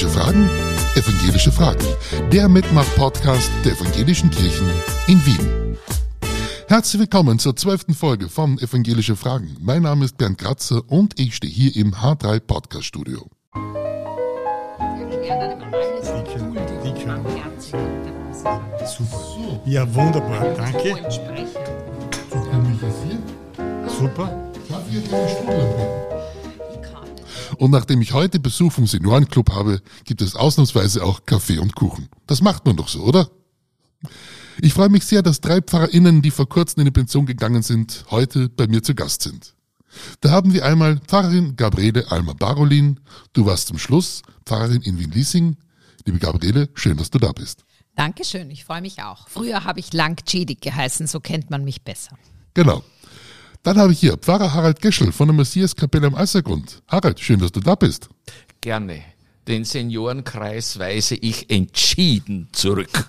Evangelische 0.00 0.18
Fragen? 0.18 0.50
Evangelische 0.94 1.52
Fragen. 1.52 2.30
Der 2.32 2.48
Mitmach-Podcast 2.48 3.50
der 3.66 3.72
Evangelischen 3.72 4.30
Kirchen 4.30 4.66
in 5.06 5.26
Wien. 5.26 5.76
Herzlich 6.68 7.00
willkommen 7.00 7.38
zur 7.38 7.54
zwölften 7.54 7.92
Folge 7.92 8.30
von 8.30 8.56
Evangelische 8.58 9.14
Fragen. 9.14 9.58
Mein 9.60 9.82
Name 9.82 10.06
ist 10.06 10.16
Bernd 10.16 10.38
Kratzer 10.38 10.80
und 10.86 11.20
ich 11.20 11.36
stehe 11.36 11.52
hier 11.52 11.76
im 11.76 11.92
H3 11.92 12.40
Podcast 12.40 12.86
Studio. 12.86 13.28
Super. 18.86 19.60
Ja, 19.66 19.94
wunderbar. 19.94 20.46
Danke. 20.56 20.96
Super. 23.98 24.50
Und 27.60 27.72
nachdem 27.72 28.00
ich 28.00 28.14
heute 28.14 28.40
Besuch 28.40 28.72
vom 28.72 28.86
Seniorenclub 28.86 29.50
habe, 29.50 29.82
gibt 30.04 30.22
es 30.22 30.34
ausnahmsweise 30.34 31.04
auch 31.04 31.26
Kaffee 31.26 31.58
und 31.58 31.76
Kuchen. 31.76 32.08
Das 32.26 32.40
macht 32.40 32.64
man 32.64 32.74
doch 32.74 32.88
so, 32.88 33.02
oder? 33.02 33.30
Ich 34.62 34.72
freue 34.72 34.88
mich 34.88 35.04
sehr, 35.04 35.20
dass 35.20 35.42
drei 35.42 35.60
PfarrerInnen, 35.60 36.22
die 36.22 36.30
vor 36.30 36.48
kurzem 36.48 36.80
in 36.80 36.84
die 36.86 36.90
Pension 36.90 37.26
gegangen 37.26 37.60
sind, 37.60 38.06
heute 38.10 38.48
bei 38.48 38.66
mir 38.66 38.82
zu 38.82 38.94
Gast 38.94 39.20
sind. 39.20 39.54
Da 40.22 40.30
haben 40.30 40.54
wir 40.54 40.64
einmal 40.64 41.00
Pfarrerin 41.00 41.54
Gabriele 41.54 42.10
Alma 42.10 42.32
Barolin. 42.32 42.98
Du 43.34 43.44
warst 43.44 43.68
zum 43.68 43.78
Schluss 43.78 44.22
Pfarrerin 44.46 44.80
in 44.80 44.98
Wien-Liesing. 44.98 45.58
Liebe 46.06 46.18
Gabriele, 46.18 46.70
schön, 46.72 46.96
dass 46.96 47.10
du 47.10 47.18
da 47.18 47.30
bist. 47.32 47.66
Dankeschön, 47.94 48.50
ich 48.50 48.64
freue 48.64 48.80
mich 48.80 49.02
auch. 49.02 49.28
Früher 49.28 49.64
habe 49.64 49.80
ich 49.80 49.92
Lang 49.92 50.18
Cedig 50.26 50.62
geheißen, 50.62 51.06
so 51.06 51.20
kennt 51.20 51.50
man 51.50 51.64
mich 51.64 51.82
besser. 51.82 52.16
Genau. 52.54 52.82
Dann 53.62 53.76
habe 53.76 53.92
ich 53.92 54.00
hier 54.00 54.16
Pfarrer 54.16 54.54
Harald 54.54 54.80
Geschel 54.80 55.12
von 55.12 55.28
der 55.28 55.36
Messiaskapelle 55.36 56.06
am 56.06 56.14
Alsergrund. 56.14 56.82
Harald, 56.88 57.20
schön, 57.20 57.40
dass 57.40 57.52
du 57.52 57.60
da 57.60 57.74
bist. 57.74 58.08
Gerne. 58.60 59.02
Den 59.48 59.64
Seniorenkreis 59.64 60.78
weise 60.78 61.14
ich 61.16 61.50
entschieden 61.50 62.48
zurück. 62.52 63.08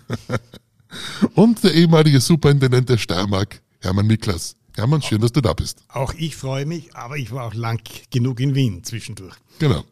Und 1.35 1.63
der 1.63 1.73
ehemalige 1.73 2.19
Superintendent 2.19 2.89
der 2.89 2.97
Steiermark, 2.97 3.61
Hermann 3.79 4.07
Niklas. 4.07 4.57
Hermann, 4.75 5.01
schön, 5.01 5.21
dass 5.21 5.31
du 5.31 5.41
da 5.41 5.53
bist. 5.53 5.83
Auch 5.89 6.13
ich 6.13 6.35
freue 6.35 6.65
mich, 6.65 6.95
aber 6.95 7.17
ich 7.17 7.31
war 7.31 7.45
auch 7.45 7.53
lang 7.53 7.81
genug 8.09 8.39
in 8.39 8.55
Wien 8.55 8.83
zwischendurch. 8.83 9.35
Genau. 9.59 9.83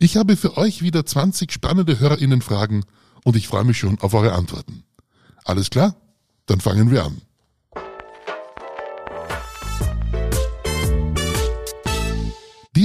Ich 0.00 0.16
habe 0.16 0.36
für 0.36 0.56
euch 0.56 0.82
wieder 0.82 1.04
20 1.04 1.52
spannende 1.52 1.98
HörerInnen-Fragen 1.98 2.84
und 3.24 3.36
ich 3.36 3.48
freue 3.48 3.64
mich 3.64 3.78
schon 3.78 3.98
auf 4.00 4.14
eure 4.14 4.32
Antworten. 4.32 4.84
Alles 5.44 5.68
klar? 5.70 5.96
Dann 6.46 6.60
fangen 6.60 6.90
wir 6.90 7.04
an. 7.04 7.20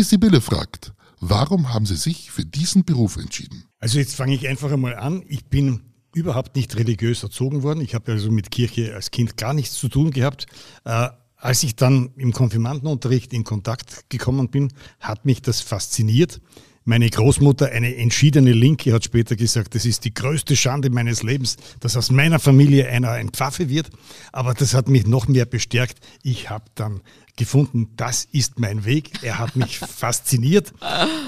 Die 0.03 0.09
Sibylle 0.09 0.41
fragt, 0.41 0.91
warum 1.21 1.73
haben 1.73 1.85
Sie 1.85 1.95
sich 1.95 2.29
für 2.29 2.43
diesen 2.43 2.83
Beruf 2.83 3.15
entschieden? 3.15 3.63
Also 3.79 3.99
jetzt 3.99 4.17
fange 4.17 4.35
ich 4.35 4.49
einfach 4.49 4.69
einmal 4.69 4.97
an. 4.97 5.23
Ich 5.29 5.45
bin 5.45 5.79
überhaupt 6.13 6.57
nicht 6.57 6.75
religiös 6.75 7.23
erzogen 7.23 7.63
worden. 7.63 7.79
Ich 7.79 7.95
habe 7.95 8.11
also 8.11 8.29
mit 8.29 8.51
Kirche 8.51 8.93
als 8.95 9.11
Kind 9.11 9.37
gar 9.37 9.53
nichts 9.53 9.75
zu 9.75 9.87
tun 9.87 10.11
gehabt. 10.11 10.45
Äh, 10.83 11.07
als 11.37 11.63
ich 11.63 11.77
dann 11.77 12.09
im 12.17 12.33
Konfirmandenunterricht 12.33 13.31
in 13.31 13.45
Kontakt 13.45 14.09
gekommen 14.09 14.49
bin, 14.49 14.73
hat 14.99 15.23
mich 15.23 15.41
das 15.41 15.61
fasziniert. 15.61 16.41
Meine 16.83 17.09
Großmutter, 17.09 17.71
eine 17.71 17.95
entschiedene 17.95 18.51
Linke, 18.51 18.91
hat 18.91 19.05
später 19.05 19.37
gesagt, 19.37 19.73
das 19.73 19.85
ist 19.85 20.03
die 20.03 20.13
größte 20.13 20.57
Schande 20.57 20.89
meines 20.89 21.23
Lebens, 21.23 21.55
dass 21.79 21.95
aus 21.95 22.11
meiner 22.11 22.39
Familie 22.39 22.89
einer 22.89 23.11
ein 23.11 23.29
Pfaffe 23.29 23.69
wird. 23.69 23.89
Aber 24.33 24.53
das 24.53 24.73
hat 24.73 24.89
mich 24.89 25.07
noch 25.07 25.29
mehr 25.29 25.45
bestärkt. 25.45 25.99
Ich 26.23 26.49
habe 26.49 26.65
dann 26.75 26.99
gefunden, 27.35 27.93
das 27.95 28.25
ist 28.25 28.59
mein 28.59 28.85
Weg. 28.85 29.23
Er 29.23 29.39
hat 29.39 29.55
mich 29.55 29.79
fasziniert 29.79 30.73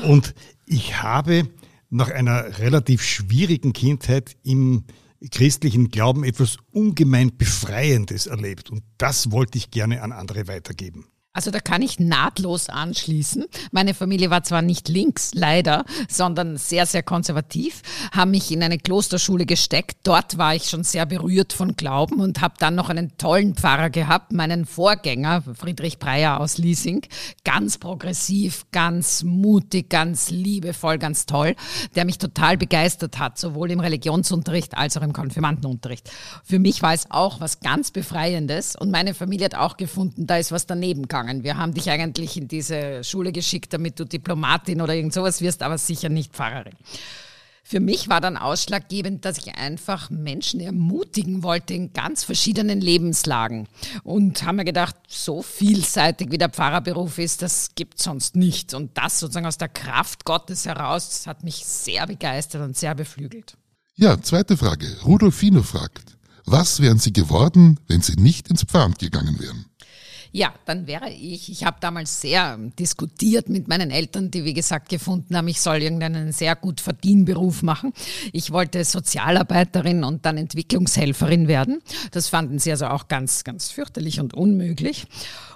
und 0.03 0.33
ich 0.65 1.01
habe 1.01 1.49
nach 1.89 2.09
einer 2.09 2.59
relativ 2.59 3.03
schwierigen 3.03 3.73
Kindheit 3.73 4.35
im 4.43 4.85
christlichen 5.31 5.89
Glauben 5.89 6.23
etwas 6.23 6.57
ungemein 6.71 7.35
Befreiendes 7.37 8.27
erlebt 8.27 8.69
und 8.69 8.83
das 8.97 9.31
wollte 9.31 9.57
ich 9.57 9.71
gerne 9.71 10.01
an 10.01 10.11
andere 10.11 10.47
weitergeben. 10.47 11.05
Also 11.35 11.51
da 11.51 11.59
kann 11.59 11.81
ich 11.81 11.99
nahtlos 11.99 12.69
anschließen. 12.69 13.43
Meine 13.71 13.93
Familie 13.93 14.29
war 14.29 14.43
zwar 14.43 14.61
nicht 14.61 14.87
links, 14.87 15.33
leider, 15.33 15.83
sondern 16.07 16.55
sehr, 16.55 16.85
sehr 16.85 17.03
konservativ, 17.03 17.81
haben 18.13 18.31
mich 18.31 18.51
in 18.51 18.63
eine 18.63 18.77
Klosterschule 18.77 19.45
gesteckt. 19.45 19.97
Dort 20.03 20.37
war 20.37 20.55
ich 20.55 20.69
schon 20.69 20.85
sehr 20.85 21.05
berührt 21.05 21.51
von 21.51 21.75
Glauben 21.75 22.21
und 22.21 22.39
habe 22.39 22.53
dann 22.57 22.75
noch 22.75 22.87
einen 22.89 23.17
tollen 23.17 23.53
Pfarrer 23.53 23.89
gehabt, 23.89 24.31
meinen 24.31 24.65
Vorgänger, 24.65 25.43
Friedrich 25.55 25.99
Breyer 25.99 26.39
aus 26.39 26.57
Liesing. 26.57 27.05
Ganz 27.43 27.77
progressiv, 27.79 28.65
ganz 28.71 29.23
mutig, 29.23 29.89
ganz 29.89 30.29
liebevoll, 30.29 30.99
ganz 30.99 31.25
toll, 31.25 31.57
der 31.95 32.05
mich 32.05 32.17
total 32.17 32.55
begeistert 32.55 33.19
hat, 33.19 33.37
sowohl 33.37 33.71
im 33.71 33.81
Religionsunterricht 33.81 34.77
als 34.77 34.95
auch 34.95 35.01
im 35.01 35.11
Konfirmandenunterricht. 35.11 36.09
Für 36.45 36.59
mich 36.59 36.81
war 36.81 36.93
es 36.93 37.11
auch 37.11 37.41
was 37.41 37.59
ganz 37.59 37.91
Befreiendes 37.91 38.77
und 38.77 38.89
meine 38.89 39.13
Familie 39.13 39.45
hat 39.45 39.55
auch 39.55 39.75
gefunden, 39.75 40.27
da 40.27 40.37
ist 40.37 40.53
was 40.53 40.65
daneben 40.65 41.01
gegangen 41.01 41.24
gegangen. 41.25 41.43
Wir 41.43 41.57
haben 41.57 41.73
dich 41.73 41.89
eigentlich 41.89 42.37
in 42.37 42.47
diese 42.47 43.03
Schule 43.03 43.31
geschickt, 43.31 43.73
damit 43.73 43.99
du 43.99 44.05
Diplomatin 44.05 44.81
oder 44.81 44.95
irgend 44.95 45.13
sowas 45.13 45.41
wirst, 45.41 45.63
aber 45.63 45.77
sicher 45.77 46.09
nicht 46.09 46.33
Pfarrerin. 46.33 46.75
Für 47.67 47.79
mich 47.79 48.09
war 48.09 48.21
dann 48.21 48.37
ausschlaggebend, 48.37 49.25
dass 49.25 49.39
ich 49.39 49.55
einfach 49.55 50.11
Menschen 50.11 50.59
ermutigen 50.59 51.41
wollte 51.41 51.73
in 51.73 51.93
ganz 51.93 52.23
verschiedenen 52.23 52.79
Lebenslagen. 52.79 53.67
Und 54.03 54.43
haben 54.43 54.57
mir 54.57 54.65
gedacht, 54.65 54.95
so 55.07 55.41
vielseitig 55.41 56.31
wie 56.31 56.37
der 56.37 56.49
Pfarrerberuf 56.49 57.17
ist, 57.17 57.41
das 57.41 57.71
gibt 57.73 57.99
sonst 57.99 58.35
nicht. 58.35 58.75
Und 58.75 58.95
das 58.95 59.19
sozusagen 59.19 59.47
aus 59.47 59.57
der 59.57 59.69
Kraft 59.69 60.25
Gottes 60.25 60.67
heraus, 60.67 61.09
das 61.09 61.25
hat 61.25 61.43
mich 61.43 61.65
sehr 61.65 62.05
begeistert 62.05 62.61
und 62.61 62.77
sehr 62.77 62.93
beflügelt. 62.93 63.57
Ja, 63.95 64.21
zweite 64.21 64.57
Frage. 64.57 64.85
Rudolfino 65.03 65.63
fragt, 65.63 66.17
was 66.45 66.79
wären 66.81 66.99
Sie 66.99 67.13
geworden, 67.13 67.79
wenn 67.87 68.01
Sie 68.01 68.15
nicht 68.15 68.47
ins 68.49 68.63
Pfarramt 68.63 68.99
gegangen 68.99 69.39
wären? 69.39 69.65
Ja, 70.35 70.53
dann 70.65 70.85
wäre 70.85 71.09
ich. 71.11 71.49
Ich 71.49 71.63
habe 71.63 71.77
damals 71.79 72.19
sehr 72.19 72.57
diskutiert 72.77 73.47
mit 73.47 73.69
meinen 73.69 73.89
Eltern, 73.89 74.31
die 74.31 74.43
wie 74.43 74.53
gesagt 74.53 74.89
gefunden 74.89 75.37
haben, 75.37 75.47
ich 75.47 75.61
soll 75.61 75.81
irgendeinen 75.81 76.33
sehr 76.33 76.57
gut 76.57 76.81
verdienen 76.81 77.23
Beruf 77.23 77.63
machen. 77.63 77.93
Ich 78.33 78.51
wollte 78.51 78.83
Sozialarbeiterin 78.83 80.03
und 80.03 80.25
dann 80.25 80.35
Entwicklungshelferin 80.35 81.47
werden. 81.47 81.79
Das 82.11 82.27
fanden 82.27 82.59
sie 82.59 82.71
also 82.71 82.87
auch 82.87 83.07
ganz, 83.07 83.45
ganz 83.45 83.71
fürchterlich 83.71 84.19
und 84.19 84.33
unmöglich. 84.33 85.07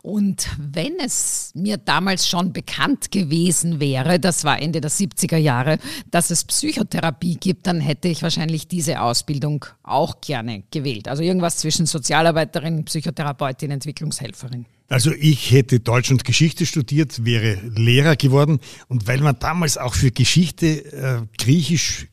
Und 0.02 0.50
wenn 0.58 1.00
es 1.00 1.52
mir 1.56 1.78
damals 1.78 2.28
schon 2.28 2.54
bekannt 2.54 3.12
gewesen 3.12 3.80
wäre, 3.80 4.20
das 4.20 4.44
war 4.44 4.62
Ende 4.62 4.82
der 4.82 4.92
70er 4.92 5.38
Jahre, 5.38 5.78
dass 6.10 6.30
es 6.30 6.46
Psychotherapie 6.46 7.36
gibt, 7.36 7.68
dann 7.68 7.80
hätte 7.80 8.08
ich 8.08 8.24
wahrscheinlich 8.24 8.68
diese 8.68 9.02
Ausbildung 9.02 9.66
auch 9.84 10.22
gerne 10.22 10.64
gewählt. 10.72 11.08
Also 11.08 11.24
irgendwas 11.24 11.58
zwischen 11.58 11.86
Sozialarbeiterin, 11.86 12.86
Psychotherapeutin, 12.86 13.72
Entwicklungshelferin. 13.72 14.66
Also 14.90 15.12
ich 15.12 15.52
hätte 15.52 15.80
Deutsch 15.80 16.10
und 16.10 16.26
Geschichte 16.26 16.66
studiert, 16.66 17.24
wäre 17.24 17.62
Lehrer 17.76 18.16
geworden 18.16 18.60
und 18.88 19.06
weil 19.08 19.22
man 19.22 19.38
damals 19.40 19.78
auch 19.78 19.94
für 19.94 20.10
Geschichte 20.10 20.92
äh, 20.92 21.22
Griechisch 21.38 22.08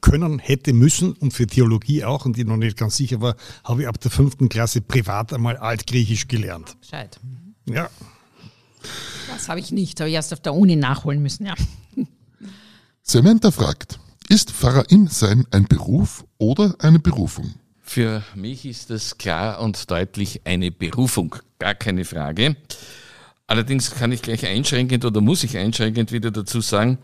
können 0.00 0.38
hätte 0.38 0.72
müssen 0.72 1.12
und 1.12 1.32
für 1.32 1.46
Theologie 1.46 2.04
auch 2.04 2.24
und 2.24 2.38
ich 2.38 2.44
noch 2.44 2.56
nicht 2.56 2.76
ganz 2.76 2.96
sicher 2.96 3.20
war, 3.20 3.36
habe 3.64 3.82
ich 3.82 3.88
ab 3.88 4.00
der 4.00 4.10
fünften 4.10 4.48
Klasse 4.48 4.80
privat 4.80 5.32
einmal 5.32 5.56
Altgriechisch 5.56 6.28
gelernt. 6.28 6.76
Bescheid. 6.80 7.18
Ja. 7.68 7.90
Das 9.28 9.48
habe 9.48 9.60
ich 9.60 9.72
nicht, 9.72 10.00
habe 10.00 10.08
ich 10.08 10.14
erst 10.14 10.32
auf 10.32 10.40
der 10.40 10.54
Uni 10.54 10.76
nachholen 10.76 11.20
müssen, 11.20 11.46
ja. 11.46 11.54
Samantha 13.02 13.50
fragt, 13.50 13.98
ist 14.28 14.52
Pfarrerin 14.52 15.08
sein 15.08 15.46
ein 15.50 15.64
Beruf 15.64 16.24
oder 16.38 16.76
eine 16.78 17.00
Berufung? 17.00 17.54
Für 17.92 18.22
mich 18.36 18.66
ist 18.66 18.90
das 18.90 19.18
klar 19.18 19.60
und 19.60 19.90
deutlich 19.90 20.42
eine 20.44 20.70
Berufung, 20.70 21.34
gar 21.58 21.74
keine 21.74 22.04
Frage. 22.04 22.54
Allerdings 23.48 23.90
kann 23.90 24.12
ich 24.12 24.22
gleich 24.22 24.46
einschränkend 24.46 25.04
oder 25.04 25.20
muss 25.20 25.42
ich 25.42 25.58
einschränkend 25.58 26.12
wieder 26.12 26.30
dazu 26.30 26.60
sagen, 26.60 26.98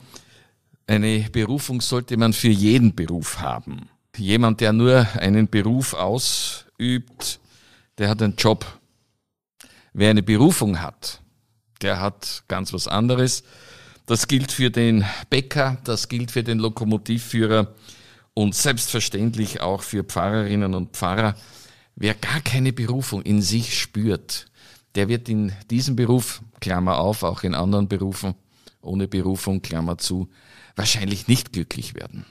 eine 0.86 1.26
Berufung 1.32 1.80
sollte 1.80 2.16
man 2.16 2.32
für 2.32 2.50
jeden 2.50 2.94
Beruf 2.94 3.40
haben. 3.40 3.88
Jemand, 4.16 4.60
der 4.60 4.72
nur 4.72 5.08
einen 5.14 5.48
Beruf 5.48 5.92
ausübt, 5.92 7.40
der 7.98 8.08
hat 8.08 8.22
einen 8.22 8.36
Job. 8.36 8.64
Wer 9.92 10.10
eine 10.10 10.22
Berufung 10.22 10.80
hat, 10.80 11.20
der 11.82 11.98
hat 11.98 12.44
ganz 12.46 12.72
was 12.72 12.86
anderes. 12.86 13.42
Das 14.06 14.28
gilt 14.28 14.52
für 14.52 14.70
den 14.70 15.04
Bäcker, 15.30 15.78
das 15.82 16.06
gilt 16.06 16.30
für 16.30 16.44
den 16.44 16.60
Lokomotivführer, 16.60 17.74
und 18.36 18.54
selbstverständlich 18.54 19.62
auch 19.62 19.82
für 19.82 20.04
Pfarrerinnen 20.04 20.74
und 20.74 20.94
Pfarrer. 20.94 21.36
Wer 21.94 22.12
gar 22.12 22.42
keine 22.42 22.74
Berufung 22.74 23.22
in 23.22 23.40
sich 23.40 23.80
spürt, 23.80 24.46
der 24.94 25.08
wird 25.08 25.30
in 25.30 25.52
diesem 25.70 25.96
Beruf, 25.96 26.42
Klammer 26.60 26.98
auf, 26.98 27.22
auch 27.22 27.44
in 27.44 27.54
anderen 27.54 27.88
Berufen, 27.88 28.34
ohne 28.82 29.08
Berufung, 29.08 29.62
Klammer 29.62 29.96
zu, 29.96 30.28
wahrscheinlich 30.76 31.28
nicht 31.28 31.54
glücklich 31.54 31.94
werden. 31.94 32.26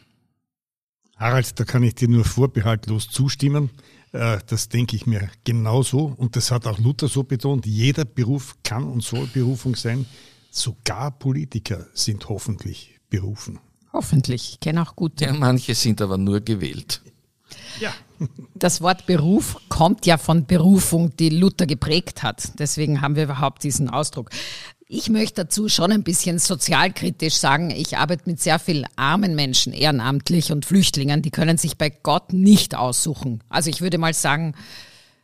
Harald, 1.16 1.60
da 1.60 1.64
kann 1.64 1.82
ich 1.82 1.96
dir 1.96 2.08
nur 2.08 2.24
vorbehaltlos 2.24 3.10
zustimmen. 3.10 3.72
Äh, 4.12 4.38
das 4.46 4.70
denke 4.70 4.96
ich 4.96 5.08
mir 5.08 5.28
genauso. 5.44 6.14
Und 6.18 6.36
das 6.36 6.52
hat 6.52 6.68
auch 6.68 6.78
Luther 6.78 7.08
so 7.08 7.24
betont. 7.24 7.66
Jeder 7.66 8.06
Beruf 8.06 8.58
kann 8.64 8.84
und 8.84 9.02
soll 9.02 9.26
Berufung 9.26 9.76
sein. 9.76 10.06
Sogar 10.52 11.18
Politiker 11.18 11.88
sind 11.94 12.30
hoffentlich 12.30 13.00
berufen. 13.10 13.60
Hoffentlich. 13.96 14.52
Ich 14.52 14.60
kenne 14.60 14.82
auch 14.82 14.98
gute. 14.98 15.24
Ja, 15.24 15.32
manche 15.32 15.74
sind 15.74 16.02
aber 16.02 16.18
nur 16.18 16.42
gewählt. 16.42 17.02
Ja. 17.80 17.94
Das 18.54 18.82
Wort 18.82 19.06
Beruf 19.06 19.58
kommt 19.70 20.06
ja 20.06 20.18
von 20.18 20.46
Berufung, 20.46 21.16
die 21.16 21.30
Luther 21.30 21.66
geprägt 21.66 22.22
hat. 22.22 22.60
Deswegen 22.60 23.00
haben 23.00 23.16
wir 23.16 23.24
überhaupt 23.24 23.64
diesen 23.64 23.90
Ausdruck. 23.90 24.32
Ich 24.88 25.10
möchte 25.10 25.46
dazu 25.46 25.70
schon 25.70 25.94
ein 25.94 26.04
bisschen 26.04 26.40
sozialkritisch 26.40 27.36
sagen, 27.36 27.72
ich 27.72 27.98
arbeite 27.98 28.24
mit 28.26 28.42
sehr 28.42 28.60
vielen 28.60 28.86
armen 28.98 29.34
Menschen 29.34 29.72
ehrenamtlich 29.72 30.52
und 30.52 30.66
Flüchtlingen, 30.66 31.22
die 31.22 31.32
können 31.32 31.58
sich 31.58 31.78
bei 31.78 31.90
Gott 31.90 32.34
nicht 32.34 32.76
aussuchen. 32.76 33.44
Also 33.48 33.70
ich 33.70 33.82
würde 33.82 33.98
mal 33.98 34.14
sagen, 34.14 34.56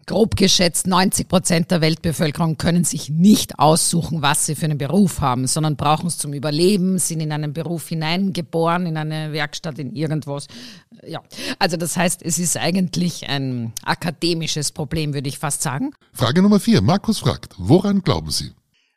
grob 0.05 0.35
geschätzt 0.35 0.87
90 0.87 1.27
Prozent 1.27 1.71
der 1.71 1.81
Weltbevölkerung 1.81 2.57
können 2.57 2.83
sich 2.83 3.09
nicht 3.09 3.59
aussuchen, 3.59 4.21
was 4.21 4.45
sie 4.45 4.55
für 4.55 4.65
einen 4.65 4.77
Beruf 4.77 5.21
haben, 5.21 5.47
sondern 5.47 5.75
brauchen 5.75 6.07
es 6.07 6.17
zum 6.17 6.33
Überleben, 6.33 6.97
sind 6.99 7.19
in 7.19 7.31
einen 7.31 7.53
Beruf 7.53 7.87
hineingeboren, 7.89 8.85
in 8.85 8.97
eine 8.97 9.31
Werkstatt, 9.31 9.79
in 9.79 9.95
irgendwas. 9.95 10.47
Ja, 11.05 11.21
also 11.59 11.77
das 11.77 11.97
heißt, 11.97 12.21
es 12.23 12.39
ist 12.39 12.57
eigentlich 12.57 13.27
ein 13.29 13.73
akademisches 13.83 14.71
Problem, 14.71 15.13
würde 15.13 15.29
ich 15.29 15.39
fast 15.39 15.61
sagen. 15.61 15.91
Frage 16.13 16.41
Nummer 16.41 16.59
vier. 16.59 16.81
Markus 16.81 17.19
fragt, 17.19 17.55
woran 17.57 18.01
glauben 18.01 18.31
Sie? 18.31 18.51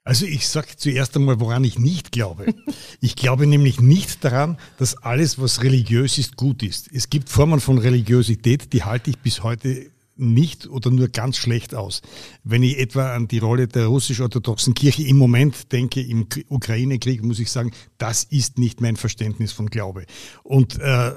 Also 0.06 0.26
ich 0.26 0.48
sage 0.48 0.68
zuerst 0.76 1.16
einmal, 1.16 1.40
woran 1.40 1.64
ich 1.64 1.78
nicht 1.78 2.12
glaube. 2.12 2.54
Ich 3.00 3.16
glaube 3.16 3.46
nämlich 3.46 3.80
nicht 3.80 4.22
daran, 4.22 4.58
dass 4.76 4.98
alles, 4.98 5.40
was 5.40 5.62
religiös 5.62 6.18
ist, 6.18 6.36
gut 6.36 6.62
ist. 6.62 6.90
Es 6.92 7.08
gibt 7.08 7.30
Formen 7.30 7.58
von 7.58 7.78
Religiosität, 7.78 8.74
die 8.74 8.84
halte 8.84 9.08
ich 9.08 9.18
bis 9.18 9.42
heute 9.42 9.90
nicht 10.16 10.66
oder 10.66 10.90
nur 10.90 11.08
ganz 11.08 11.36
schlecht 11.36 11.74
aus. 11.74 12.02
Wenn 12.44 12.62
ich 12.62 12.78
etwa 12.78 13.14
an 13.14 13.28
die 13.28 13.38
Rolle 13.38 13.66
der 13.66 13.86
russisch-orthodoxen 13.86 14.74
Kirche 14.74 15.02
im 15.02 15.16
Moment 15.16 15.72
denke, 15.72 16.00
im 16.00 16.26
Ukraine-Krieg, 16.48 17.22
muss 17.22 17.38
ich 17.38 17.50
sagen, 17.50 17.72
das 17.98 18.24
ist 18.24 18.58
nicht 18.58 18.80
mein 18.80 18.96
Verständnis 18.96 19.52
von 19.52 19.66
Glaube. 19.66 20.06
Und 20.42 20.78
äh, 20.80 21.12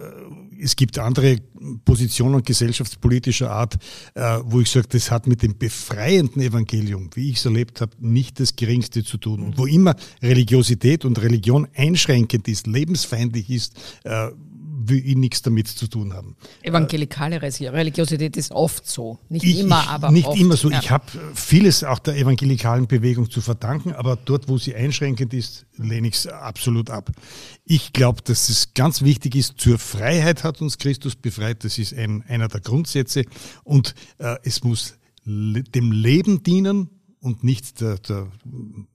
es 0.60 0.76
gibt 0.76 0.98
andere 0.98 1.38
Positionen 1.86 2.44
gesellschaftspolitischer 2.44 3.52
Art, 3.52 3.78
äh, 4.16 4.40
wo 4.44 4.62
ich 4.62 4.70
sage, 4.70 4.88
das 4.90 5.12
hat 5.12 5.28
mit 5.28 5.44
dem 5.44 5.58
befreienden 5.58 6.42
Evangelium, 6.42 7.10
wie 7.14 7.30
ich 7.30 7.38
es 7.38 7.46
erlebt 7.46 7.82
habe, 7.82 7.92
nicht 8.00 8.40
das 8.40 8.56
Geringste 8.56 9.04
zu 9.04 9.18
tun. 9.18 9.42
Und 9.42 9.58
wo 9.58 9.66
immer 9.66 9.96
Religiosität 10.22 11.06
und 11.06 11.22
Religion 11.22 11.68
einschränkend 11.76 12.48
ist, 12.48 12.68
lebensfeindlich 12.68 13.50
ist, 13.50 13.74
äh, 14.04 14.30
will 14.90 15.02
ich 15.06 15.16
nichts 15.16 15.42
damit 15.42 15.68
zu 15.68 15.88
tun 15.88 16.14
haben. 16.14 16.36
Evangelikale 16.62 17.42
Religiosität 17.42 18.38
ist 18.38 18.52
oft 18.52 18.88
so. 18.88 19.20
Nicht 19.30 19.46
ich, 19.46 19.60
immer, 19.60 19.82
ich, 19.84 19.90
aber 19.90 20.12
Nicht 20.12 20.28
oft. 20.28 20.40
immer 20.40 20.58
so. 20.58 20.70
Ja. 20.70 20.80
Ich 20.80 20.92
habe 20.92 21.06
vieles 21.34 21.84
auch 21.84 22.00
der 22.00 22.18
evangelikalen 22.18 22.88
Bewegung 22.88 23.30
zu 23.30 23.42
verdanken, 23.42 23.94
aber 23.94 24.16
dort, 24.16 24.48
wo 24.48 24.58
sie 24.58 24.76
einschränkend 24.76 25.34
ist, 25.34 25.66
lehne 25.78 26.08
ich 26.08 26.16
es 26.16 26.28
absolut 26.28 26.90
ab. 26.90 27.12
Ich 27.66 27.94
glaube, 27.94 28.22
dass 28.24 28.50
es 28.50 28.74
ganz 28.74 29.02
wichtig 29.02 29.36
ist, 29.36 29.60
zur 29.60 29.80
Freiheit 29.80 30.44
hat 30.44 30.62
uns 30.62 30.78
Christus 30.78 31.16
befreit. 31.16 31.64
Das 31.64 31.78
ist 31.78 31.94
ein, 31.94 32.24
einer 32.28 32.48
der 32.48 32.62
Grundsätze. 32.62 33.26
Und 33.64 33.96
äh, 34.18 34.36
es 34.44 34.64
muss 34.64 34.96
le 35.24 35.64
dem 35.64 35.92
Leben 35.92 36.44
dienen 36.44 36.90
und 37.20 37.44
nicht 37.44 37.82
der, 37.82 37.98
der 37.98 38.28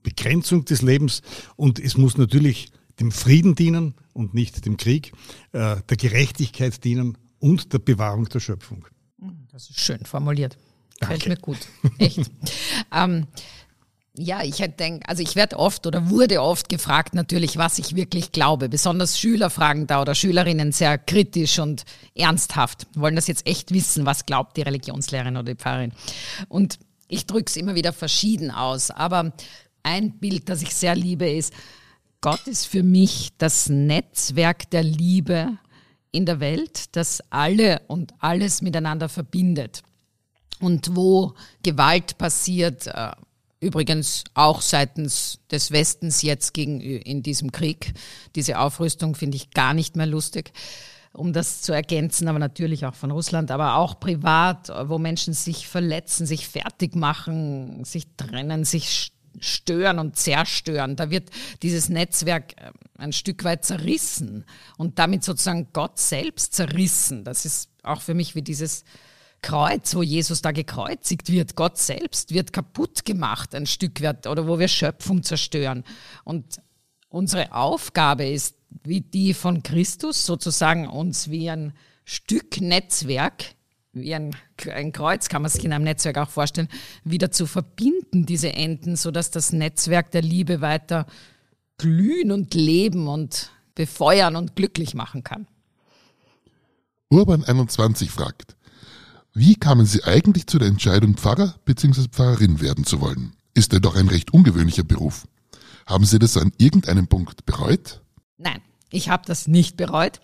Begrenzung 0.01 0.65
des 0.65 0.81
Lebens. 0.81 1.21
Und 1.55 1.79
es 1.79 1.97
muss 1.97 2.17
natürlich 2.17 2.71
dem 2.99 3.11
Frieden 3.11 3.55
dienen 3.55 3.95
und 4.13 4.33
nicht 4.33 4.65
dem 4.65 4.77
Krieg, 4.77 5.11
äh, 5.51 5.77
der 5.89 5.97
Gerechtigkeit 5.97 6.83
dienen 6.83 7.17
und 7.39 7.73
der 7.73 7.79
Bewahrung 7.79 8.29
der 8.29 8.39
Schöpfung. 8.39 8.87
Das 9.51 9.69
ist 9.69 9.79
schön 9.79 10.05
formuliert. 10.05 10.57
Gefällt 10.99 11.25
Danke. 11.25 11.29
mir 11.29 11.37
gut. 11.37 11.57
Echt. 11.97 12.31
ähm, 12.93 13.27
ja, 14.15 14.43
ich 14.43 14.57
denke, 14.57 15.09
also 15.09 15.23
ich 15.23 15.35
werde 15.35 15.57
oft 15.57 15.87
oder 15.87 16.09
wurde 16.11 16.41
oft 16.41 16.69
gefragt 16.69 17.15
natürlich, 17.15 17.57
was 17.57 17.79
ich 17.79 17.95
wirklich 17.95 18.31
glaube. 18.31 18.69
Besonders 18.69 19.19
Schüler 19.19 19.49
fragen 19.49 19.87
da 19.87 20.01
oder 20.01 20.13
Schülerinnen 20.13 20.71
sehr 20.71 20.99
kritisch 20.99 21.57
und 21.57 21.83
ernsthaft, 22.13 22.85
wollen 22.95 23.15
das 23.15 23.25
jetzt 23.25 23.47
echt 23.47 23.73
wissen, 23.73 24.05
was 24.05 24.27
glaubt 24.27 24.55
die 24.55 24.61
Religionslehrerin 24.61 25.35
oder 25.35 25.53
die 25.53 25.59
Pfarrerin. 25.59 25.93
Und 26.47 26.77
ich 27.07 27.25
drücke 27.25 27.45
es 27.47 27.57
immer 27.57 27.73
wieder 27.73 27.91
verschieden 27.91 28.51
aus. 28.51 28.91
Aber 28.91 29.33
ein 29.81 30.19
Bild, 30.19 30.47
das 30.47 30.61
ich 30.61 30.75
sehr 30.75 30.95
liebe, 30.95 31.29
ist, 31.29 31.51
Gott 32.23 32.47
ist 32.47 32.67
für 32.67 32.83
mich 32.83 33.31
das 33.37 33.67
Netzwerk 33.67 34.69
der 34.69 34.81
Liebe 34.81 35.57
in 36.13 36.25
der 36.25 36.39
Welt, 36.39 36.95
das 36.95 37.21
alle 37.29 37.81
und 37.87 38.13
alles 38.19 38.61
miteinander 38.61 39.09
verbindet. 39.09 39.83
Und 40.61 40.95
wo 40.95 41.33
Gewalt 41.63 42.17
passiert, 42.17 42.87
äh, 42.87 43.11
übrigens 43.59 44.23
auch 44.35 44.61
seitens 44.61 45.39
des 45.51 45.71
Westens 45.71 46.21
jetzt 46.21 46.53
gegen 46.53 46.79
in 46.79 47.23
diesem 47.23 47.51
Krieg, 47.51 47.93
diese 48.37 48.57
Aufrüstung 48.57 49.15
finde 49.15 49.35
ich 49.35 49.51
gar 49.51 49.73
nicht 49.73 49.97
mehr 49.97 50.07
lustig, 50.07 50.53
um 51.11 51.33
das 51.33 51.61
zu 51.61 51.73
ergänzen, 51.73 52.29
aber 52.29 52.39
natürlich 52.39 52.85
auch 52.85 52.95
von 52.95 53.11
Russland, 53.11 53.51
aber 53.51 53.75
auch 53.75 53.99
privat, 53.99 54.71
wo 54.87 54.97
Menschen 54.97 55.33
sich 55.33 55.67
verletzen, 55.67 56.25
sich 56.25 56.47
fertig 56.47 56.95
machen, 56.95 57.83
sich 57.83 58.07
trennen, 58.15 58.63
sich 58.63 59.12
stören 59.39 59.99
und 59.99 60.15
zerstören. 60.15 60.95
Da 60.95 61.09
wird 61.09 61.29
dieses 61.61 61.89
Netzwerk 61.89 62.53
äh, 62.61 62.71
ein 62.97 63.13
Stück 63.13 63.43
weit 63.43 63.65
zerrissen 63.65 64.45
und 64.77 64.99
damit 64.99 65.23
sozusagen 65.23 65.69
Gott 65.73 65.99
selbst 65.99 66.53
zerrissen. 66.53 67.23
Das 67.23 67.45
ist 67.45 67.69
auch 67.83 68.01
für 68.01 68.13
mich 68.13 68.35
wie 68.35 68.41
dieses 68.41 68.83
Kreuz, 69.41 69.93
wo 69.95 70.01
Jesus 70.01 70.41
da 70.41 70.51
gekreuzigt 70.51 71.31
wird. 71.31 71.55
Gott 71.55 71.77
selbst 71.77 72.33
wird 72.33 72.53
kaputt 72.53 73.05
gemacht, 73.05 73.53
ein 73.53 73.67
Stück 73.67 74.01
weit, 74.01 74.25
oder 74.25 74.47
wo 74.47 74.57
wir 74.57 74.67
Schöpfung 74.67 75.21
zerstören. 75.21 75.83
Und 76.23 76.61
unsere 77.09 77.53
Aufgabe 77.53 78.25
ist, 78.25 78.55
wie 78.83 79.01
die 79.01 79.33
von 79.33 79.61
Christus, 79.61 80.25
sozusagen 80.25 80.87
uns 80.87 81.29
wie 81.29 81.49
ein 81.49 81.73
Stück 82.05 82.59
Netzwerk 82.59 83.55
wie 83.93 84.15
ein, 84.15 84.35
ein 84.71 84.91
Kreuz 84.91 85.29
kann 85.29 85.43
man 85.43 85.51
sich 85.51 85.63
in 85.63 85.71
einem 85.71 85.83
Netzwerk 85.83 86.17
auch 86.17 86.29
vorstellen, 86.29 86.67
wieder 87.03 87.31
zu 87.31 87.45
verbinden, 87.45 88.25
diese 88.25 88.51
Enden, 88.53 88.95
sodass 88.95 89.31
das 89.31 89.53
Netzwerk 89.53 90.11
der 90.11 90.23
Liebe 90.23 90.61
weiter 90.61 91.05
glühen 91.77 92.31
und 92.31 92.53
leben 92.53 93.07
und 93.07 93.51
befeuern 93.75 94.35
und 94.35 94.55
glücklich 94.55 94.93
machen 94.93 95.23
kann. 95.23 95.47
Urban 97.09 97.43
21 97.43 98.09
fragt, 98.09 98.55
wie 99.33 99.55
kamen 99.55 99.85
Sie 99.85 100.03
eigentlich 100.03 100.47
zu 100.47 100.59
der 100.59 100.67
Entscheidung, 100.67 101.15
Pfarrer 101.15 101.55
bzw. 101.65 102.07
Pfarrerin 102.09 102.61
werden 102.61 102.85
zu 102.85 103.01
wollen? 103.01 103.33
Ist 103.53 103.73
ja 103.73 103.79
doch 103.79 103.95
ein 103.95 104.07
recht 104.07 104.33
ungewöhnlicher 104.33 104.83
Beruf. 104.83 105.27
Haben 105.85 106.05
Sie 106.05 106.17
das 106.19 106.37
an 106.37 106.51
irgendeinem 106.57 107.07
Punkt 107.07 107.45
bereut? 107.45 108.01
Nein, 108.37 108.61
ich 108.93 109.09
habe 109.09 109.23
das 109.25 109.47
nicht 109.47 109.75
bereut. 109.75 110.21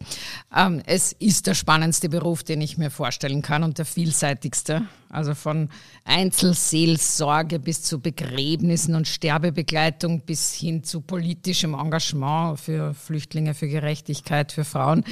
Ähm, 0.56 0.82
es 0.86 1.12
ist 1.12 1.48
der 1.48 1.56
spannendste 1.56 2.08
Beruf, 2.08 2.44
den 2.44 2.62
ich 2.62 2.78
mir 2.78 2.92
vorstellen 2.92 3.42
kann 3.42 3.64
und 3.64 3.78
der 3.80 3.86
vielseitigste. 3.86 4.84
Also 5.10 5.34
von 5.34 5.70
Einzelseelsorge 6.06 7.60
bis 7.60 7.82
zu 7.82 8.00
Begräbnissen 8.00 8.94
und 8.94 9.08
Sterbebegleitung 9.08 10.22
bis 10.22 10.54
hin 10.54 10.84
zu 10.84 11.02
politischem 11.02 11.74
Engagement 11.74 12.60
für 12.60 12.94
Flüchtlinge, 12.94 13.56
für 13.56 13.68
Gerechtigkeit, 13.68 14.52
für 14.52 14.66
Frauen. 14.66 15.04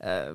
Äh, 0.00 0.32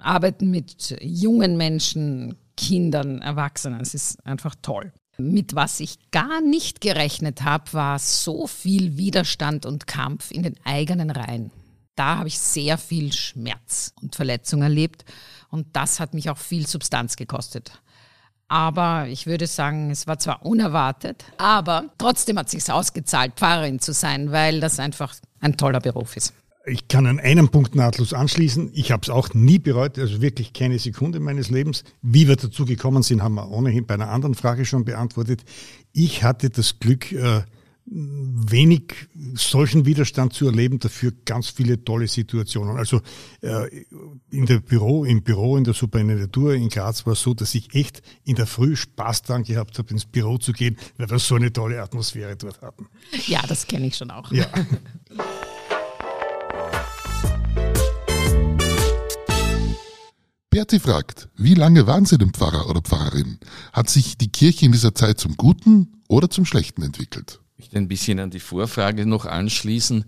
arbeiten 0.00 0.50
mit 0.50 0.96
jungen 1.00 1.56
Menschen, 1.56 2.36
Kindern, 2.56 3.22
Erwachsenen. 3.22 3.80
Es 3.80 3.94
ist 3.94 4.26
einfach 4.26 4.56
toll. 4.60 4.92
Mit 5.18 5.54
was 5.54 5.80
ich 5.80 6.10
gar 6.10 6.40
nicht 6.40 6.80
gerechnet 6.80 7.42
habe, 7.42 7.72
war 7.72 7.98
so 7.98 8.46
viel 8.48 8.96
Widerstand 8.96 9.64
und 9.64 9.86
Kampf 9.86 10.30
in 10.32 10.42
den 10.42 10.56
eigenen 10.64 11.10
Reihen 11.10 11.52
da 11.96 12.18
habe 12.18 12.28
ich 12.28 12.38
sehr 12.38 12.78
viel 12.78 13.12
Schmerz 13.12 13.92
und 14.00 14.14
Verletzung 14.14 14.62
erlebt 14.62 15.04
und 15.50 15.66
das 15.74 15.98
hat 15.98 16.14
mich 16.14 16.30
auch 16.30 16.38
viel 16.38 16.66
Substanz 16.66 17.16
gekostet. 17.16 17.82
Aber 18.48 19.08
ich 19.08 19.26
würde 19.26 19.48
sagen, 19.48 19.90
es 19.90 20.06
war 20.06 20.18
zwar 20.20 20.46
unerwartet, 20.46 21.24
aber 21.36 21.86
trotzdem 21.98 22.38
hat 22.38 22.54
es 22.54 22.70
ausgezahlt, 22.70 23.32
Pfarrerin 23.34 23.80
zu 23.80 23.92
sein, 23.92 24.30
weil 24.30 24.60
das 24.60 24.78
einfach 24.78 25.14
ein 25.40 25.56
toller 25.56 25.80
Beruf 25.80 26.16
ist. 26.16 26.32
Ich 26.68 26.88
kann 26.88 27.06
an 27.06 27.20
einem 27.20 27.48
Punkt 27.48 27.76
nahtlos 27.76 28.12
anschließen. 28.12 28.70
Ich 28.74 28.90
habe 28.90 29.02
es 29.02 29.10
auch 29.10 29.34
nie 29.34 29.60
bereut, 29.60 29.98
also 29.98 30.20
wirklich 30.20 30.52
keine 30.52 30.80
Sekunde 30.80 31.20
meines 31.20 31.48
Lebens. 31.48 31.84
Wie 32.02 32.26
wir 32.26 32.34
dazu 32.34 32.64
gekommen 32.64 33.04
sind, 33.04 33.22
haben 33.22 33.34
wir 33.34 33.50
ohnehin 33.50 33.86
bei 33.86 33.94
einer 33.94 34.10
anderen 34.10 34.34
Frage 34.34 34.64
schon 34.64 34.84
beantwortet. 34.84 35.44
Ich 35.92 36.24
hatte 36.24 36.50
das 36.50 36.80
Glück, 36.80 37.12
äh, 37.12 37.42
wenig 37.88 39.08
solchen 39.34 39.86
Widerstand 39.86 40.32
zu 40.32 40.46
erleben, 40.46 40.80
dafür 40.80 41.12
ganz 41.24 41.50
viele 41.50 41.84
tolle 41.84 42.08
Situationen. 42.08 42.76
Also 42.76 43.00
äh, 43.42 43.84
in 44.30 44.46
der 44.46 44.58
Büro, 44.58 45.04
im 45.04 45.22
Büro 45.22 45.56
in 45.56 45.64
der 45.64 45.74
Superintendentur 45.74 46.54
in 46.54 46.68
Graz 46.68 47.06
war 47.06 47.12
es 47.12 47.22
so, 47.22 47.32
dass 47.32 47.54
ich 47.54 47.74
echt 47.74 48.02
in 48.24 48.34
der 48.34 48.46
Früh 48.46 48.74
Spaß 48.74 49.22
daran 49.22 49.44
gehabt 49.44 49.78
habe, 49.78 49.90
ins 49.90 50.04
Büro 50.04 50.38
zu 50.38 50.52
gehen, 50.52 50.76
weil 50.96 51.08
wir 51.10 51.18
so 51.18 51.36
eine 51.36 51.52
tolle 51.52 51.80
Atmosphäre 51.80 52.36
dort 52.36 52.60
hatten. 52.60 52.88
Ja, 53.26 53.42
das 53.46 53.66
kenne 53.66 53.86
ich 53.86 53.96
schon 53.96 54.10
auch. 54.10 54.32
Ja. 54.32 54.46
Berti 60.50 60.80
fragt, 60.80 61.28
wie 61.36 61.54
lange 61.54 61.86
waren 61.86 62.06
Sie 62.06 62.18
denn 62.18 62.32
Pfarrer 62.32 62.68
oder 62.68 62.80
Pfarrerin? 62.80 63.38
Hat 63.72 63.90
sich 63.90 64.16
die 64.16 64.32
Kirche 64.32 64.64
in 64.64 64.72
dieser 64.72 64.94
Zeit 64.94 65.20
zum 65.20 65.36
Guten 65.36 66.02
oder 66.08 66.30
zum 66.30 66.46
Schlechten 66.46 66.82
entwickelt? 66.82 67.40
Ich 67.58 67.64
möchte 67.64 67.78
ein 67.78 67.88
bisschen 67.88 68.20
an 68.20 68.28
die 68.28 68.40
Vorfrage 68.40 69.06
noch 69.06 69.24
anschließen. 69.24 70.04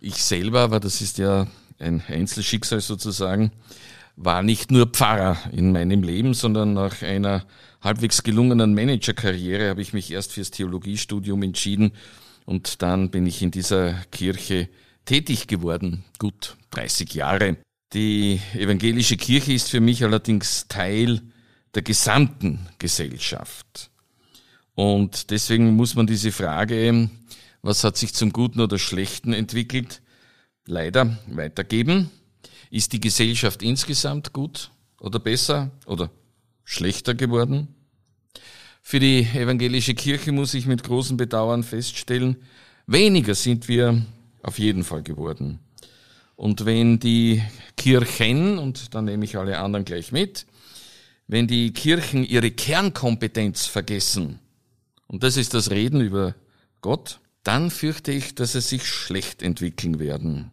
Ich 0.00 0.22
selber, 0.22 0.60
aber 0.60 0.78
das 0.78 1.00
ist 1.00 1.18
ja 1.18 1.48
ein 1.80 2.00
Einzelschicksal 2.06 2.80
sozusagen, 2.80 3.50
war 4.14 4.44
nicht 4.44 4.70
nur 4.70 4.86
Pfarrer 4.86 5.36
in 5.50 5.72
meinem 5.72 6.04
Leben, 6.04 6.32
sondern 6.32 6.74
nach 6.74 7.02
einer 7.02 7.44
halbwegs 7.80 8.22
gelungenen 8.22 8.72
Managerkarriere 8.72 9.68
habe 9.68 9.82
ich 9.82 9.94
mich 9.94 10.12
erst 10.12 10.32
fürs 10.32 10.52
Theologiestudium 10.52 11.42
entschieden 11.42 11.90
und 12.44 12.82
dann 12.82 13.10
bin 13.10 13.26
ich 13.26 13.42
in 13.42 13.50
dieser 13.50 13.94
Kirche 14.12 14.68
tätig 15.06 15.48
geworden, 15.48 16.04
gut 16.20 16.56
30 16.70 17.12
Jahre. 17.14 17.56
Die 17.94 18.40
evangelische 18.54 19.16
Kirche 19.16 19.52
ist 19.52 19.70
für 19.70 19.80
mich 19.80 20.04
allerdings 20.04 20.68
Teil 20.68 21.20
der 21.74 21.82
gesamten 21.82 22.68
Gesellschaft. 22.78 23.90
Und 24.76 25.30
deswegen 25.30 25.74
muss 25.74 25.94
man 25.94 26.06
diese 26.06 26.30
Frage, 26.30 27.08
was 27.62 27.82
hat 27.82 27.96
sich 27.96 28.12
zum 28.12 28.30
Guten 28.30 28.60
oder 28.60 28.78
Schlechten 28.78 29.32
entwickelt, 29.32 30.02
leider 30.66 31.18
weitergeben. 31.28 32.10
Ist 32.70 32.92
die 32.92 33.00
Gesellschaft 33.00 33.62
insgesamt 33.62 34.34
gut 34.34 34.70
oder 35.00 35.18
besser 35.18 35.70
oder 35.86 36.10
schlechter 36.62 37.14
geworden? 37.14 37.68
Für 38.82 39.00
die 39.00 39.22
evangelische 39.22 39.94
Kirche 39.94 40.30
muss 40.30 40.52
ich 40.52 40.66
mit 40.66 40.84
großem 40.84 41.16
Bedauern 41.16 41.62
feststellen, 41.62 42.36
weniger 42.86 43.34
sind 43.34 43.68
wir 43.68 44.04
auf 44.42 44.58
jeden 44.58 44.84
Fall 44.84 45.02
geworden. 45.02 45.58
Und 46.36 46.66
wenn 46.66 46.98
die 46.98 47.42
Kirchen, 47.78 48.58
und 48.58 48.94
dann 48.94 49.06
nehme 49.06 49.24
ich 49.24 49.38
alle 49.38 49.58
anderen 49.58 49.86
gleich 49.86 50.12
mit, 50.12 50.44
wenn 51.28 51.46
die 51.46 51.72
Kirchen 51.72 52.24
ihre 52.24 52.50
Kernkompetenz 52.50 53.64
vergessen, 53.64 54.38
und 55.06 55.22
das 55.22 55.36
ist 55.36 55.54
das 55.54 55.70
Reden 55.70 56.00
über 56.00 56.34
Gott, 56.80 57.20
dann 57.42 57.70
fürchte 57.70 58.12
ich, 58.12 58.34
dass 58.34 58.52
sie 58.52 58.60
sich 58.60 58.86
schlecht 58.86 59.42
entwickeln 59.42 59.98
werden. 59.98 60.50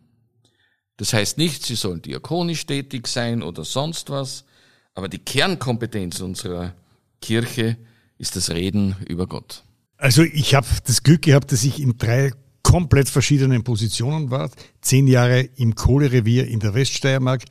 Das 0.97 1.13
heißt 1.13 1.37
nicht, 1.37 1.65
sie 1.65 1.75
sollen 1.75 2.01
diakonisch 2.01 2.65
tätig 2.65 3.07
sein 3.07 3.41
oder 3.41 3.65
sonst 3.65 4.09
was, 4.09 4.45
aber 4.93 5.09
die 5.09 5.17
Kernkompetenz 5.19 6.19
unserer 6.19 6.73
Kirche 7.21 7.77
ist 8.17 8.35
das 8.35 8.51
Reden 8.51 8.95
über 9.07 9.27
Gott. 9.27 9.63
Also 9.97 10.23
ich 10.23 10.53
habe 10.53 10.67
das 10.85 11.01
Glück 11.01 11.23
gehabt, 11.23 11.51
dass 11.51 11.63
ich 11.63 11.79
in 11.79 11.97
drei 11.97 12.31
komplett 12.61 13.09
verschiedenen 13.09 13.63
Positionen 13.63 14.31
war. 14.31 14.49
Zehn 14.81 15.07
Jahre 15.07 15.41
im 15.41 15.75
Kohlerevier 15.75 16.47
in 16.47 16.59
der 16.59 16.73
Weststeiermark, 16.73 17.43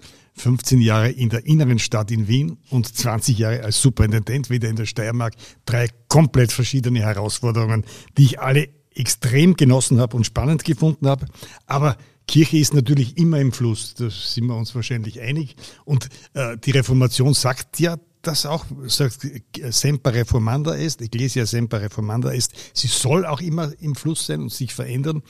15 0.42 0.80
Jahre 0.80 1.10
in 1.10 1.28
der 1.28 1.46
inneren 1.46 1.78
Stadt 1.78 2.10
in 2.10 2.26
Wien 2.26 2.58
und 2.70 2.94
20 2.94 3.38
Jahre 3.38 3.62
als 3.62 3.80
Superintendent 3.80 4.50
wieder 4.50 4.68
in 4.68 4.76
der 4.76 4.86
Steiermark. 4.86 5.34
Drei 5.64 5.88
komplett 6.08 6.50
verschiedene 6.50 7.00
Herausforderungen, 7.00 7.84
die 8.18 8.24
ich 8.24 8.40
alle 8.40 8.68
extrem 8.94 9.54
genossen 9.54 10.00
habe 10.00 10.16
und 10.16 10.24
spannend 10.24 10.64
gefunden 10.64 11.06
habe. 11.06 11.26
Aber 11.66 11.96
Kirche 12.26 12.58
ist 12.58 12.74
natürlich 12.74 13.16
immer 13.18 13.38
im 13.38 13.52
Fluss, 13.52 13.94
da 13.94 14.10
sind 14.10 14.46
wir 14.46 14.56
uns 14.56 14.74
wahrscheinlich 14.74 15.20
einig. 15.20 15.54
Und 15.84 16.08
äh, 16.34 16.56
die 16.58 16.72
Reformation 16.72 17.34
sagt 17.34 17.78
ja 17.78 17.96
das 18.22 18.46
auch, 18.46 18.66
sagt 18.86 19.26
Semper 19.70 20.14
Reformanda 20.14 20.74
ist, 20.74 21.02
Ecclesia 21.02 21.46
Semper 21.46 21.82
Reformanda 21.82 22.30
ist, 22.30 22.52
sie 22.72 22.88
soll 22.88 23.26
auch 23.26 23.40
immer 23.40 23.72
im 23.80 23.94
Fluss 23.94 24.26
sein 24.26 24.40
und 24.42 24.52
sich 24.52 24.74
verändern. 24.74 25.22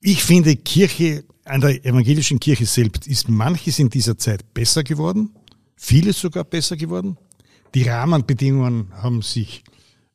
Ich 0.00 0.22
finde, 0.22 0.56
Kirche, 0.56 1.24
an 1.44 1.60
der 1.60 1.84
evangelischen 1.84 2.40
Kirche 2.40 2.66
selbst 2.66 3.06
ist 3.06 3.28
manches 3.28 3.78
in 3.78 3.90
dieser 3.90 4.16
Zeit 4.18 4.54
besser 4.54 4.84
geworden, 4.84 5.30
vieles 5.76 6.20
sogar 6.20 6.44
besser 6.44 6.76
geworden. 6.76 7.16
Die 7.74 7.82
Rahmenbedingungen 7.82 8.92
haben 8.94 9.22
sich 9.22 9.64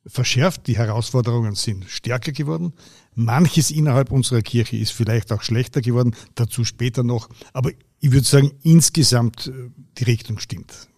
verschärft, 0.06 0.66
die 0.66 0.78
Herausforderungen 0.78 1.54
sind 1.54 1.84
stärker 1.88 2.32
geworden. 2.32 2.72
Manches 3.14 3.70
innerhalb 3.70 4.10
unserer 4.10 4.42
Kirche 4.42 4.76
ist 4.76 4.92
vielleicht 4.92 5.32
auch 5.32 5.42
schlechter 5.42 5.82
geworden, 5.82 6.14
dazu 6.34 6.64
später 6.64 7.02
noch. 7.02 7.28
Aber 7.52 7.70
ich 8.00 8.12
würde 8.12 8.26
sagen, 8.26 8.52
insgesamt 8.62 9.48
äh, 9.48 9.70
die 9.98 10.04
Richtung 10.04 10.38
stimmt. 10.38 10.88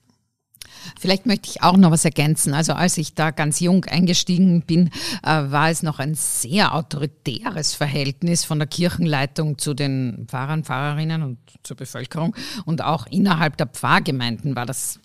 Vielleicht 0.99 1.27
möchte 1.27 1.49
ich 1.51 1.63
auch 1.63 1.77
noch 1.77 1.91
was 1.91 2.05
ergänzen. 2.05 2.55
Also 2.55 2.73
als 2.73 2.99
ich 2.99 3.15
da 3.15 3.31
ganz 3.31 3.61
jung 3.61 3.85
eingestiegen 3.85 4.63
bin, 4.63 4.91
äh, 5.23 5.51
war 5.51 5.71
es 5.71 5.83
noch 5.83 5.99
ein 5.99 6.15
sehr 6.15 6.75
autoritäres 6.75 7.75
Verhältnis 7.75 8.45
von 8.45 8.59
der 8.59 8.69
Kirchenleitung 8.69 9.59
zu 9.59 9.75
den 9.75 10.27
Pfarrern, 10.29 10.65
Pfarrerinnen 10.65 11.23
und 11.23 11.39
zur 11.63 11.77
Bevölkerung. 11.77 12.35
Und 12.65 12.83
auch 12.83 13.07
innerhalb 13.07 13.57
der 13.57 13.67
Pfarrgemeinden 13.67 14.57
war 14.57 14.67
das 14.67 15.01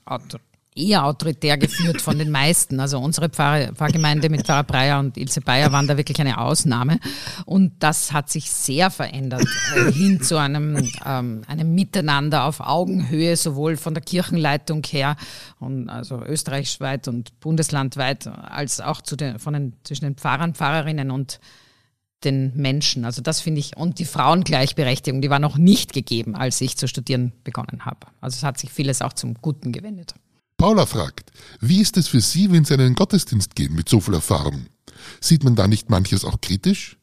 eher 0.76 1.06
autoritär 1.06 1.58
geführt 1.58 2.02
von 2.02 2.20
den 2.20 2.30
meisten. 2.30 2.80
Also 2.80 3.00
unsere 3.00 3.30
Pfarr 3.30 3.74
Pfarrgemeinde 3.74 4.30
mit 4.30 4.46
Pfarrer 4.46 4.64
Breyer 4.64 5.00
und 5.00 5.18
Ilse 5.18 5.42
Bayer 5.42 5.72
waren 5.72 5.88
da 5.88 5.96
wirklich 5.98 6.20
eine 6.20 6.40
Ausnahme. 6.40 7.00
Und 7.46 7.72
das 7.80 8.12
hat 8.12 8.30
sich 8.30 8.52
sehr 8.52 8.92
verändert 8.92 9.48
äh, 9.76 9.92
hin 9.92 10.22
zu 10.22 10.38
einem, 10.38 10.92
ähm, 11.06 11.44
einem 11.48 11.74
Miteinander 11.74 12.44
auf 12.44 12.60
Augenhöhe, 12.60 13.38
sowohl 13.38 13.78
von 13.78 13.94
der 13.94 14.04
Kirchenleitung 14.04 14.84
her 14.84 15.16
und 15.60 15.90
also 15.90 16.22
österreichsweit 16.22 17.08
und 17.08 17.40
bundeslandweit, 17.40 18.28
als 18.28 18.82
auch 18.82 19.02
zu 19.02 19.16
den, 19.16 19.40
von 19.40 19.54
den, 19.54 19.74
zwischen 19.84 20.04
den 20.04 20.16
Pfarrern, 20.16 20.56
Pfarrerinnen 20.56 21.10
und 21.10 21.40
den 22.26 22.52
Menschen. 22.56 23.06
Also 23.06 23.22
das 23.22 23.40
finde 23.40 23.60
ich, 23.60 23.78
und 23.78 24.00
die 24.00 24.06
Frauengleichberechtigung, 24.06 25.22
die 25.22 25.30
war 25.30 25.40
noch 25.40 25.58
nicht 25.58 25.94
gegeben, 25.94 26.36
als 26.36 26.60
ich 26.60 26.76
zu 26.76 26.88
studieren 26.88 27.32
begonnen 27.44 27.86
habe. 27.86 28.08
Also 28.20 28.36
es 28.36 28.44
hat 28.44 28.58
sich 28.58 28.72
vieles 28.72 29.02
auch 29.02 29.14
zum 29.14 29.36
Guten 29.36 29.72
gewendet. 29.72 30.16
Paula 30.66 30.88
fragt, 30.88 31.32
wie 31.62 31.80
ist 31.80 31.96
es 31.96 32.08
für 32.08 32.22
Sie, 32.22 32.52
wenn 32.52 32.66
Sie 32.66 32.74
in 32.74 32.82
einen 32.82 32.96
Gottesdienst 32.96 33.54
gehen 33.54 33.76
mit 33.76 33.88
so 33.88 34.00
viel 34.00 34.16
Erfahrung? 34.16 34.66
Sieht 35.22 35.44
man 35.44 35.56
da 35.56 35.68
nicht 35.68 35.92
manches 35.92 36.26
auch 36.26 36.42
kritisch? 36.42 36.98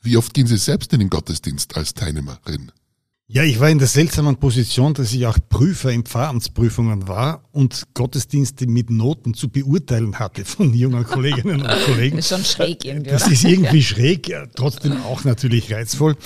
Wie 0.00 0.16
oft 0.16 0.32
gehen 0.34 0.46
Sie 0.46 0.56
selbst 0.56 0.92
in 0.92 1.00
den 1.00 1.10
Gottesdienst 1.10 1.76
als 1.76 1.94
Teilnehmerin? 1.94 2.70
Ja, 3.26 3.42
ich 3.42 3.58
war 3.58 3.70
in 3.70 3.80
der 3.80 3.88
seltsamen 3.88 4.36
Position, 4.36 4.94
dass 4.94 5.12
ich 5.12 5.26
auch 5.26 5.36
Prüfer 5.48 5.90
in 5.90 6.04
Pfarramtsprüfungen 6.04 7.08
war 7.08 7.42
und 7.50 7.88
Gottesdienste 7.92 8.68
mit 8.68 8.88
Noten 8.88 9.34
zu 9.34 9.48
beurteilen 9.48 10.20
hatte 10.20 10.44
von 10.44 10.72
jungen 10.72 11.02
Kolleginnen 11.02 11.62
und 11.62 11.80
Kollegen. 11.86 12.18
Das 12.18 12.26
ist 12.30 12.36
schon 12.36 12.44
schräg 12.44 12.84
irgendwie. 12.84 13.10
Das 13.10 13.26
ist 13.26 13.42
irgendwie 13.42 13.82
schräg, 13.82 14.32
trotzdem 14.54 15.02
auch 15.02 15.24
natürlich 15.24 15.72
reizvoll. 15.72 16.16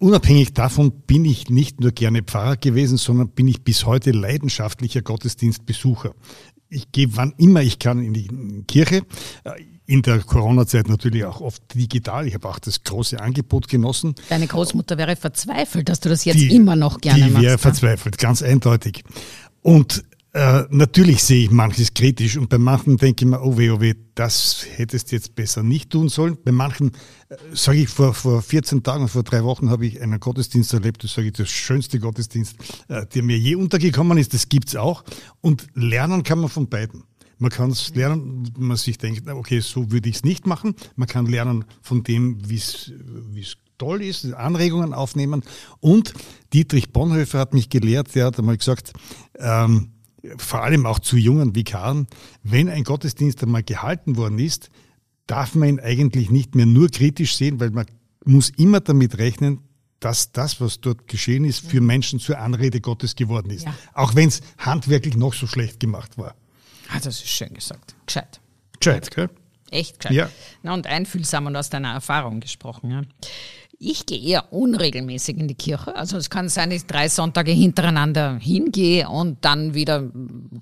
Äh, 0.00 0.04
Unabhängig 0.04 0.52
davon 0.52 0.92
bin 1.06 1.24
ich 1.24 1.50
nicht 1.50 1.80
nur 1.80 1.92
gerne 1.92 2.22
Pfarrer 2.22 2.56
gewesen, 2.56 2.96
sondern 2.98 3.28
bin 3.28 3.48
ich 3.48 3.62
bis 3.62 3.86
heute 3.86 4.12
leidenschaftlicher 4.12 5.02
Gottesdienstbesucher. 5.02 6.14
Ich 6.70 6.92
gehe 6.92 7.08
wann 7.16 7.32
immer 7.38 7.62
ich 7.62 7.78
kann 7.78 8.02
in 8.02 8.12
die 8.12 8.28
Kirche. 8.66 9.02
In 9.86 10.02
der 10.02 10.18
Corona-Zeit 10.18 10.88
natürlich 10.88 11.24
auch 11.24 11.40
oft 11.40 11.62
digital. 11.74 12.26
Ich 12.26 12.34
habe 12.34 12.46
auch 12.46 12.58
das 12.58 12.84
große 12.84 13.18
Angebot 13.18 13.68
genossen. 13.68 14.14
Deine 14.28 14.46
Großmutter 14.46 14.98
wäre 14.98 15.16
verzweifelt, 15.16 15.88
dass 15.88 16.00
du 16.00 16.10
das 16.10 16.26
jetzt 16.26 16.40
die, 16.40 16.54
immer 16.54 16.76
noch 16.76 17.00
gerne 17.00 17.24
die 17.24 17.30
machst. 17.30 17.42
Die 17.42 17.46
wäre 17.46 17.58
verzweifelt, 17.58 18.18
ganz 18.18 18.42
eindeutig. 18.42 19.02
Und 19.62 20.04
äh, 20.34 20.64
natürlich 20.70 21.22
sehe 21.22 21.44
ich 21.44 21.50
manches 21.50 21.94
kritisch 21.94 22.36
und 22.36 22.50
bei 22.50 22.58
manchen 22.58 22.98
denke 22.98 23.24
ich 23.24 23.30
mir, 23.30 23.40
oh 23.40 23.56
weh, 23.56 23.70
oh 23.70 23.80
weh, 23.80 23.94
das 24.14 24.66
hättest 24.76 25.10
du 25.10 25.16
jetzt 25.16 25.34
besser 25.34 25.62
nicht 25.62 25.90
tun 25.90 26.08
sollen. 26.10 26.36
Bei 26.44 26.52
manchen, 26.52 26.92
äh, 27.28 27.36
sage 27.52 27.78
ich, 27.78 27.88
vor, 27.88 28.12
vor 28.12 28.42
14 28.42 28.82
Tagen, 28.82 29.08
vor 29.08 29.22
drei 29.22 29.42
Wochen 29.44 29.70
habe 29.70 29.86
ich 29.86 30.02
einen 30.02 30.20
Gottesdienst 30.20 30.74
erlebt, 30.74 31.02
das 31.02 31.14
sage 31.14 31.28
ich, 31.28 31.32
das 31.32 31.48
schönste 31.48 31.98
Gottesdienst, 31.98 32.56
äh, 32.88 33.06
der 33.06 33.22
mir 33.22 33.38
je 33.38 33.54
untergekommen 33.54 34.18
ist, 34.18 34.34
das 34.34 34.48
gibt's 34.50 34.76
auch. 34.76 35.02
Und 35.40 35.66
lernen 35.74 36.22
kann 36.24 36.40
man 36.40 36.50
von 36.50 36.68
beiden. 36.68 37.04
Man 37.38 37.50
kann 37.50 37.70
es 37.70 37.94
lernen, 37.94 38.50
wenn 38.56 38.66
man 38.66 38.76
sich 38.76 38.98
denkt, 38.98 39.26
okay, 39.28 39.60
so 39.60 39.90
würde 39.92 40.08
ich 40.08 40.16
es 40.16 40.24
nicht 40.24 40.46
machen. 40.46 40.74
Man 40.96 41.08
kann 41.08 41.24
lernen 41.26 41.64
von 41.80 42.02
dem, 42.02 42.38
wie 42.48 42.56
es 42.56 42.92
toll 43.78 44.02
ist, 44.02 44.32
Anregungen 44.34 44.92
aufnehmen. 44.92 45.42
Und 45.80 46.12
Dietrich 46.52 46.92
Bonhoeffer 46.92 47.38
hat 47.38 47.54
mich 47.54 47.70
gelehrt, 47.70 48.14
der 48.14 48.26
hat 48.26 48.38
einmal 48.38 48.56
gesagt, 48.58 48.92
ähm, 49.38 49.92
vor 50.36 50.62
allem 50.62 50.86
auch 50.86 50.98
zu 50.98 51.16
jungen 51.16 51.54
Vikaren, 51.54 52.06
wenn 52.42 52.68
ein 52.68 52.84
Gottesdienst 52.84 53.42
einmal 53.42 53.62
gehalten 53.62 54.16
worden 54.16 54.38
ist, 54.38 54.70
darf 55.26 55.54
man 55.54 55.68
ihn 55.68 55.80
eigentlich 55.80 56.30
nicht 56.30 56.54
mehr 56.54 56.66
nur 56.66 56.88
kritisch 56.88 57.36
sehen, 57.36 57.60
weil 57.60 57.70
man 57.70 57.86
muss 58.24 58.50
immer 58.50 58.80
damit 58.80 59.18
rechnen, 59.18 59.60
dass 60.00 60.32
das, 60.32 60.60
was 60.60 60.80
dort 60.80 61.08
geschehen 61.08 61.44
ist, 61.44 61.66
für 61.66 61.80
Menschen 61.80 62.20
zur 62.20 62.38
Anrede 62.38 62.80
Gottes 62.80 63.16
geworden 63.16 63.50
ist. 63.50 63.64
Ja. 63.64 63.74
Auch 63.94 64.14
wenn 64.14 64.28
es 64.28 64.42
handwerklich 64.58 65.16
noch 65.16 65.34
so 65.34 65.46
schlecht 65.46 65.80
gemacht 65.80 66.18
war. 66.18 66.34
Ah, 66.88 67.00
das 67.00 67.20
ist 67.20 67.28
schön 67.28 67.52
gesagt. 67.52 67.94
Gescheit. 68.06 68.40
Gescheit, 68.78 69.10
gell? 69.10 69.28
Echt 69.70 69.98
gescheit. 69.98 70.12
Ja. 70.12 70.30
Na, 70.62 70.74
und 70.74 70.86
einfühlsam 70.86 71.46
und 71.46 71.56
aus 71.56 71.68
deiner 71.68 71.92
Erfahrung 71.92 72.40
gesprochen. 72.40 72.90
Ja. 72.90 73.02
Ich 73.80 74.06
gehe 74.06 74.20
eher 74.20 74.52
unregelmäßig 74.52 75.38
in 75.38 75.46
die 75.46 75.54
Kirche. 75.54 75.94
Also 75.94 76.16
es 76.16 76.30
kann 76.30 76.48
sein, 76.48 76.70
dass 76.70 76.80
ich 76.80 76.86
drei 76.86 77.08
Sonntage 77.08 77.52
hintereinander 77.52 78.36
hingehe 78.40 79.08
und 79.08 79.44
dann 79.44 79.72
wieder 79.72 80.10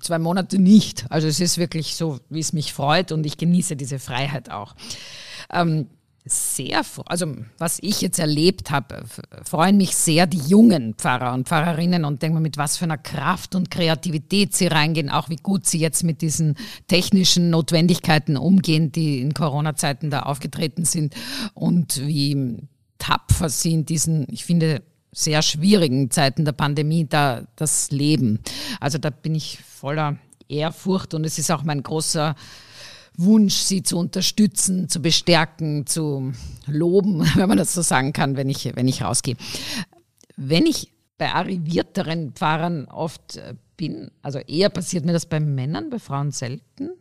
zwei 0.01 0.19
Monate 0.19 0.59
nicht. 0.59 1.05
Also 1.09 1.27
es 1.27 1.39
ist 1.39 1.57
wirklich 1.57 1.95
so, 1.95 2.19
wie 2.29 2.39
es 2.39 2.53
mich 2.53 2.73
freut 2.73 3.11
und 3.11 3.25
ich 3.25 3.37
genieße 3.37 3.75
diese 3.75 3.97
Freiheit 3.97 4.51
auch. 4.51 4.75
Ähm, 5.51 5.87
sehr, 6.25 6.81
also 7.05 7.35
was 7.57 7.79
ich 7.81 8.01
jetzt 8.01 8.19
erlebt 8.19 8.69
habe, 8.69 9.03
freuen 9.43 9.77
mich 9.77 9.95
sehr 9.95 10.27
die 10.27 10.37
jungen 10.37 10.93
Pfarrer 10.93 11.33
und 11.33 11.47
Pfarrerinnen 11.47 12.05
und 12.05 12.21
denke 12.21 12.35
mir, 12.35 12.41
mit 12.41 12.57
was 12.57 12.77
für 12.77 12.85
einer 12.85 12.97
Kraft 12.97 13.55
und 13.55 13.71
Kreativität 13.71 14.55
sie 14.55 14.67
reingehen, 14.67 15.09
auch 15.09 15.29
wie 15.29 15.37
gut 15.37 15.65
sie 15.65 15.79
jetzt 15.79 16.03
mit 16.03 16.21
diesen 16.21 16.55
technischen 16.87 17.49
Notwendigkeiten 17.49 18.37
umgehen, 18.37 18.91
die 18.91 19.21
in 19.21 19.33
Corona-Zeiten 19.33 20.11
da 20.11 20.23
aufgetreten 20.23 20.85
sind 20.85 21.15
und 21.53 22.05
wie 22.05 22.67
tapfer 22.97 23.49
sie 23.49 23.73
in 23.73 23.85
diesen, 23.85 24.27
ich 24.29 24.45
finde, 24.45 24.81
sehr 25.11 25.41
schwierigen 25.41 26.11
Zeiten 26.11 26.45
der 26.45 26.51
Pandemie 26.51 27.05
da 27.05 27.47
das 27.55 27.91
Leben. 27.91 28.39
Also 28.79 28.97
da 28.97 29.09
bin 29.09 29.35
ich 29.35 29.59
voller 29.65 30.17
Ehrfurcht 30.47 31.13
und 31.13 31.25
es 31.25 31.39
ist 31.39 31.51
auch 31.51 31.63
mein 31.63 31.83
großer 31.83 32.35
Wunsch, 33.17 33.55
sie 33.55 33.81
zu 33.81 33.97
unterstützen, 33.97 34.89
zu 34.89 35.01
bestärken, 35.01 35.87
zu 35.87 36.33
loben, 36.67 37.27
wenn 37.35 37.49
man 37.49 37.57
das 37.57 37.73
so 37.73 37.81
sagen 37.81 38.13
kann, 38.13 38.37
wenn 38.37 38.49
ich, 38.49 38.75
wenn 38.75 38.87
ich 38.87 39.01
rausgehe. 39.01 39.35
Wenn 40.35 40.67
ich 40.67 40.91
bei 41.17 41.33
arrivierteren 41.33 42.33
Pfarrern 42.33 42.85
oft 42.85 43.37
äh, 43.37 43.55
bin, 43.75 44.11
also 44.21 44.37
eher 44.39 44.69
passiert 44.69 45.03
mir 45.05 45.13
das 45.13 45.25
bei 45.25 45.39
Männern, 45.39 45.89
bei 45.89 45.97
Frauen 45.97 46.31
selten. 46.31 46.91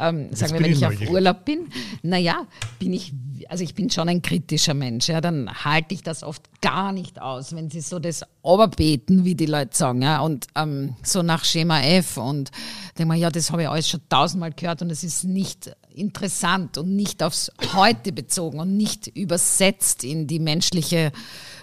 Ähm, 0.00 0.34
sagen 0.34 0.54
wir, 0.54 0.60
wenn 0.60 0.72
ich 0.72 0.84
auf 0.84 1.00
Urlaub 1.08 1.44
bin, 1.44 1.68
naja, 2.02 2.46
bin 2.80 2.92
ich, 2.92 3.12
also 3.48 3.64
ich 3.64 3.74
bin 3.74 3.90
schon 3.90 4.08
ein 4.08 4.22
kritischer 4.22 4.74
Mensch, 4.74 5.08
ja, 5.08 5.20
dann 5.20 5.50
halte 5.64 5.94
ich 5.94 6.02
das 6.02 6.22
oft 6.22 6.42
gar 6.60 6.92
nicht 6.92 7.20
aus, 7.20 7.54
wenn 7.54 7.70
sie 7.70 7.80
so 7.80 7.98
das 7.98 8.22
Oberbeten, 8.42 9.24
wie 9.24 9.34
die 9.34 9.46
Leute 9.46 9.76
sagen, 9.76 10.02
ja, 10.02 10.20
und 10.20 10.46
ähm, 10.54 10.96
so 11.02 11.22
nach 11.22 11.44
Schema 11.44 11.80
F 11.80 12.16
und 12.16 12.50
denke 12.98 13.08
mal, 13.08 13.18
ja, 13.18 13.30
das 13.30 13.50
habe 13.50 13.62
ich 13.62 13.68
alles 13.68 13.88
schon 13.88 14.00
tausendmal 14.08 14.52
gehört 14.52 14.82
und 14.82 14.90
es 14.90 15.04
ist 15.04 15.24
nicht 15.24 15.74
interessant 15.94 16.78
und 16.78 16.94
nicht 16.96 17.22
aufs 17.22 17.50
Heute 17.74 18.12
bezogen 18.12 18.60
und 18.60 18.76
nicht 18.76 19.08
übersetzt 19.08 20.04
in 20.04 20.26
die 20.26 20.38
menschliche 20.38 21.12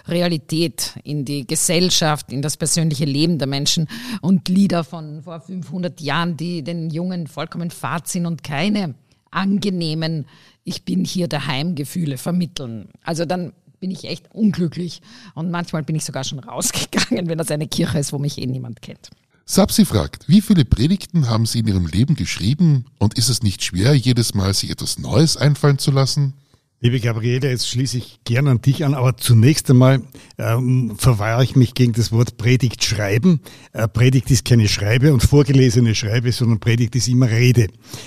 Realität, 0.06 0.94
in 1.04 1.24
die 1.24 1.46
Gesellschaft, 1.46 2.32
in 2.32 2.42
das 2.42 2.56
persönliche 2.56 3.04
Leben 3.04 3.38
der 3.38 3.48
Menschen 3.48 3.88
und 4.20 4.48
Lieder 4.48 4.84
von 4.84 5.22
vor 5.22 5.40
500 5.40 6.00
Jahren, 6.00 6.36
die 6.36 6.62
den 6.62 6.90
Jungen 6.90 7.26
vollkommen 7.26 7.70
fad 7.70 8.08
sind 8.08 8.26
und 8.26 8.42
keine 8.42 8.94
angenehmen 9.30 10.26
Ich 10.64 10.84
bin 10.84 11.04
hier 11.04 11.28
daheim 11.28 11.74
Gefühle 11.74 12.18
vermitteln. 12.18 12.88
Also 13.02 13.24
dann 13.24 13.52
bin 13.80 13.90
ich 13.90 14.04
echt 14.04 14.32
unglücklich 14.32 15.00
und 15.34 15.50
manchmal 15.50 15.82
bin 15.82 15.96
ich 15.96 16.04
sogar 16.04 16.24
schon 16.24 16.38
rausgegangen, 16.40 17.28
wenn 17.28 17.38
das 17.38 17.50
eine 17.50 17.66
Kirche 17.66 17.98
ist, 17.98 18.12
wo 18.12 18.18
mich 18.18 18.38
eh 18.38 18.46
niemand 18.46 18.82
kennt. 18.82 19.10
Sapsi 19.46 19.84
fragt, 19.84 20.28
wie 20.28 20.42
viele 20.42 20.64
Predigten 20.64 21.28
haben 21.28 21.44
Sie 21.44 21.58
in 21.58 21.66
Ihrem 21.66 21.86
Leben 21.86 22.14
geschrieben 22.14 22.84
und 22.98 23.14
ist 23.18 23.28
es 23.28 23.42
nicht 23.42 23.64
schwer, 23.64 23.94
jedes 23.94 24.32
Mal 24.34 24.54
sich 24.54 24.70
etwas 24.70 24.98
Neues 24.98 25.36
einfallen 25.36 25.78
zu 25.78 25.90
lassen? 25.90 26.34
Liebe 26.82 26.98
Gabriele, 26.98 27.50
jetzt 27.50 27.68
schließe 27.68 27.98
ich 27.98 28.20
gern 28.24 28.48
an 28.48 28.62
dich 28.62 28.86
an, 28.86 28.94
aber 28.94 29.14
zunächst 29.18 29.68
einmal 29.68 30.00
ähm, 30.38 30.96
verwahre 30.96 31.44
ich 31.44 31.54
mich 31.54 31.74
gegen 31.74 31.92
das 31.92 32.10
Wort 32.10 32.38
Predigt 32.38 32.82
schreiben. 32.82 33.40
Äh, 33.74 33.86
Predigt 33.86 34.30
ist 34.30 34.46
keine 34.46 34.66
Schreibe 34.66 35.12
und 35.12 35.22
vorgelesene 35.22 35.94
Schreibe, 35.94 36.32
sondern 36.32 36.58
Predigt 36.58 36.96
ist 36.96 37.06
immer 37.08 37.28
Rede. 37.28 37.66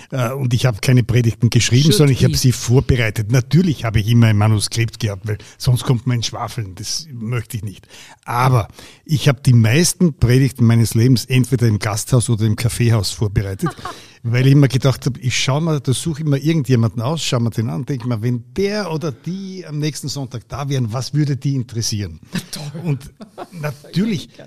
Äh, 0.10 0.32
und 0.32 0.56
ich 0.56 0.66
habe 0.66 0.80
keine 0.82 1.04
Predigten 1.04 1.52
geschrieben, 1.52 1.84
Should 1.84 1.98
sondern 1.98 2.16
ich 2.16 2.24
habe 2.24 2.36
sie 2.36 2.52
vorbereitet. 2.52 3.32
Natürlich 3.32 3.86
habe 3.86 4.00
ich 4.00 4.08
immer 4.08 4.26
ein 4.26 4.38
Manuskript 4.38 5.00
gehabt, 5.00 5.28
weil 5.28 5.38
sonst 5.60 5.84
kommt 5.84 6.08
mein 6.08 6.24
Schwafeln. 6.24 6.74
Das 6.74 7.08
möchte 7.14 7.58
ich 7.58 7.64
nicht. 7.64 7.88
Aber 8.26 8.70
ich 9.06 9.28
habe 9.28 9.40
die 9.46 9.54
meisten 9.54 10.18
Predigten 10.18 10.66
meines 10.66 10.96
Lebens 10.96 11.26
entweder 11.26 11.68
im 11.68 11.78
Gasthaus 11.78 12.28
oder 12.28 12.48
im 12.48 12.56
Kaffeehaus 12.56 13.12
vorbereitet. 13.12 13.70
weil 14.24 14.48
ich 14.48 14.56
mir 14.56 14.70
gedacht 14.70 15.06
habe, 15.06 15.20
ich 15.20 15.38
schaue 15.38 15.62
mir, 15.62 15.80
da 15.82 15.94
suche 15.94 16.22
ich 16.22 16.28
mir 16.28 16.38
irgendjemanden 16.38 17.02
aus, 17.02 17.24
schaue 17.24 17.42
mir 17.42 17.50
den 17.50 17.70
an 17.70 17.86
denke 17.86 18.08
mir, 18.08 18.22
wenn 18.22 18.54
der 18.54 18.92
oder 18.92 19.12
die 19.12 19.66
am 19.68 19.80
nächsten 19.80 20.08
Sonntag 20.08 20.48
da 20.48 20.70
wären, 20.70 20.94
was 20.94 21.14
würde 21.14 21.36
die 21.36 21.56
interessieren? 21.56 22.22
Toll. 22.52 22.82
Und 22.84 23.14
natürlich, 23.52 24.30
äh, 24.40 24.46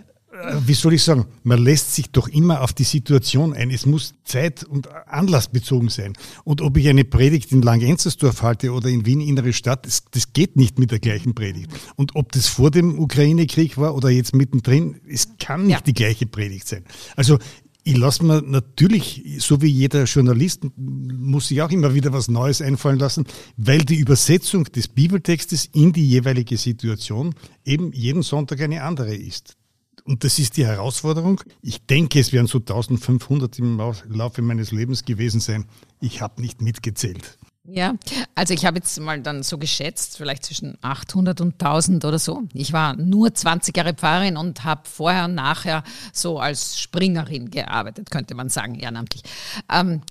wie 0.66 0.72
soll 0.72 0.94
ich 0.94 1.02
sagen, 1.02 1.26
man 1.42 1.62
lässt 1.62 1.94
sich 1.94 2.10
doch 2.10 2.26
immer 2.28 2.62
auf 2.62 2.72
die 2.72 2.84
Situation 2.84 3.52
ein. 3.52 3.70
Es 3.70 3.84
muss 3.84 4.14
zeit- 4.24 4.64
und 4.64 4.88
anlassbezogen 5.08 5.90
sein. 5.90 6.14
Und 6.44 6.62
ob 6.62 6.78
ich 6.78 6.88
eine 6.88 7.04
Predigt 7.04 7.52
in 7.52 7.60
Langenzersdorf 7.60 8.40
halte 8.40 8.72
oder 8.72 8.88
in 8.88 9.04
Wien, 9.04 9.20
innere 9.20 9.52
Stadt, 9.52 9.84
das, 9.84 10.04
das 10.10 10.32
geht 10.32 10.56
nicht 10.56 10.78
mit 10.78 10.90
der 10.90 11.00
gleichen 11.00 11.34
Predigt. 11.34 11.70
Und 11.96 12.16
ob 12.16 12.32
das 12.32 12.46
vor 12.46 12.70
dem 12.70 12.98
Ukraine-Krieg 12.98 13.76
war 13.76 13.94
oder 13.94 14.08
jetzt 14.08 14.34
mittendrin, 14.34 15.00
es 15.06 15.36
kann 15.38 15.66
nicht 15.66 15.72
ja. 15.74 15.80
die 15.80 15.94
gleiche 15.94 16.24
Predigt 16.24 16.66
sein. 16.66 16.84
Also 17.14 17.38
ich 17.86 17.96
lasse 17.96 18.24
mir 18.24 18.42
natürlich, 18.42 19.22
so 19.38 19.62
wie 19.62 19.68
jeder 19.68 20.04
Journalist, 20.04 20.66
muss 20.76 21.52
ich 21.52 21.62
auch 21.62 21.70
immer 21.70 21.94
wieder 21.94 22.12
was 22.12 22.26
Neues 22.26 22.60
einfallen 22.60 22.98
lassen, 22.98 23.26
weil 23.56 23.84
die 23.84 23.94
Übersetzung 23.94 24.64
des 24.64 24.88
Bibeltextes 24.88 25.66
in 25.72 25.92
die 25.92 26.04
jeweilige 26.04 26.56
Situation 26.56 27.36
eben 27.64 27.92
jeden 27.92 28.22
Sonntag 28.22 28.60
eine 28.60 28.82
andere 28.82 29.14
ist. 29.14 29.56
Und 30.02 30.24
das 30.24 30.40
ist 30.40 30.56
die 30.56 30.66
Herausforderung. 30.66 31.40
Ich 31.62 31.86
denke, 31.86 32.18
es 32.18 32.32
werden 32.32 32.48
so 32.48 32.58
1500 32.58 33.56
im 33.60 33.80
Laufe 34.08 34.42
meines 34.42 34.72
Lebens 34.72 35.04
gewesen 35.04 35.38
sein. 35.38 35.66
Ich 36.00 36.20
habe 36.20 36.42
nicht 36.42 36.60
mitgezählt. 36.60 37.38
Ja, 37.68 37.94
also 38.34 38.54
ich 38.54 38.64
habe 38.64 38.78
jetzt 38.78 38.98
mal 39.00 39.20
dann 39.20 39.42
so 39.42 39.58
geschätzt, 39.58 40.16
vielleicht 40.16 40.44
zwischen 40.44 40.78
800 40.82 41.40
und 41.40 41.54
1000 41.54 42.04
oder 42.04 42.18
so. 42.18 42.42
Ich 42.54 42.72
war 42.72 42.96
nur 42.96 43.34
20 43.34 43.76
Jahre 43.76 43.94
Pfarrerin 43.94 44.36
und 44.36 44.64
habe 44.64 44.82
vorher 44.84 45.24
und 45.24 45.34
nachher 45.34 45.82
so 46.12 46.38
als 46.38 46.78
Springerin 46.78 47.50
gearbeitet, 47.50 48.10
könnte 48.10 48.34
man 48.34 48.48
sagen, 48.48 48.76
ehrenamtlich. 48.76 49.22
Ähm, 49.70 50.02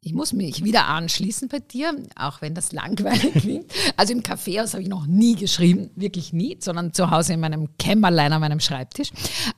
ich 0.00 0.14
muss 0.14 0.32
mich 0.32 0.62
wieder 0.62 0.86
anschließen 0.86 1.48
bei 1.48 1.58
dir, 1.58 1.92
auch 2.14 2.40
wenn 2.40 2.54
das 2.54 2.72
langweilig 2.72 3.34
klingt. 3.40 3.72
Also 3.96 4.12
im 4.12 4.22
Kaffeehaus 4.22 4.72
habe 4.72 4.82
ich 4.82 4.88
noch 4.88 5.06
nie 5.06 5.34
geschrieben, 5.34 5.90
wirklich 5.96 6.32
nie, 6.32 6.56
sondern 6.60 6.94
zu 6.94 7.10
Hause 7.10 7.32
in 7.32 7.40
meinem 7.40 7.76
Kämmerlein 7.78 8.32
an 8.32 8.40
meinem 8.40 8.60
Schreibtisch. 8.60 9.10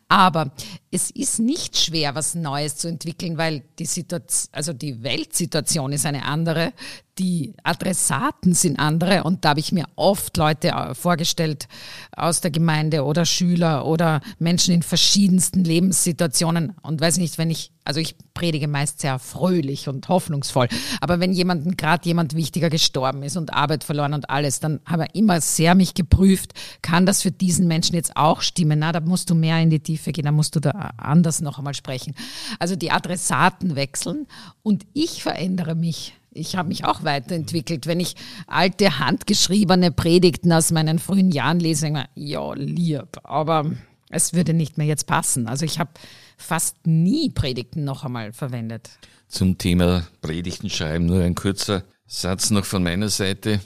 Aber 0.09 0.51
es 0.91 1.11
ist 1.11 1.41
nicht 1.41 1.77
schwer, 1.77 2.15
was 2.15 2.35
Neues 2.35 2.77
zu 2.77 2.89
entwickeln, 2.89 3.37
weil 3.37 3.63
die 3.79 3.85
Situation, 3.85 4.49
also 4.53 4.73
die 4.73 5.03
Weltsituation 5.03 5.93
ist 5.93 6.07
eine 6.07 6.25
andere, 6.25 6.73
die 7.21 7.53
Adressaten 7.65 8.55
sind 8.55 8.79
andere 8.79 9.25
und 9.25 9.45
da 9.45 9.51
habe 9.51 9.61
ich 9.61 9.73
mir 9.73 9.85
oft 9.95 10.39
Leute 10.39 10.69
äh, 10.69 10.95
vorgestellt 10.95 11.69
aus 12.17 12.41
der 12.41 12.51
Gemeinde 12.51 13.05
oder 13.05 13.27
Schüler 13.27 13.85
oder 13.85 14.23
Menschen 14.39 14.73
in 14.73 14.83
verschiedensten 14.83 15.63
Lebenssituationen 15.63 16.73
und 16.83 16.99
weiß 16.99 17.19
nicht, 17.19 17.37
wenn 17.37 17.51
ich, 17.51 17.73
also 17.85 18.01
ich 18.01 18.17
predige 18.33 18.69
meist 18.69 19.01
sehr 19.01 19.19
fröhlich 19.19 19.87
und 19.87 20.09
hoffnungsvoll, 20.09 20.69
aber 21.03 21.21
wenn 21.21 21.35
jemanden 21.35 21.77
gerade 21.77 22.07
jemand 22.07 22.35
wichtiger 22.35 22.71
gestorben 22.71 23.23
ist 23.23 23.37
und 23.37 23.53
Arbeit 23.53 23.85
verloren 23.85 24.15
und 24.15 24.31
alles, 24.31 24.61
dann 24.61 24.81
habe 24.87 25.05
ich 25.05 25.15
immer 25.15 25.43
sehr 25.43 25.75
mich 25.75 25.93
geprüft, 25.93 26.55
kann 26.81 27.05
das 27.05 27.21
für 27.21 27.33
diesen 27.33 27.69
Menschen 27.69 27.97
jetzt 27.97 28.17
auch 28.17 28.41
stimmen? 28.41 28.79
Na, 28.79 28.93
da 28.93 29.01
musst 29.01 29.29
du 29.29 29.35
mehr 29.35 29.61
in 29.61 29.69
die 29.69 29.81
Tiefe 29.81 30.13
gehen, 30.13 30.25
da 30.25 30.33
musst 30.33 30.57
du 30.57 30.61
da 30.61 30.71
anders 30.97 31.43
noch 31.43 31.59
einmal 31.59 31.75
sprechen. 31.75 32.15
Also 32.59 32.77
die 32.77 32.91
Adressaten 32.91 33.77
wechseln 33.77 34.27
und 34.63 34.87
ich 34.95 35.23
verändere 35.23 35.75
mich 35.75 36.15
ich 36.33 36.57
habe 36.57 36.69
mich 36.69 36.85
auch 36.85 37.05
weiterentwickelt. 37.05 37.87
Wenn 37.87 38.01
ich 38.01 38.15
alte 38.47 38.99
handgeschriebene 38.99 39.91
Predigten 39.91 40.53
aus 40.53 40.71
meinen 40.71 40.99
frühen 40.99 41.31
Jahren 41.31 41.61
lese, 41.61 41.87
denke 41.87 42.07
ich 42.15 42.29
ja, 42.31 42.53
lieb, 42.55 43.19
aber 43.25 43.71
es 44.11 44.33
würde 44.35 44.55
nicht 44.55 44.79
mehr 44.79 44.87
jetzt 44.87 45.07
passen. 45.07 45.47
Also 45.47 45.65
ich 45.65 45.79
habe 45.79 45.91
fast 46.37 46.87
nie 46.87 47.31
Predigten 47.31 47.85
noch 47.85 48.05
einmal 48.05 48.33
verwendet. 48.33 48.91
Zum 49.29 49.59
Thema 49.59 50.07
Predigten 50.21 50.71
schreiben 50.71 51.07
nur 51.07 51.23
ein 51.23 51.35
kurzer 51.35 51.85
Satz 52.07 52.51
noch 52.51 52.65
von 52.65 52.83
meiner 52.83 53.09
Seite. 53.09 53.61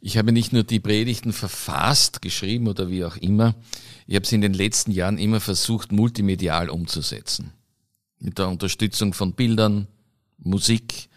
Ich 0.00 0.18
habe 0.18 0.32
nicht 0.32 0.52
nur 0.52 0.62
die 0.62 0.80
Predigten 0.80 1.32
verfasst, 1.32 2.20
geschrieben 2.20 2.68
oder 2.68 2.90
wie 2.90 3.04
auch 3.04 3.16
immer, 3.16 3.54
ich 4.06 4.14
habe 4.14 4.26
sie 4.26 4.36
in 4.36 4.40
den 4.40 4.54
letzten 4.54 4.92
Jahren 4.92 5.18
immer 5.18 5.40
versucht, 5.40 5.90
multimedial 5.90 6.70
umzusetzen. 6.70 7.52
Mit 8.20 8.38
der 8.38 8.48
Unterstützung 8.48 9.14
von 9.14 9.32
Bildern, 9.32 9.88
Musik, 10.38 11.08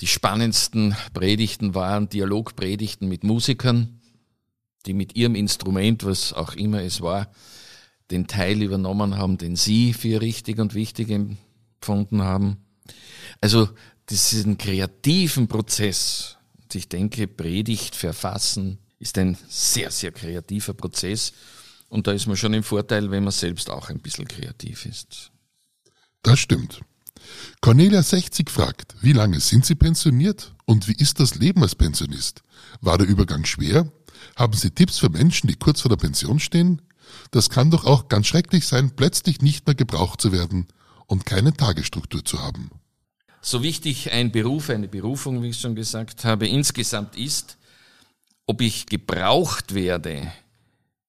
die 0.00 0.06
spannendsten 0.06 0.94
Predigten 1.14 1.74
waren 1.74 2.08
Dialogpredigten 2.08 3.08
mit 3.08 3.24
Musikern, 3.24 4.00
die 4.84 4.92
mit 4.92 5.16
ihrem 5.16 5.34
Instrument, 5.34 6.04
was 6.04 6.32
auch 6.32 6.54
immer 6.54 6.82
es 6.82 7.00
war, 7.00 7.30
den 8.10 8.26
Teil 8.26 8.62
übernommen 8.62 9.16
haben, 9.16 9.38
den 9.38 9.56
sie 9.56 9.92
für 9.92 10.20
richtig 10.20 10.58
und 10.58 10.74
wichtig 10.74 11.10
empfunden 11.10 12.22
haben. 12.22 12.58
Also 13.40 13.68
diesen 14.08 14.58
kreativen 14.58 15.48
Prozess, 15.48 16.36
und 16.62 16.74
ich 16.74 16.88
denke, 16.88 17.26
Predigt 17.26 17.96
verfassen 17.96 18.78
ist 18.98 19.18
ein 19.18 19.36
sehr, 19.48 19.90
sehr 19.90 20.12
kreativer 20.12 20.74
Prozess. 20.74 21.32
Und 21.88 22.06
da 22.06 22.12
ist 22.12 22.26
man 22.26 22.36
schon 22.36 22.54
im 22.54 22.62
Vorteil, 22.62 23.10
wenn 23.10 23.24
man 23.24 23.32
selbst 23.32 23.70
auch 23.70 23.88
ein 23.88 24.00
bisschen 24.00 24.26
kreativ 24.26 24.86
ist. 24.86 25.30
Das 26.22 26.38
stimmt. 26.38 26.80
Cornelia 27.60 28.02
60 28.02 28.50
fragt, 28.50 28.94
wie 29.00 29.12
lange 29.12 29.40
sind 29.40 29.66
Sie 29.66 29.74
pensioniert 29.74 30.54
und 30.66 30.88
wie 30.88 30.96
ist 30.96 31.20
das 31.20 31.34
Leben 31.34 31.62
als 31.62 31.74
Pensionist? 31.74 32.42
War 32.80 32.98
der 32.98 33.06
Übergang 33.06 33.44
schwer? 33.44 33.90
Haben 34.36 34.54
Sie 34.54 34.70
Tipps 34.70 34.98
für 34.98 35.08
Menschen, 35.08 35.48
die 35.48 35.56
kurz 35.56 35.80
vor 35.80 35.88
der 35.88 35.96
Pension 35.96 36.38
stehen? 36.38 36.82
Das 37.30 37.50
kann 37.50 37.70
doch 37.70 37.84
auch 37.84 38.08
ganz 38.08 38.26
schrecklich 38.26 38.66
sein, 38.66 38.90
plötzlich 38.94 39.40
nicht 39.40 39.66
mehr 39.66 39.74
gebraucht 39.74 40.20
zu 40.20 40.32
werden 40.32 40.66
und 41.06 41.26
keine 41.26 41.52
Tagesstruktur 41.52 42.24
zu 42.24 42.42
haben. 42.42 42.70
So 43.40 43.62
wichtig 43.62 44.12
ein 44.12 44.32
Beruf, 44.32 44.70
eine 44.70 44.88
Berufung, 44.88 45.42
wie 45.42 45.50
ich 45.50 45.60
schon 45.60 45.76
gesagt 45.76 46.24
habe, 46.24 46.48
insgesamt 46.48 47.16
ist, 47.16 47.58
ob 48.46 48.60
ich 48.60 48.86
gebraucht 48.86 49.74
werde, 49.74 50.32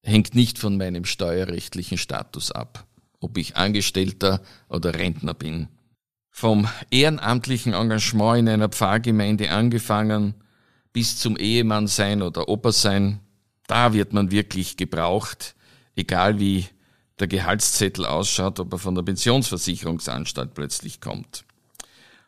hängt 0.02 0.34
nicht 0.34 0.58
von 0.58 0.76
meinem 0.76 1.04
steuerrechtlichen 1.04 1.98
Status 1.98 2.52
ab, 2.52 2.86
ob 3.20 3.38
ich 3.38 3.56
Angestellter 3.56 4.40
oder 4.68 4.94
Rentner 4.94 5.34
bin 5.34 5.68
vom 6.38 6.68
ehrenamtlichen 6.92 7.72
Engagement 7.72 8.38
in 8.38 8.48
einer 8.48 8.68
Pfarrgemeinde 8.68 9.50
angefangen 9.50 10.34
bis 10.92 11.18
zum 11.18 11.36
Ehemann 11.36 11.88
sein 11.88 12.22
oder 12.22 12.48
Opa 12.48 12.70
sein, 12.70 13.18
da 13.66 13.92
wird 13.92 14.12
man 14.12 14.30
wirklich 14.30 14.76
gebraucht, 14.76 15.56
egal 15.96 16.38
wie 16.38 16.66
der 17.18 17.26
Gehaltszettel 17.26 18.06
ausschaut, 18.06 18.60
ob 18.60 18.72
er 18.72 18.78
von 18.78 18.94
der 18.94 19.02
Pensionsversicherungsanstalt 19.02 20.54
plötzlich 20.54 21.00
kommt. 21.00 21.44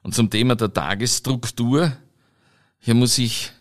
Und 0.03 0.13
zum 0.13 0.29
Thema 0.29 0.57
der 0.57 0.73
Tagesstruktur, 0.73 1.97
hier 2.81 2.95
muss 2.95 3.17
ich 3.17 3.53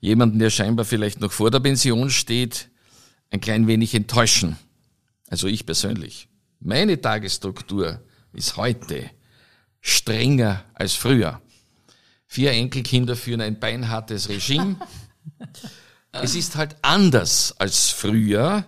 jemanden, 0.00 0.38
der 0.38 0.48
scheinbar 0.48 0.86
vielleicht 0.86 1.20
noch 1.20 1.32
vor 1.32 1.50
der 1.50 1.60
Pension 1.60 2.08
steht, 2.08 2.70
ein 3.30 3.42
klein 3.42 3.66
wenig 3.66 3.94
enttäuschen. 3.94 4.56
Also 5.28 5.46
ich 5.46 5.66
persönlich. 5.66 6.26
Meine 6.58 6.98
Tagesstruktur 6.98 8.00
ist 8.32 8.56
heute 8.56 9.10
strenger 9.80 10.64
als 10.74 10.94
früher. 10.94 11.40
Vier 12.26 12.52
Enkelkinder 12.52 13.16
führen 13.16 13.40
ein 13.40 13.58
beinhartes 13.58 14.28
Regime. 14.28 14.76
es 16.12 16.34
ist 16.34 16.56
halt 16.56 16.76
anders 16.82 17.54
als 17.58 17.88
früher 17.88 18.64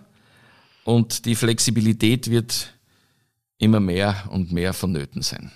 und 0.83 1.25
die 1.25 1.35
Flexibilität 1.35 2.29
wird 2.29 2.73
immer 3.57 3.79
mehr 3.79 4.27
und 4.29 4.51
mehr 4.51 4.73
vonnöten 4.73 5.21
sein. 5.21 5.51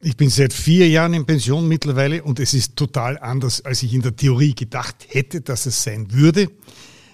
Ich 0.00 0.16
bin 0.16 0.30
seit 0.30 0.52
vier 0.52 0.88
Jahren 0.88 1.14
in 1.14 1.26
Pension 1.26 1.66
mittlerweile 1.66 2.22
und 2.22 2.38
es 2.38 2.54
ist 2.54 2.76
total 2.76 3.18
anders, 3.18 3.64
als 3.64 3.82
ich 3.82 3.92
in 3.92 4.02
der 4.02 4.14
Theorie 4.14 4.54
gedacht 4.54 4.94
hätte, 5.08 5.40
dass 5.40 5.66
es 5.66 5.82
sein 5.82 6.12
würde. 6.12 6.48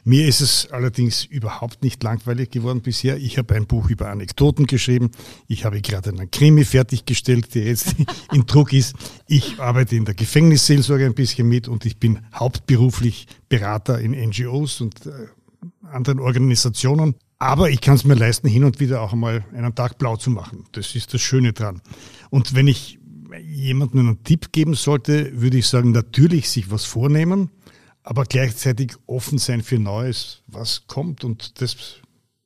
Mir 0.07 0.29
ist 0.29 0.43
es 0.43 0.71
allerdings 0.71 1.25
überhaupt 1.25 1.83
nicht 1.83 2.03
langweilig 2.03 2.51
geworden 2.51 2.83
bisher. 2.83 3.17
Ich 3.17 3.39
habe 3.39 3.55
ein 3.55 3.67
Buch 3.67 3.89
über 3.89 4.11
Anekdoten 4.11 4.67
geschrieben. 4.67 5.11
Ich 5.49 5.65
habe 5.65 5.81
gerade 5.81 6.11
einen 6.11 6.31
Krimi 6.31 6.67
fertiggestellt, 6.67 7.55
der 7.55 7.65
jetzt 7.65 7.97
in 8.33 8.45
Druck 8.45 8.75
ist. 8.75 8.95
Ich 9.27 9.59
arbeite 9.61 9.97
in 9.97 10.05
der 10.05 10.15
Gefängnisseelsorge 10.15 11.07
ein 11.07 11.15
bisschen 11.15 11.49
mit 11.49 11.69
und 11.69 11.87
ich 11.87 11.99
bin 11.99 12.21
hauptberuflich 12.35 13.27
Berater 13.49 13.99
in 13.99 14.13
NGOs 14.13 14.83
und 14.83 15.07
äh, 15.07 15.11
anderen 15.91 16.21
Organisationen. 16.21 17.15
Aber 17.39 17.71
ich 17.71 17.81
kann 17.81 17.95
es 17.95 18.05
mir 18.05 18.15
leisten, 18.15 18.47
hin 18.47 18.65
und 18.65 18.81
wieder 18.81 19.01
auch 19.01 19.15
einmal 19.15 19.45
einen 19.55 19.75
Tag 19.75 19.97
blau 19.97 20.17
zu 20.17 20.31
machen. 20.31 20.65
Das 20.73 20.95
ist 20.95 21.15
das 21.15 21.23
Schöne 21.23 21.55
dran. 21.55 21.81
Und 22.29 22.55
wenn 22.55 22.69
ich 22.69 22.99
jemandem 23.43 24.01
einen 24.01 24.25
Tipp 24.25 24.53
geben 24.53 24.75
sollte, 24.75 25.41
würde 25.41 25.57
ich 25.57 25.67
sagen, 25.67 25.93
natürlich 25.93 26.51
sich 26.51 26.71
was 26.71 26.85
vornehmen, 26.85 27.51
aber 28.05 28.25
gleichzeitig 28.25 28.93
offen 29.07 29.39
sein 29.39 29.63
für 29.63 29.79
Neues, 29.79 30.43
was 30.47 30.87
kommt 30.87 31.25
und 31.25 31.61
das 31.61 31.77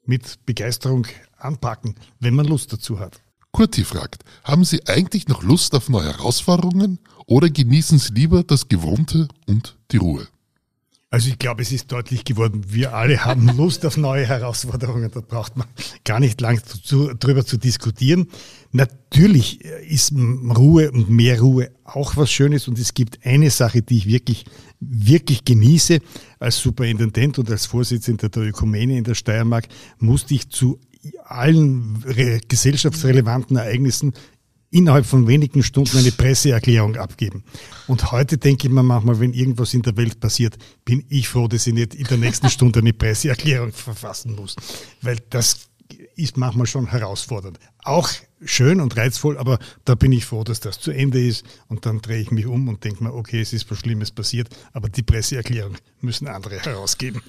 mit 0.07 0.47
Begeisterung 0.47 1.07
anpacken, 1.37 1.97
wenn 2.21 2.35
man 2.35 2.47
Lust 2.47 2.73
dazu 2.73 2.99
hat. 2.99 3.21
Kurti 3.53 3.85
fragt, 3.85 4.25
haben 4.44 4.64
Sie 4.64 4.87
eigentlich 4.87 5.29
noch 5.29 5.42
Lust 5.42 5.75
auf 5.75 5.88
neue 5.88 6.07
Herausforderungen 6.07 6.99
oder 7.27 7.51
genießen 7.51 7.99
Sie 7.99 8.12
lieber 8.14 8.44
das 8.44 8.68
Gewohnte 8.68 9.29
und 9.47 9.77
die 9.90 9.97
Ruhe? 9.97 10.29
Also 11.11 11.31
ich 11.31 11.38
glaube, 11.38 11.62
es 11.62 11.73
ist 11.73 11.90
deutlich 11.90 12.25
geworden, 12.25 12.64
wir 12.68 12.92
alle 12.92 13.25
haben 13.25 13.49
Lust 13.57 13.87
auf 13.87 13.97
neue 13.97 14.27
Herausforderungen. 14.27 15.11
Da 15.11 15.21
braucht 15.21 15.57
man 15.57 15.66
gar 16.05 16.21
nicht 16.21 16.40
lang 16.40 16.62
zu, 16.62 17.14
drüber 17.14 17.47
zu 17.47 17.57
diskutieren. 17.57 18.29
Natürlich 18.73 19.64
ist 19.64 20.12
Ruhe 20.12 20.90
und 20.90 21.09
mehr 21.09 21.40
Ruhe 21.40 21.71
auch 21.85 22.16
was 22.18 22.31
Schönes 22.31 22.68
und 22.68 22.79
es 22.79 22.92
gibt 22.92 23.25
eine 23.25 23.51
Sache, 23.51 23.81
die 23.81 23.97
ich 23.97 24.07
wirklich, 24.07 24.44
wirklich 24.81 25.47
genieße. 25.47 26.01
Als 26.38 26.59
Superintendent 26.59 27.38
und 27.38 27.51
als 27.51 27.64
Vorsitzender 27.64 28.29
der 28.29 28.42
Ökumene 28.42 28.99
in 28.99 29.05
der 29.05 29.14
Steiermark 29.14 29.68
musste 29.99 30.35
ich 30.35 30.51
zu 30.51 30.79
allen 31.25 32.05
gesellschaftsrelevanten 32.49 33.57
Ereignissen 33.57 34.12
innerhalb 34.71 35.07
von 35.07 35.27
wenigen 35.27 35.63
Stunden 35.63 35.99
eine 35.99 36.13
Presseerklärung 36.13 36.97
abgeben. 36.97 37.45
Und 37.87 38.13
heute 38.13 38.39
denke 38.39 38.69
ich 38.69 38.73
mir 38.73 38.83
manchmal, 38.83 39.19
wenn 39.21 39.33
irgendwas 39.33 39.75
in 39.75 39.83
der 39.83 39.97
Welt 39.97 40.21
passiert, 40.21 40.59
bin 40.85 41.05
ich 41.09 41.29
froh, 41.29 41.49
dass 41.49 41.67
ich 41.67 41.75
nicht 41.75 41.95
in 41.95 42.05
der 42.05 42.19
nächsten 42.19 42.51
Stunde 42.51 42.81
eine 42.81 42.93
Presseerklärung 42.93 43.73
verfassen 43.73 44.35
muss. 44.35 44.57
Weil 45.01 45.19
das 45.31 45.69
ist 46.17 46.37
manchmal 46.37 46.67
schon 46.67 46.89
herausfordernd. 46.89 47.59
Auch 47.83 48.11
schön 48.45 48.81
und 48.81 48.97
reizvoll, 48.97 49.39
aber 49.39 49.59
da 49.85 49.95
bin 49.95 50.13
ich 50.13 50.27
froh, 50.27 50.45
dass 50.45 50.61
das 50.61 50.81
zu 50.81 50.91
Ende 50.91 51.25
ist. 51.25 51.45
Und 51.69 51.87
dann 51.87 52.01
drehe 52.01 52.21
ich 52.21 52.31
mich 52.31 52.47
um 52.47 52.69
und 52.69 52.85
denke 52.85 53.05
mir, 53.05 53.15
okay, 53.15 53.41
es 53.41 53.53
ist 53.53 53.71
was 53.71 53.79
Schlimmes 53.79 54.11
passiert, 54.11 54.49
aber 54.73 54.89
die 54.89 55.03
Presseerklärung 55.03 55.77
müssen 56.01 56.29
andere 56.29 56.59
herausgeben. 56.59 57.23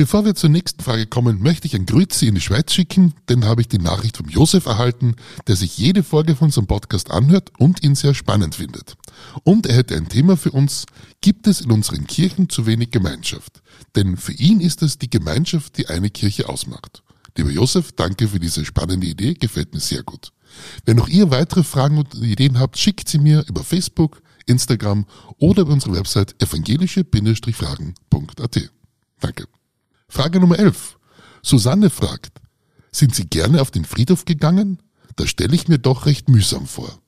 Bevor 0.00 0.24
wir 0.24 0.34
zur 0.34 0.48
nächsten 0.48 0.82
Frage 0.82 1.04
kommen, 1.04 1.42
möchte 1.42 1.66
ich 1.66 1.76
ein 1.76 1.84
Grüezi 1.84 2.26
in 2.26 2.34
die 2.34 2.40
Schweiz 2.40 2.72
schicken, 2.72 3.12
denn 3.28 3.44
habe 3.44 3.60
ich 3.60 3.68
die 3.68 3.76
Nachricht 3.76 4.16
vom 4.16 4.30
Josef 4.30 4.64
erhalten, 4.64 5.14
der 5.46 5.56
sich 5.56 5.76
jede 5.76 6.02
Folge 6.02 6.36
von 6.36 6.46
unserem 6.46 6.66
Podcast 6.66 7.10
anhört 7.10 7.52
und 7.58 7.84
ihn 7.84 7.94
sehr 7.94 8.14
spannend 8.14 8.54
findet. 8.54 8.96
Und 9.44 9.66
er 9.66 9.76
hätte 9.76 9.94
ein 9.94 10.08
Thema 10.08 10.38
für 10.38 10.52
uns, 10.52 10.86
gibt 11.20 11.46
es 11.46 11.60
in 11.60 11.70
unseren 11.70 12.06
Kirchen 12.06 12.48
zu 12.48 12.64
wenig 12.64 12.92
Gemeinschaft? 12.92 13.60
Denn 13.94 14.16
für 14.16 14.32
ihn 14.32 14.62
ist 14.62 14.80
es 14.80 14.96
die 14.96 15.10
Gemeinschaft, 15.10 15.76
die 15.76 15.88
eine 15.88 16.08
Kirche 16.08 16.48
ausmacht. 16.48 17.02
Lieber 17.36 17.50
Josef, 17.50 17.92
danke 17.92 18.26
für 18.26 18.40
diese 18.40 18.64
spannende 18.64 19.06
Idee, 19.06 19.34
gefällt 19.34 19.74
mir 19.74 19.80
sehr 19.80 20.02
gut. 20.02 20.32
Wenn 20.86 20.98
auch 20.98 21.08
ihr 21.08 21.30
weitere 21.30 21.62
Fragen 21.62 21.98
und 21.98 22.14
Ideen 22.14 22.58
habt, 22.58 22.78
schickt 22.78 23.10
sie 23.10 23.18
mir 23.18 23.44
über 23.48 23.64
Facebook, 23.64 24.22
Instagram 24.46 25.04
oder 25.36 25.60
über 25.60 25.74
unsere 25.74 25.94
Website 25.94 26.42
evangelische-fragen.at. 26.42 28.70
Danke. 29.20 29.59
Frage 30.10 30.40
Nummer 30.40 30.58
11. 30.58 30.98
Susanne 31.40 31.88
fragt, 31.88 32.42
sind 32.90 33.14
Sie 33.14 33.28
gerne 33.28 33.62
auf 33.62 33.70
den 33.70 33.84
Friedhof 33.84 34.24
gegangen? 34.24 34.82
Das 35.14 35.30
stelle 35.30 35.54
ich 35.54 35.68
mir 35.68 35.78
doch 35.78 36.04
recht 36.04 36.28
mühsam 36.28 36.66
vor. 36.66 37.00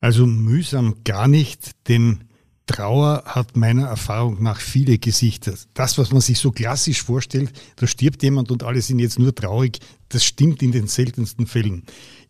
Also 0.00 0.26
mühsam 0.26 0.96
gar 1.02 1.26
nicht, 1.26 1.70
denn 1.88 2.24
Trauer 2.66 3.22
hat 3.24 3.56
meiner 3.56 3.86
Erfahrung 3.86 4.42
nach 4.42 4.60
viele 4.60 4.98
Gesichter. 4.98 5.54
Das, 5.72 5.96
was 5.96 6.12
man 6.12 6.20
sich 6.20 6.38
so 6.38 6.52
klassisch 6.52 7.02
vorstellt, 7.02 7.50
da 7.76 7.86
stirbt 7.86 8.22
jemand 8.22 8.50
und 8.50 8.62
alle 8.62 8.82
sind 8.82 8.98
jetzt 8.98 9.18
nur 9.18 9.34
traurig, 9.34 9.78
das 10.10 10.24
stimmt 10.24 10.62
in 10.62 10.70
den 10.70 10.86
seltensten 10.86 11.46
Fällen. 11.46 11.84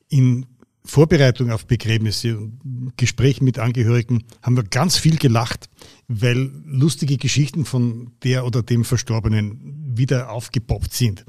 In 0.09 0.47
Vorbereitung 0.85 1.51
auf 1.51 1.67
Begräbnisse 1.67 2.39
und 2.39 2.93
Gesprächen 2.97 3.45
mit 3.45 3.59
Angehörigen 3.59 4.25
haben 4.43 4.57
wir 4.57 4.65
ganz 4.65 4.97
viel 4.97 5.17
gelacht, 5.17 5.69
weil 6.09 6.51
lustige 6.65 7.19
Geschichten 7.19 7.65
von 7.65 8.13
der 8.23 8.47
oder 8.47 8.63
dem 8.63 8.85
Verstorbenen 8.85 9.80
wieder 10.01 10.31
aufgepoppt 10.31 10.93
sind. 10.93 11.25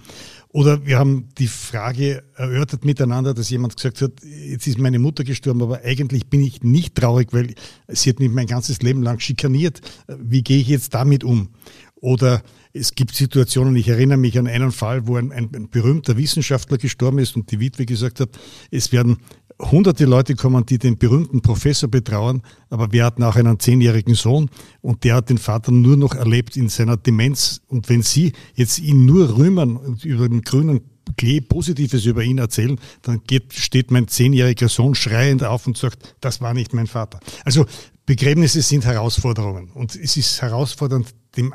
Oder 0.49 0.85
wir 0.85 0.97
haben 0.97 1.29
die 1.37 1.47
Frage 1.47 2.23
erörtert 2.35 2.83
miteinander, 2.83 3.33
dass 3.33 3.49
jemand 3.49 3.75
gesagt 3.77 4.01
hat, 4.01 4.11
jetzt 4.23 4.67
ist 4.67 4.79
meine 4.79 4.99
Mutter 4.99 5.23
gestorben, 5.23 5.61
aber 5.61 5.81
eigentlich 5.83 6.27
bin 6.27 6.41
ich 6.41 6.61
nicht 6.61 6.95
traurig, 6.95 7.31
weil 7.31 7.53
sie 7.87 8.09
hat 8.09 8.19
mich 8.19 8.31
mein 8.31 8.47
ganzes 8.47 8.81
Leben 8.81 9.01
lang 9.01 9.19
schikaniert. 9.19 9.79
Wie 10.07 10.43
gehe 10.43 10.59
ich 10.59 10.67
jetzt 10.67 10.93
damit 10.93 11.23
um? 11.23 11.49
Oder 11.95 12.41
es 12.73 12.95
gibt 12.95 13.15
Situationen, 13.15 13.75
ich 13.75 13.87
erinnere 13.87 14.17
mich 14.17 14.37
an 14.39 14.47
einen 14.47 14.71
Fall, 14.71 15.07
wo 15.07 15.15
ein, 15.15 15.31
ein, 15.31 15.49
ein 15.53 15.69
berühmter 15.69 16.17
Wissenschaftler 16.17 16.77
gestorben 16.77 17.19
ist 17.19 17.35
und 17.35 17.51
die 17.51 17.59
Witwe 17.59 17.85
gesagt 17.85 18.19
hat, 18.19 18.29
es 18.71 18.91
werden 18.91 19.17
hunderte 19.59 20.05
Leute 20.05 20.35
kommen, 20.35 20.65
die 20.65 20.77
den 20.77 20.97
berühmten 20.97 21.41
Professor 21.41 21.89
betrauern, 21.89 22.41
aber 22.69 22.91
wir 22.91 23.05
hatten 23.05 23.23
auch 23.23 23.35
einen 23.35 23.59
zehnjährigen 23.59 24.15
Sohn 24.15 24.49
und 24.81 25.03
der 25.03 25.15
hat 25.15 25.29
den 25.29 25.37
Vater 25.37 25.71
nur 25.71 25.97
noch 25.97 26.13
erlebt 26.13 26.57
in 26.57 26.69
seiner 26.69 26.97
Demenz. 26.97 27.61
Und 27.67 27.89
wenn 27.89 28.01
Sie 28.01 28.33
jetzt 28.55 28.79
ihn 28.79 29.05
nur 29.05 29.37
rühmen 29.37 29.77
und 29.77 30.05
über 30.05 30.27
den 30.27 30.41
grünen 30.41 30.81
Klee 31.17 31.41
Positives 31.41 32.05
über 32.05 32.23
ihn 32.23 32.37
erzählen, 32.37 32.79
dann 33.01 33.21
geht, 33.25 33.53
steht 33.53 33.91
mein 33.91 34.07
zehnjähriger 34.07 34.69
Sohn 34.69 34.95
schreiend 34.95 35.43
auf 35.43 35.67
und 35.67 35.77
sagt, 35.77 36.15
das 36.21 36.41
war 36.41 36.53
nicht 36.53 36.73
mein 36.73 36.87
Vater. 36.87 37.19
Also 37.43 37.65
Begräbnisse 38.05 38.61
sind 38.61 38.85
Herausforderungen 38.85 39.69
und 39.71 39.95
es 39.95 40.17
ist 40.17 40.41
herausfordernd, 40.41 41.13
dem 41.37 41.53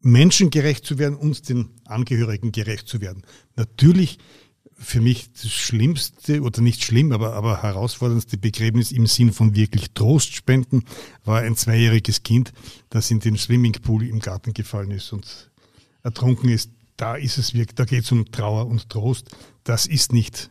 Menschen 0.00 0.50
gerecht 0.50 0.84
zu 0.84 0.98
werden 0.98 1.16
und 1.16 1.48
den 1.48 1.70
Angehörigen 1.84 2.52
gerecht 2.52 2.88
zu 2.88 3.00
werden. 3.00 3.22
Natürlich 3.56 4.18
für 4.78 5.00
mich 5.00 5.32
das 5.32 5.50
schlimmste 5.50 6.42
oder 6.42 6.60
nicht 6.60 6.84
schlimm, 6.84 7.12
aber, 7.12 7.32
aber 7.34 7.62
herausforderndste 7.62 8.36
Begräbnis 8.36 8.92
im 8.92 9.06
Sinn 9.06 9.32
von 9.32 9.54
wirklich 9.54 9.90
Trost 9.92 10.34
spenden 10.34 10.84
war 11.24 11.40
ein 11.40 11.56
zweijähriges 11.56 12.22
Kind, 12.22 12.52
das 12.90 13.10
in 13.10 13.20
den 13.20 13.36
Swimmingpool 13.36 14.06
im 14.06 14.20
Garten 14.20 14.52
gefallen 14.52 14.90
ist 14.90 15.12
und 15.12 15.50
ertrunken 16.02 16.50
ist. 16.50 16.70
Da 16.96 17.16
ist 17.16 17.38
es 17.38 17.54
wirklich, 17.54 17.74
da 17.74 17.84
geht 17.84 18.04
es 18.04 18.12
um 18.12 18.30
Trauer 18.30 18.66
und 18.66 18.88
Trost. 18.90 19.30
Das 19.64 19.86
ist 19.86 20.12
nicht 20.12 20.50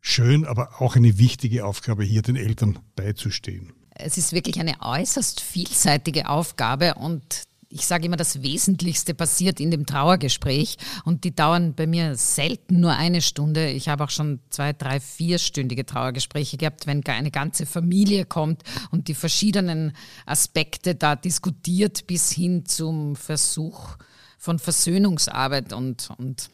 schön, 0.00 0.44
aber 0.44 0.80
auch 0.80 0.96
eine 0.96 1.18
wichtige 1.18 1.64
Aufgabe, 1.64 2.04
hier 2.04 2.22
den 2.22 2.36
Eltern 2.36 2.78
beizustehen. 2.94 3.72
Es 3.94 4.18
ist 4.18 4.32
wirklich 4.32 4.58
eine 4.58 4.76
äußerst 4.80 5.40
vielseitige 5.40 6.28
Aufgabe 6.28 6.94
und 6.94 7.42
ich 7.72 7.86
sage 7.86 8.06
immer, 8.06 8.16
das 8.16 8.42
Wesentlichste 8.42 9.14
passiert 9.14 9.58
in 9.60 9.70
dem 9.70 9.86
Trauergespräch 9.86 10.76
und 11.04 11.24
die 11.24 11.34
dauern 11.34 11.74
bei 11.74 11.86
mir 11.86 12.16
selten 12.16 12.80
nur 12.80 12.92
eine 12.92 13.22
Stunde. 13.22 13.70
Ich 13.70 13.88
habe 13.88 14.04
auch 14.04 14.10
schon 14.10 14.40
zwei, 14.50 14.72
drei, 14.72 15.00
vierstündige 15.00 15.86
Trauergespräche 15.86 16.58
gehabt, 16.58 16.86
wenn 16.86 17.04
eine 17.06 17.30
ganze 17.30 17.66
Familie 17.66 18.26
kommt 18.26 18.62
und 18.90 19.08
die 19.08 19.14
verschiedenen 19.14 19.92
Aspekte 20.26 20.94
da 20.94 21.16
diskutiert 21.16 22.06
bis 22.06 22.30
hin 22.30 22.66
zum 22.66 23.16
Versuch 23.16 23.96
von 24.38 24.58
Versöhnungsarbeit 24.58 25.72
und, 25.72 26.10
und 26.18 26.50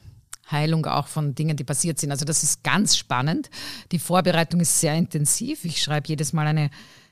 Heilung 0.51 0.87
auch 0.87 1.09
von 1.09 1.35
Dingen, 1.35 1.57
die 1.57 1.65
passiert 1.65 1.99
sind. 1.99 2.11
Also 2.11 2.25
das 2.25 2.43
ist 2.43 2.63
ganz 2.63 2.97
spannend. 2.97 3.51
Die 3.93 3.99
Vorbereitung 3.99 4.61
ist 4.61 4.81
sehr 4.81 4.95
intensiv. 4.95 5.65
Ich 5.65 5.83
schreibe 5.83 6.09
jedes 6.09 6.33
Mal 6.33 6.47
eine 6.47 6.71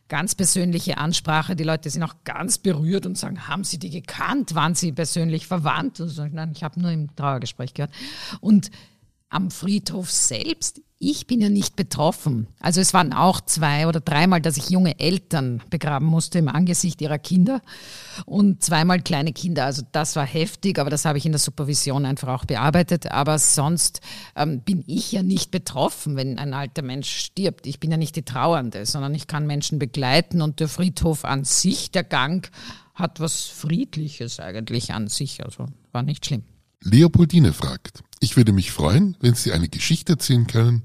ganz 0.09 0.35
persönliche 0.35 0.99
Ansprache. 0.99 1.57
Die 1.57 1.64
Leute 1.64 1.90
sind 1.90 2.03
auch 2.03 2.14
ganz 2.25 2.59
berührt 2.59 3.07
und 3.07 3.19
sagen, 3.19 3.49
haben 3.49 3.64
Sie 3.64 3.79
die 3.79 3.90
gekannt? 3.90 4.55
Waren 4.55 4.75
Sie 4.75 4.92
persönlich 4.92 5.47
verwandt? 5.47 6.01
Und 6.01 6.09
so, 6.09 6.25
nein, 6.27 6.53
ich 6.55 6.62
habe 6.62 6.81
nur 6.81 6.90
im 6.90 7.14
Trauergespräch 7.16 7.75
gehört. 7.75 7.92
Und 8.40 8.71
am 9.29 9.51
Friedhof 9.51 10.11
selbst, 10.11 10.81
ich 10.99 11.27
bin 11.27 11.43
ja 11.43 11.51
nicht 11.51 11.77
betroffen. 11.77 12.47
Also 12.59 12.81
es 12.81 12.95
waren 12.95 13.12
auch 13.12 13.43
zwei 13.43 13.87
oder 13.87 14.01
dreimal, 14.01 14.41
dass 14.41 14.57
ich 14.57 14.71
junge 14.71 14.99
Eltern 14.99 15.62
begraben 15.69 16.07
musste 16.07 16.39
im 16.39 16.49
Angesicht 16.49 17.03
ihrer 17.03 17.19
Kinder 17.19 17.61
und 18.25 18.62
zweimal 18.62 19.03
kleine 19.03 19.35
Kinder. 19.35 19.67
Also 19.67 19.83
das 19.93 20.17
war 20.17 20.25
heftig, 20.25 20.79
aber 20.79 20.89
das 20.89 21.05
habe 21.05 21.19
ich 21.19 21.27
in 21.27 21.33
der 21.33 21.39
Supervision 21.39 22.07
einfach 22.07 22.29
auch 22.29 22.45
bearbeitet. 22.47 23.11
Aber 23.11 23.39
sonst 23.39 24.01
ähm, 24.37 24.62
bin 24.62 24.85
ich 24.87 25.12
ja 25.12 25.23
nicht 25.23 25.51
betroffen, 25.51 26.17
wenn 26.17 26.39
ein 26.39 26.55
alter 26.55 26.83
Mensch 26.83 27.11
stirbt. 27.11 27.67
Ich 27.67 27.79
bin 27.79 27.91
ja 27.91 27.99
nicht 27.99 28.17
die 28.17 28.25
Trauernde, 28.25 28.87
sondern 28.87 29.15
ich 29.15 29.27
kann 29.27 29.47
Menschen 29.47 29.79
begleiten 29.79 30.41
und 30.41 30.61
der 30.61 30.69
Friedhof 30.69 31.27
an 31.27 31.45
sich, 31.45 31.91
der 31.91 32.05
Gang, 32.05 32.51
hat 32.95 33.21
was 33.21 33.43
Friedliches 33.45 34.41
eigentlich 34.41 34.95
an 34.95 35.09
sich. 35.09 35.45
Also 35.45 35.67
war 35.93 36.03
nicht 36.03 36.25
schlimm. 36.25 36.45
Leopoldine 36.83 37.53
fragt, 37.53 38.03
ich 38.21 38.37
würde 38.37 38.53
mich 38.53 38.73
freuen, 38.73 39.17
wenn 39.21 39.35
Sie 39.35 39.53
eine 39.53 39.69
Geschichte 39.69 40.15
erzählen 40.15 40.47
können, 40.47 40.85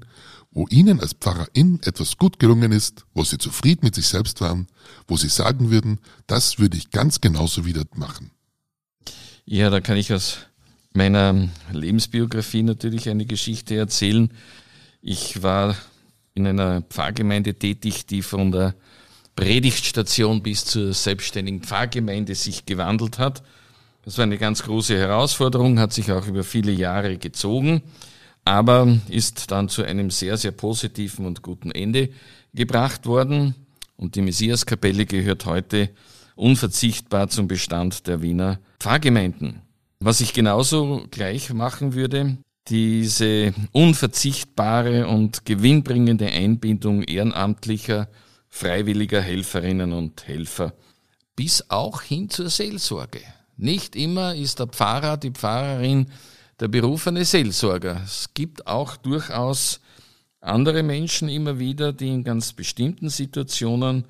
wo 0.50 0.66
Ihnen 0.68 1.00
als 1.00 1.14
Pfarrerin 1.14 1.80
etwas 1.84 2.18
gut 2.18 2.38
gelungen 2.38 2.72
ist, 2.72 3.04
wo 3.14 3.24
Sie 3.24 3.38
zufrieden 3.38 3.80
mit 3.84 3.94
sich 3.94 4.06
selbst 4.06 4.40
waren, 4.40 4.66
wo 5.08 5.16
Sie 5.16 5.28
sagen 5.28 5.70
würden, 5.70 5.98
das 6.26 6.58
würde 6.58 6.76
ich 6.76 6.90
ganz 6.90 7.20
genauso 7.20 7.64
wieder 7.64 7.84
machen. 7.94 8.30
Ja, 9.44 9.70
da 9.70 9.80
kann 9.80 9.96
ich 9.96 10.12
aus 10.12 10.38
meiner 10.92 11.48
Lebensbiografie 11.72 12.62
natürlich 12.62 13.08
eine 13.08 13.24
Geschichte 13.24 13.76
erzählen. 13.76 14.30
Ich 15.00 15.42
war 15.42 15.76
in 16.34 16.46
einer 16.46 16.82
Pfarrgemeinde 16.82 17.54
tätig, 17.54 18.06
die 18.06 18.22
von 18.22 18.52
der 18.52 18.74
Predigtstation 19.34 20.42
bis 20.42 20.64
zur 20.66 20.92
selbstständigen 20.92 21.62
Pfarrgemeinde 21.62 22.34
sich 22.34 22.66
gewandelt 22.66 23.18
hat. 23.18 23.42
Das 24.04 24.18
war 24.18 24.24
eine 24.24 24.38
ganz 24.38 24.64
große 24.64 24.98
Herausforderung, 24.98 25.78
hat 25.78 25.92
sich 25.92 26.10
auch 26.10 26.26
über 26.26 26.42
viele 26.42 26.72
Jahre 26.72 27.18
gezogen, 27.18 27.82
aber 28.44 28.98
ist 29.08 29.52
dann 29.52 29.68
zu 29.68 29.84
einem 29.84 30.10
sehr, 30.10 30.36
sehr 30.36 30.50
positiven 30.50 31.24
und 31.24 31.42
guten 31.42 31.70
Ende 31.70 32.10
gebracht 32.52 33.06
worden. 33.06 33.54
Und 33.96 34.16
die 34.16 34.22
Messiaskapelle 34.22 35.06
gehört 35.06 35.46
heute 35.46 35.90
unverzichtbar 36.34 37.28
zum 37.28 37.46
Bestand 37.46 38.08
der 38.08 38.22
Wiener 38.22 38.58
Pfarrgemeinden. 38.80 39.62
Was 40.00 40.20
ich 40.20 40.32
genauso 40.32 41.06
gleich 41.12 41.52
machen 41.52 41.94
würde, 41.94 42.38
diese 42.68 43.54
unverzichtbare 43.70 45.06
und 45.06 45.44
gewinnbringende 45.44 46.26
Einbindung 46.26 47.04
ehrenamtlicher, 47.04 48.08
freiwilliger 48.48 49.20
Helferinnen 49.20 49.92
und 49.92 50.26
Helfer 50.26 50.74
bis 51.36 51.70
auch 51.70 52.02
hin 52.02 52.28
zur 52.28 52.50
Seelsorge. 52.50 53.20
Nicht 53.62 53.94
immer 53.94 54.34
ist 54.34 54.58
der 54.58 54.66
Pfarrer, 54.66 55.16
die 55.16 55.30
Pfarrerin 55.30 56.08
der 56.58 56.66
berufene 56.66 57.24
Seelsorger. 57.24 58.00
Es 58.04 58.30
gibt 58.34 58.66
auch 58.66 58.96
durchaus 58.96 59.78
andere 60.40 60.82
Menschen 60.82 61.28
immer 61.28 61.60
wieder, 61.60 61.92
die 61.92 62.08
in 62.08 62.24
ganz 62.24 62.52
bestimmten 62.52 63.08
Situationen 63.08 64.04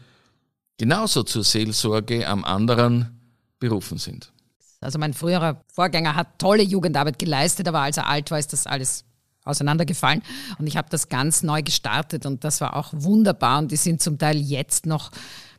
genauso 0.78 1.22
zur 1.22 1.44
Seelsorge 1.44 2.26
am 2.26 2.44
anderen 2.44 3.20
berufen 3.58 3.98
sind. 3.98 4.32
Also 4.80 4.98
mein 4.98 5.12
früherer 5.12 5.60
Vorgänger 5.70 6.16
hat 6.16 6.38
tolle 6.38 6.62
Jugendarbeit 6.62 7.18
geleistet, 7.18 7.68
aber 7.68 7.80
als 7.80 7.98
er 7.98 8.08
alt 8.08 8.30
war, 8.30 8.38
ist 8.38 8.54
das 8.54 8.66
alles 8.66 9.04
auseinandergefallen 9.44 10.22
und 10.58 10.66
ich 10.66 10.78
habe 10.78 10.88
das 10.88 11.10
ganz 11.10 11.42
neu 11.42 11.62
gestartet 11.62 12.24
und 12.24 12.42
das 12.42 12.62
war 12.62 12.74
auch 12.74 12.88
wunderbar 12.94 13.58
und 13.58 13.70
die 13.70 13.76
sind 13.76 14.00
zum 14.00 14.16
Teil 14.16 14.38
jetzt 14.38 14.86
noch 14.86 15.10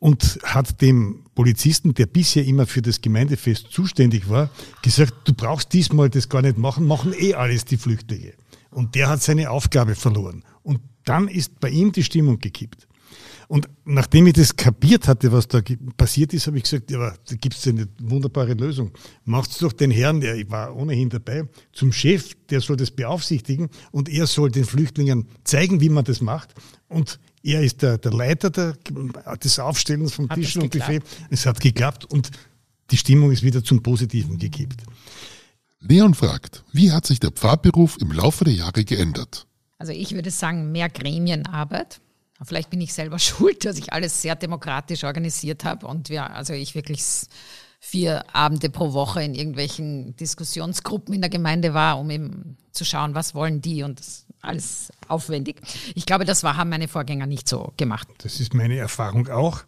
und 0.02 0.40
hat 0.42 0.82
dem 0.82 1.22
Polizisten, 1.36 1.94
der 1.94 2.06
bisher 2.06 2.44
immer 2.44 2.66
für 2.66 2.82
das 2.82 3.00
Gemeindefest 3.02 3.68
zuständig 3.70 4.28
war, 4.28 4.50
gesagt, 4.82 5.14
du 5.28 5.32
brauchst 5.32 5.72
diesmal 5.72 6.10
das 6.10 6.28
gar 6.28 6.42
nicht 6.42 6.58
machen, 6.58 6.88
machen 6.88 7.14
eh 7.16 7.34
alles 7.34 7.64
die 7.66 7.76
Flüchtlinge. 7.76 8.32
Und 8.72 8.96
der 8.96 9.08
hat 9.08 9.22
seine 9.22 9.48
Aufgabe 9.48 9.94
verloren. 9.94 10.42
Und 10.64 10.80
dann 11.04 11.28
ist 11.28 11.60
bei 11.60 11.70
ihm 11.70 11.92
die 11.92 12.02
Stimmung 12.02 12.40
gekippt. 12.40 12.88
Und 13.46 13.68
nachdem 13.84 14.26
ich 14.26 14.32
das 14.32 14.56
kapiert 14.56 15.06
hatte, 15.06 15.30
was 15.30 15.46
da 15.46 15.60
passiert 15.96 16.32
ist, 16.32 16.48
habe 16.48 16.56
ich 16.56 16.64
gesagt, 16.64 16.90
ja, 16.90 17.14
da 17.28 17.36
gibt 17.36 17.54
es 17.54 17.68
eine 17.68 17.86
wunderbare 18.00 18.54
Lösung. 18.54 18.90
Macht's 19.24 19.58
doch 19.58 19.72
den 19.72 19.92
Herrn, 19.92 20.20
der 20.20 20.50
war 20.50 20.74
ohnehin 20.74 21.10
dabei, 21.10 21.44
zum 21.72 21.92
Chef, 21.92 22.34
der 22.50 22.60
soll 22.60 22.76
das 22.76 22.90
beaufsichtigen 22.90 23.68
und 23.92 24.08
er 24.08 24.26
soll 24.26 24.50
den 24.50 24.64
Flüchtlingen 24.64 25.28
zeigen, 25.44 25.80
wie 25.80 25.90
man 25.90 26.02
das 26.04 26.20
macht. 26.20 26.54
Und 26.88 27.20
er 27.42 27.62
ist 27.62 27.82
der, 27.82 27.98
der 27.98 28.12
Leiter 28.12 28.50
der, 28.50 28.76
des 29.42 29.58
Aufstellens 29.58 30.14
von 30.14 30.28
Tischen 30.28 30.62
und 30.62 30.70
Buffet. 30.70 31.00
Es 31.30 31.46
hat 31.46 31.60
geklappt 31.60 32.04
und 32.04 32.30
die 32.90 32.96
Stimmung 32.96 33.32
ist 33.32 33.42
wieder 33.42 33.64
zum 33.64 33.82
Positiven 33.82 34.38
gekippt. 34.38 34.82
Leon 35.80 36.14
fragt, 36.14 36.62
wie 36.72 36.92
hat 36.92 37.06
sich 37.06 37.18
der 37.18 37.32
Pfarrberuf 37.32 37.96
im 38.00 38.12
Laufe 38.12 38.44
der 38.44 38.54
Jahre 38.54 38.84
geändert? 38.84 39.46
Also 39.78 39.92
ich 39.92 40.14
würde 40.14 40.30
sagen, 40.30 40.70
mehr 40.70 40.88
Gremienarbeit. 40.88 42.00
Vielleicht 42.44 42.70
bin 42.70 42.80
ich 42.80 42.92
selber 42.92 43.18
schuld, 43.18 43.64
dass 43.64 43.78
ich 43.78 43.92
alles 43.92 44.22
sehr 44.22 44.36
demokratisch 44.36 45.04
organisiert 45.04 45.64
habe 45.64 45.86
und 45.86 46.08
wir, 46.08 46.30
also 46.30 46.52
ich 46.52 46.74
wirklich 46.74 47.02
vier 47.80 48.24
Abende 48.32 48.70
pro 48.70 48.92
Woche 48.92 49.24
in 49.24 49.34
irgendwelchen 49.34 50.14
Diskussionsgruppen 50.14 51.14
in 51.14 51.20
der 51.20 51.30
Gemeinde 51.30 51.74
war, 51.74 51.98
um 51.98 52.10
eben 52.10 52.56
zu 52.70 52.84
schauen, 52.84 53.16
was 53.16 53.34
wollen 53.34 53.60
die 53.60 53.82
und 53.82 53.98
das 53.98 54.26
alles 54.42 54.92
aufwendig. 55.08 55.60
Ich 55.94 56.06
glaube, 56.06 56.24
das 56.24 56.42
war, 56.42 56.56
haben 56.56 56.70
meine 56.70 56.88
Vorgänger 56.88 57.26
nicht 57.26 57.48
so 57.48 57.72
gemacht. 57.76 58.08
Das 58.18 58.40
ist 58.40 58.54
meine 58.54 58.76
Erfahrung 58.76 59.28
auch. 59.28 59.62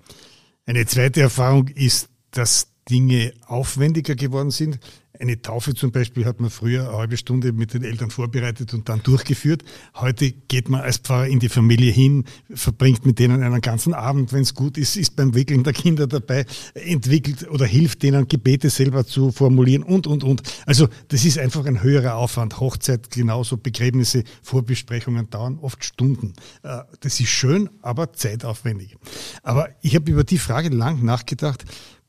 Eine 0.66 0.86
zweite 0.86 1.20
Erfahrung 1.20 1.68
ist, 1.68 2.08
dass 2.30 2.68
Dinge 2.90 3.32
aufwendiger 3.46 4.14
geworden 4.14 4.50
sind. 4.50 4.78
Eine 5.20 5.40
Taufe 5.40 5.74
zum 5.74 5.92
Beispiel 5.92 6.24
hat 6.24 6.40
man 6.40 6.50
früher 6.50 6.88
eine 6.88 6.98
halbe 6.98 7.16
Stunde 7.16 7.52
mit 7.52 7.72
den 7.72 7.84
Eltern 7.84 8.10
vorbereitet 8.10 8.74
und 8.74 8.88
dann 8.88 9.00
durchgeführt. 9.04 9.62
Heute 9.94 10.32
geht 10.32 10.68
man 10.68 10.80
als 10.80 10.98
Pfarrer 10.98 11.28
in 11.28 11.38
die 11.38 11.48
Familie 11.48 11.92
hin, 11.92 12.24
verbringt 12.52 13.06
mit 13.06 13.20
denen 13.20 13.44
einen 13.44 13.60
ganzen 13.60 13.94
Abend, 13.94 14.32
wenn 14.32 14.42
es 14.42 14.54
gut 14.54 14.76
ist, 14.76 14.96
ist 14.96 15.14
beim 15.14 15.34
Wickeln 15.34 15.62
der 15.62 15.72
Kinder 15.72 16.08
dabei, 16.08 16.46
entwickelt 16.74 17.48
oder 17.48 17.64
hilft 17.64 18.02
denen, 18.02 18.26
Gebete 18.26 18.70
selber 18.70 19.06
zu 19.06 19.30
formulieren 19.30 19.84
und, 19.84 20.08
und, 20.08 20.24
und. 20.24 20.42
Also 20.66 20.88
das 21.08 21.24
ist 21.24 21.38
einfach 21.38 21.64
ein 21.64 21.80
höherer 21.80 22.16
Aufwand. 22.16 22.58
Hochzeit 22.58 23.08
genauso, 23.10 23.56
Begräbnisse, 23.56 24.24
Vorbesprechungen 24.42 25.30
dauern 25.30 25.60
oft 25.62 25.84
Stunden. 25.84 26.32
Äh, 26.64 26.80
das 27.00 27.20
ist 27.20 27.28
schön, 27.28 27.70
aber 27.82 28.12
zeitaufwendig. 28.14 28.96
Aber 29.44 29.68
ich 29.80 29.94
habe 29.94 30.10
über 30.10 30.24
die 30.24 30.38
Frage 30.38 30.70
lang 30.70 31.04
nachgedacht, 31.04 31.64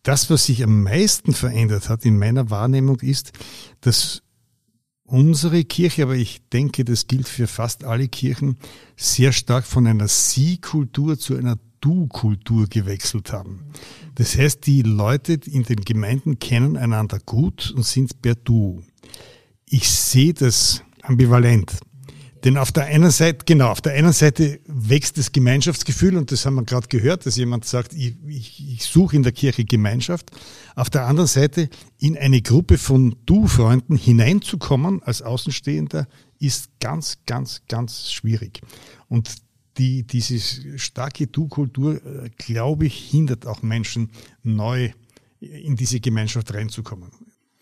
das, 0.05 0.29
was 0.29 0.45
sich 0.45 0.63
am 0.63 0.83
meisten 0.83 1.33
verändert 1.33 1.89
hat 1.89 2.05
in 2.05 2.17
meiner 2.17 2.49
Wahrnehmung, 2.49 2.99
ist, 3.01 3.31
dass 3.81 4.21
unsere 5.03 5.63
Kirche, 5.63 6.03
aber 6.03 6.15
ich 6.15 6.47
denke, 6.53 6.85
das 6.85 7.07
gilt 7.07 7.27
für 7.27 7.47
fast 7.47 7.83
alle 7.83 8.07
Kirchen, 8.07 8.57
sehr 8.95 9.31
stark 9.31 9.65
von 9.65 9.87
einer 9.87 10.07
Sie-Kultur 10.07 11.17
zu 11.17 11.35
einer 11.35 11.57
Du-Kultur 11.81 12.67
gewechselt 12.67 13.33
haben. 13.33 13.65
Das 14.13 14.37
heißt, 14.37 14.65
die 14.65 14.83
Leute 14.83 15.39
in 15.45 15.63
den 15.63 15.81
Gemeinden 15.81 16.39
kennen 16.39 16.77
einander 16.77 17.19
gut 17.25 17.73
und 17.75 17.85
sind 17.85 18.21
per 18.21 18.35
Du. 18.35 18.83
Ich 19.67 19.89
sehe 19.89 20.33
das 20.33 20.83
ambivalent. 21.01 21.77
Denn 22.45 22.57
auf 22.57 22.71
der 22.71 22.85
einen 22.85 23.09
Seite, 23.09 23.39
genau, 23.43 23.71
auf 23.71 23.81
der 23.81 23.93
einen 23.93 24.13
Seite 24.13 24.59
wächst 24.67 25.17
das 25.17 25.31
Gemeinschaftsgefühl 25.31 26.15
und 26.15 26.31
das 26.31 26.45
haben 26.45 26.53
wir 26.53 26.63
gerade 26.63 26.87
gehört, 26.87 27.25
dass 27.25 27.37
jemand 27.37 27.65
sagt, 27.65 27.91
ich, 27.93 28.15
ich, 28.27 28.63
ich 28.73 28.83
suche 28.83 29.15
in 29.15 29.23
der 29.23 29.31
Kirche 29.31 29.65
Gemeinschaft. 29.65 30.29
Auf 30.75 30.91
der 30.91 31.07
anderen 31.07 31.27
Seite 31.27 31.69
in 31.97 32.15
eine 32.15 32.43
Gruppe 32.43 32.77
von 32.77 33.15
Du-Freunden 33.25 33.97
hineinzukommen 33.97 35.01
als 35.01 35.23
Außenstehender 35.23 36.07
ist 36.37 36.69
ganz, 36.79 37.17
ganz, 37.25 37.63
ganz 37.67 38.11
schwierig. 38.11 38.61
Und 39.09 39.31
die, 39.79 40.03
diese 40.03 40.77
starke 40.77 41.25
Du-Kultur, 41.25 41.95
äh, 41.95 42.29
glaube 42.37 42.85
ich, 42.85 42.95
hindert 42.95 43.47
auch 43.47 43.63
Menschen, 43.63 44.11
neu 44.43 44.91
in 45.39 45.75
diese 45.75 45.99
Gemeinschaft 45.99 46.53
reinzukommen. 46.53 47.09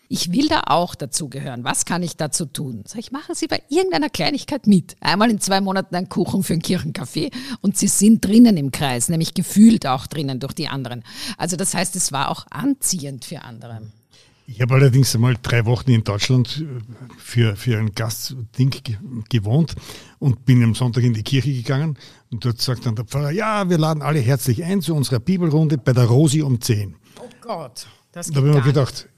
Ich 0.08 0.32
will 0.32 0.48
da 0.48 0.64
auch 0.66 0.94
dazugehören. 0.94 1.64
Was 1.64 1.84
kann 1.84 2.02
ich 2.02 2.16
dazu 2.16 2.46
tun? 2.46 2.84
Sag 2.86 3.00
ich, 3.00 3.12
machen 3.12 3.34
Sie 3.34 3.46
bei 3.46 3.62
irgendeiner 3.68 4.10
Kleinigkeit 4.10 4.66
mit. 4.66 4.96
Einmal 5.00 5.30
in 5.30 5.40
zwei 5.40 5.60
Monaten 5.60 5.94
ein 5.94 6.08
Kuchen 6.08 6.42
für 6.42 6.54
ein 6.54 6.62
Kirchencafé 6.62 7.32
und 7.62 7.76
Sie 7.76 7.88
sind 7.88 8.24
drinnen 8.24 8.56
im 8.56 8.70
Kreis, 8.70 9.08
nämlich 9.08 9.34
gefühlt 9.34 9.86
auch 9.86 10.06
drinnen 10.06 10.40
durch 10.40 10.52
die 10.52 10.68
anderen. 10.68 11.04
Also 11.38 11.56
das 11.56 11.74
heißt, 11.74 11.96
es 11.96 12.12
war 12.12 12.30
auch 12.30 12.46
anziehend 12.50 13.24
für 13.24 13.42
andere. 13.42 13.80
Ich 14.46 14.60
habe 14.60 14.74
allerdings 14.74 15.14
einmal 15.14 15.36
drei 15.40 15.64
Wochen 15.64 15.90
in 15.90 16.04
Deutschland 16.04 16.60
äh, 16.60 16.80
für, 17.18 17.56
für 17.56 17.78
ein 17.78 17.92
Gastding 17.94 18.74
gewohnt 19.30 19.74
und 20.18 20.44
bin 20.44 20.62
am 20.62 20.74
Sonntag 20.74 21.02
in 21.02 21.14
die 21.14 21.22
Kirche 21.22 21.52
gegangen 21.52 21.96
und 22.30 22.44
dort 22.44 22.60
sagt 22.60 22.84
dann 22.84 22.94
der 22.94 23.06
Pfarrer, 23.06 23.30
ja, 23.30 23.68
wir 23.70 23.78
laden 23.78 24.02
alle 24.02 24.20
herzlich 24.20 24.62
ein 24.62 24.82
zu 24.82 24.94
unserer 24.94 25.20
Bibelrunde 25.20 25.78
bei 25.78 25.94
der 25.94 26.04
Rosi 26.04 26.42
um 26.42 26.60
10. 26.60 26.94
Oh 27.18 27.22
Gott, 27.40 27.86
das 28.12 28.26
geht 28.26 28.36
Da 28.36 28.40
habe 28.40 28.50
ich 28.50 28.54
mir 28.56 28.62
gedacht, 28.62 29.08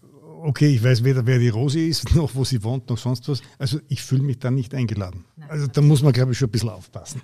okay, 0.43 0.75
ich 0.75 0.83
weiß 0.83 1.05
weder, 1.05 1.27
wer 1.27 1.39
die 1.39 1.49
Rosi 1.49 1.89
ist, 1.89 2.15
noch 2.15 2.35
wo 2.35 2.45
sie 2.45 2.63
wohnt, 2.63 2.89
noch 2.89 2.99
sonst 2.99 3.29
was. 3.29 3.43
Also 3.59 3.81
ich 3.89 4.03
fühle 4.03 4.23
mich 4.23 4.39
dann 4.39 4.55
nicht 4.55 4.75
eingeladen. 4.75 5.25
Also 5.49 5.67
da 5.67 5.81
muss 5.81 6.03
man, 6.03 6.13
glaube 6.13 6.33
ich, 6.33 6.39
schon 6.39 6.49
ein 6.49 6.53
bisschen 6.53 6.69
aufpassen. 6.71 7.23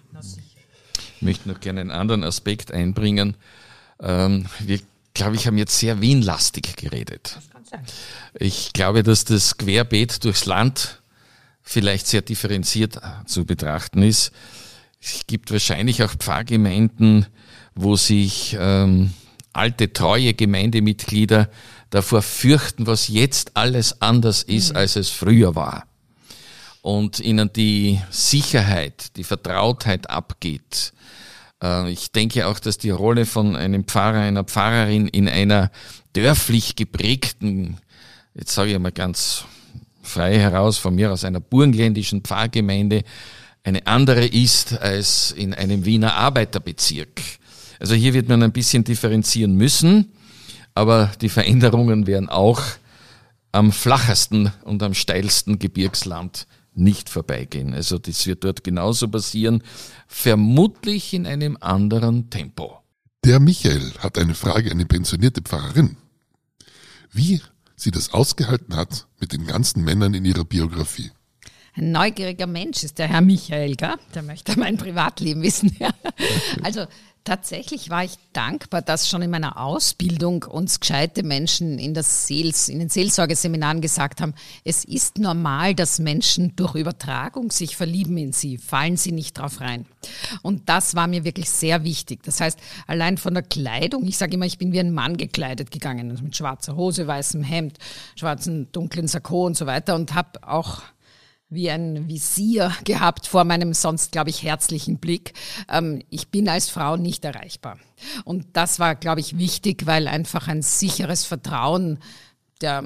Ich 1.17 1.23
möchte 1.23 1.49
noch 1.49 1.61
gerne 1.61 1.81
einen 1.81 1.91
anderen 1.91 2.25
Aspekt 2.25 2.73
einbringen. 2.73 3.37
Ähm, 4.01 4.47
wir, 4.61 4.81
glaube 5.15 5.37
ich, 5.37 5.47
haben 5.47 5.59
jetzt 5.59 5.79
sehr 5.79 6.01
Wien-lastig 6.01 6.77
geredet. 6.77 7.39
Ich 8.35 8.73
glaube, 8.73 9.03
dass 9.03 9.25
das 9.25 9.57
Querbeet 9.57 10.25
durchs 10.25 10.47
Land 10.47 11.03
vielleicht 11.63 12.07
sehr 12.07 12.23
differenziert 12.23 12.97
äh, 12.97 13.25
zu 13.27 13.45
betrachten 13.45 14.03
ist. 14.03 14.33
Es 15.01 15.23
gibt 15.27 15.51
wahrscheinlich 15.51 16.03
auch 16.03 16.13
Pfarrgemeinden, 16.13 17.27
wo 17.75 17.97
sich 17.97 18.57
ähm, 18.59 19.13
alte, 19.53 19.93
treue 19.93 20.35
Gemeindemitglieder 20.35 21.49
davor 21.93 22.23
fürchten, 22.23 22.87
was 22.87 23.09
jetzt 23.09 23.53
alles 23.55 24.01
anders 24.01 24.43
ist, 24.43 24.75
als 24.75 24.97
es 24.97 25.11
früher 25.11 25.55
war. 25.55 25.85
Und 26.81 27.21
ihnen 27.21 27.53
die 27.53 28.01
Sicherheit, 28.11 29.17
die 29.17 29.25
Vertrautheit 29.25 30.11
abgeht. 30.11 30.95
Äh, 31.63 31.93
Ich 31.93 32.11
denke 32.11 32.49
auch, 32.49 32.59
dass 32.59 32.79
die 32.79 32.91
Rolle 32.91 33.27
von 33.27 33.55
einem 33.55 33.85
Pfarrer, 33.85 34.21
einer 34.21 34.43
Pfarrerin 34.43 35.07
in 35.07 35.29
einer 35.29 35.71
dörflich 36.15 36.75
geprägten, 36.77 37.77
jetzt 38.35 38.55
sage 38.55 38.73
ich 38.73 38.79
mal 38.79 38.91
ganz 38.91 39.45
frei 40.03 40.39
heraus, 40.39 40.79
von 40.79 40.95
mir 40.95 41.13
aus 41.13 41.25
einer 41.25 41.41
burgenländischen 41.41 42.23
Pfarrgemeinde, 42.23 43.05
eine 43.65 43.87
andere 43.87 44.27
ist 44.27 44.81
als 44.81 45.31
in 45.31 45.55
einem 45.55 45.85
Wiener 45.85 46.15
Arbeiterbezirk. 46.15 47.21
Also 47.79 47.95
hier 47.95 48.15
wird 48.15 48.29
man 48.29 48.43
ein 48.43 48.53
bisschen 48.53 48.83
differenzieren 48.83 49.55
müssen, 49.57 50.11
aber 50.75 51.13
die 51.21 51.29
Veränderungen 51.29 52.07
werden 52.07 52.29
auch 52.29 52.63
am 53.53 53.73
flachesten 53.73 54.53
und 54.65 54.83
am 54.83 54.95
steilsten 54.95 55.59
Gebirgsland 55.59 56.47
nicht 56.75 57.11
vorbeigehen. 57.11 57.75
Also 57.75 57.99
das 57.99 58.27
wird 58.27 58.45
dort 58.45 58.65
genauso 58.65 59.09
passieren, 59.09 59.63
vermutlich 60.07 61.13
in 61.13 61.27
einem 61.27 61.59
anderen 61.61 62.31
Tempo. 62.31 62.79
Der 63.25 63.41
Michael 63.41 63.93
hat 63.99 64.19
eine 64.19 64.35
Frage 64.35 64.73
an 64.73 64.79
die 64.79 64.85
pensionierte 64.85 65.43
Pfarrerin. 65.43 65.97
Wie 67.13 67.43
sie 67.77 67.91
das 67.91 68.13
ausgehalten 68.13 68.75
hat 68.75 69.07
mit 69.21 69.33
den 69.33 69.47
ganzen 69.47 69.85
Männern 69.85 70.15
in 70.15 70.25
ihrer 70.25 70.45
Biografie. 70.45 71.11
Ein 71.75 71.93
neugieriger 71.93 72.47
Mensch 72.47 72.83
ist 72.83 72.99
der 72.99 73.09
Herr 73.09 73.23
Michael, 73.23 73.77
gell? 73.77 73.95
Der 74.15 74.23
möchte 74.23 74.59
mein 74.59 74.77
Privatleben 74.77 75.43
wissen. 75.43 75.75
Ja. 75.79 75.91
Also 76.63 76.87
tatsächlich 77.25 77.91
war 77.91 78.05
ich 78.05 78.17
dankbar, 78.33 78.83
dass 78.83 79.09
schon 79.09 79.23
in 79.23 79.31
meiner 79.31 79.59
Ausbildung 79.59 80.45
uns 80.45 80.81
gescheite 80.81 81.23
Menschen 81.23 81.79
in, 81.79 81.95
das 81.95 82.27
Seels, 82.27 82.69
in 82.69 82.79
den 82.79 82.89
Seelsorgeseminaren 82.89 83.81
gesagt 83.81 84.21
haben, 84.21 84.35
es 84.65 84.85
ist 84.85 85.19
normal, 85.19 85.75
dass 85.75 85.99
Menschen 85.99 86.57
durch 86.57 86.75
Übertragung 86.75 87.51
sich 87.51 87.77
verlieben 87.77 88.17
in 88.17 88.33
sie, 88.33 88.59
fallen 88.59 88.97
sie 88.97 89.13
nicht 89.13 89.39
drauf 89.39 89.61
rein. 89.61 89.87
Und 90.43 90.69
das 90.69 90.95
war 90.95 91.07
mir 91.07 91.25
wirklich 91.25 91.51
sehr 91.51 91.85
wichtig. 91.85 92.23
Das 92.25 92.41
heißt, 92.41 92.59
allein 92.87 93.19
von 93.19 93.35
der 93.35 93.43
Kleidung, 93.43 94.07
ich 94.07 94.19
sage 94.19 94.35
immer, 94.35 94.47
ich 94.47 94.59
bin 94.59 94.73
wie 94.73 94.81
ein 94.81 94.93
Mann 94.93 95.17
gekleidet 95.17 95.71
gegangen, 95.71 96.11
also 96.11 96.25
mit 96.25 96.37
schwarzer 96.37 96.77
Hose, 96.77 97.07
weißem 97.07 97.43
Hemd, 97.43 97.79
schwarzen, 98.17 98.71
dunklen 98.73 99.09
Sakko 99.09 99.47
und 99.47 99.57
so 99.57 99.67
weiter 99.67 99.95
und 99.95 100.15
habe 100.15 100.43
auch 100.43 100.83
wie 101.53 101.71
ein 101.71 102.09
Visier 102.09 102.73
gehabt 102.85 103.27
vor 103.27 103.45
meinem 103.45 103.75
sonst, 103.75 104.13
glaube 104.13 104.31
ich, 104.31 104.43
herzlichen 104.43 104.99
Blick. 104.99 105.35
Ähm, 105.69 106.03
ich 106.09 106.29
bin 106.29 106.49
als 106.49 106.71
Frau 106.71 106.97
nicht 106.97 107.25
erreichbar. 107.25 107.79
Und 108.25 108.47
das 108.55 108.79
war, 108.79 108.95
glaube 108.95 109.21
ich, 109.21 109.37
wichtig, 109.37 109.87
weil 109.87 110.09
einfach 110.09 110.49
ein 110.49 110.63
sicheres 110.63 111.25
Vertrauen 111.25 111.99
der 112.63 112.83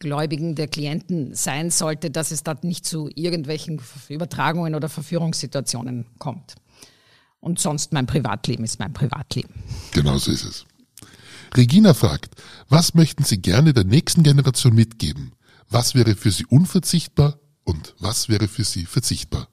Gläubigen, 0.00 0.54
der 0.54 0.68
Klienten 0.68 1.34
sein 1.34 1.70
sollte, 1.70 2.10
dass 2.10 2.30
es 2.30 2.42
dort 2.42 2.64
nicht 2.64 2.86
zu 2.86 3.08
irgendwelchen 3.14 3.80
Übertragungen 4.08 4.74
oder 4.74 4.88
Verführungssituationen 4.88 6.06
kommt. 6.18 6.56
Und 7.40 7.60
sonst 7.60 7.92
mein 7.92 8.06
Privatleben 8.06 8.64
ist 8.64 8.80
mein 8.80 8.92
Privatleben. 8.92 9.54
Genau 9.92 10.18
so 10.18 10.32
ist 10.32 10.44
es. 10.44 10.66
Regina 11.56 11.94
fragt, 11.94 12.34
was 12.68 12.94
möchten 12.94 13.24
Sie 13.24 13.40
gerne 13.40 13.72
der 13.72 13.84
nächsten 13.84 14.22
Generation 14.22 14.74
mitgeben? 14.74 15.32
Was 15.70 15.94
wäre 15.94 16.14
für 16.14 16.30
Sie 16.30 16.46
unverzichtbar 16.46 17.38
und 17.68 17.94
was 17.98 18.30
wäre 18.30 18.48
für 18.48 18.64
Sie 18.64 18.86
verzichtbar? 18.86 19.46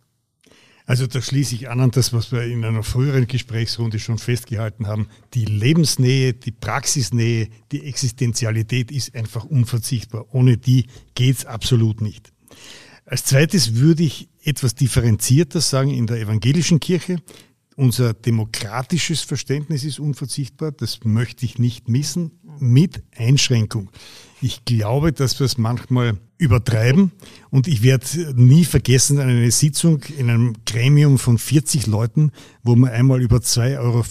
Also 0.86 1.06
da 1.06 1.21
schließe 1.21 1.54
ich 1.56 1.67
an 1.67 1.82
an 1.82 1.91
das, 1.91 2.13
was 2.13 2.32
wir 2.32 2.43
in 2.43 2.63
einer 2.63 2.82
früheren 2.82 3.28
Gesprächsrunde 3.28 3.99
schon 3.99 4.19
festgehalten 4.19 4.88
haben. 4.88 5.10
Die 5.34 5.43
Lebensnähe, 5.43 6.34
die 6.34 6.51
Praxisnähe, 6.51 7.49
die 7.73 7.86
Existenzialität 7.86 8.89
ist 8.89 9.15
einfach 9.15 9.43
unverzichtbar. 9.43 10.34
Ohne 10.34 10.58
die 10.58 10.86
geht's 11.15 11.45
absolut 11.45 11.99
nicht. 11.99 12.32
Als 13.04 13.25
zweites 13.25 13.75
würde 13.75 14.04
ich 14.04 14.30
etwas 14.43 14.75
differenzierter 14.75 15.60
sagen 15.60 15.89
in 15.89 16.08
der 16.08 16.21
evangelischen 16.21 16.80
Kirche. 16.80 17.17
Unser 17.78 18.14
demokratisches 18.14 19.22
Verständnis 19.22 19.84
ist 19.84 20.00
unverzichtbar. 20.00 20.72
Das 20.72 21.00
möchte 21.04 21.46
ich 21.46 21.60
nicht 21.60 21.90
missen. 21.90 22.32
Mit 22.58 23.04
Einschränkung. 23.18 23.92
Ich 24.42 24.64
glaube, 24.64 25.12
dass 25.12 25.40
wir 25.40 25.46
es 25.46 25.58
manchmal 25.58 26.18
übertreiben. 26.38 27.12
Und 27.50 27.68
ich 27.68 27.84
werde 27.84 28.34
nie 28.36 28.64
vergessen 28.64 29.20
eine 29.20 29.52
Sitzung 29.52 30.04
in 30.18 30.30
einem 30.30 30.54
Gremium 30.66 31.18
von 31.18 31.38
40 31.38 31.88
Leuten, 31.88 32.32
wo 32.64 32.76
wir 32.76 32.92
einmal 32.92 33.22
über 33.22 33.38
2,50 33.38 33.80
Euro 33.80 34.04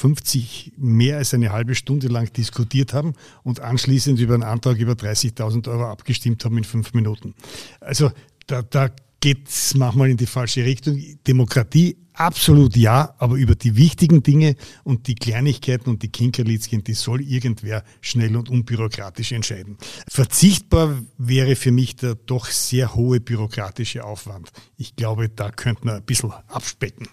mehr 0.76 1.18
als 1.18 1.32
eine 1.32 1.52
halbe 1.52 1.74
Stunde 1.74 2.08
lang 2.08 2.30
diskutiert 2.32 2.92
haben 2.92 3.14
und 3.44 3.60
anschließend 3.60 4.20
über 4.20 4.34
einen 4.34 4.42
Antrag 4.42 4.78
über 4.78 4.92
30.000 4.92 5.70
Euro 5.70 5.86
abgestimmt 5.86 6.44
haben 6.44 6.58
in 6.58 6.64
fünf 6.64 6.92
Minuten. 6.92 7.34
Also 7.80 8.10
da, 8.46 8.60
da 8.62 8.90
geht 9.20 9.48
es 9.48 9.74
manchmal 9.74 10.10
in 10.10 10.18
die 10.18 10.26
falsche 10.26 10.64
Richtung. 10.64 11.00
Demokratie 11.26 11.96
absolut 12.14 12.76
ja, 12.76 13.14
aber 13.18 13.36
über 13.36 13.54
die 13.54 13.76
wichtigen 13.76 14.22
Dinge 14.22 14.56
und 14.84 15.06
die 15.08 15.14
Kleinigkeiten 15.14 15.90
und 15.90 16.02
die 16.02 16.10
Kinkerlitzchen, 16.10 16.82
die 16.84 16.94
soll 16.94 17.20
irgendwer 17.20 17.84
schnell 18.00 18.36
und 18.36 18.48
unbürokratisch 18.48 19.32
entscheiden. 19.32 19.76
Verzichtbar 20.08 20.96
wäre 21.18 21.56
für 21.56 21.72
mich 21.72 21.96
der 21.96 22.14
doch 22.14 22.46
sehr 22.46 22.94
hohe 22.94 23.20
bürokratische 23.20 24.04
Aufwand. 24.04 24.50
Ich 24.76 24.96
glaube, 24.96 25.28
da 25.28 25.50
könnte 25.50 25.84
man 25.84 25.96
ein 25.96 26.04
bisschen 26.04 26.32
abspecken. 26.48 27.08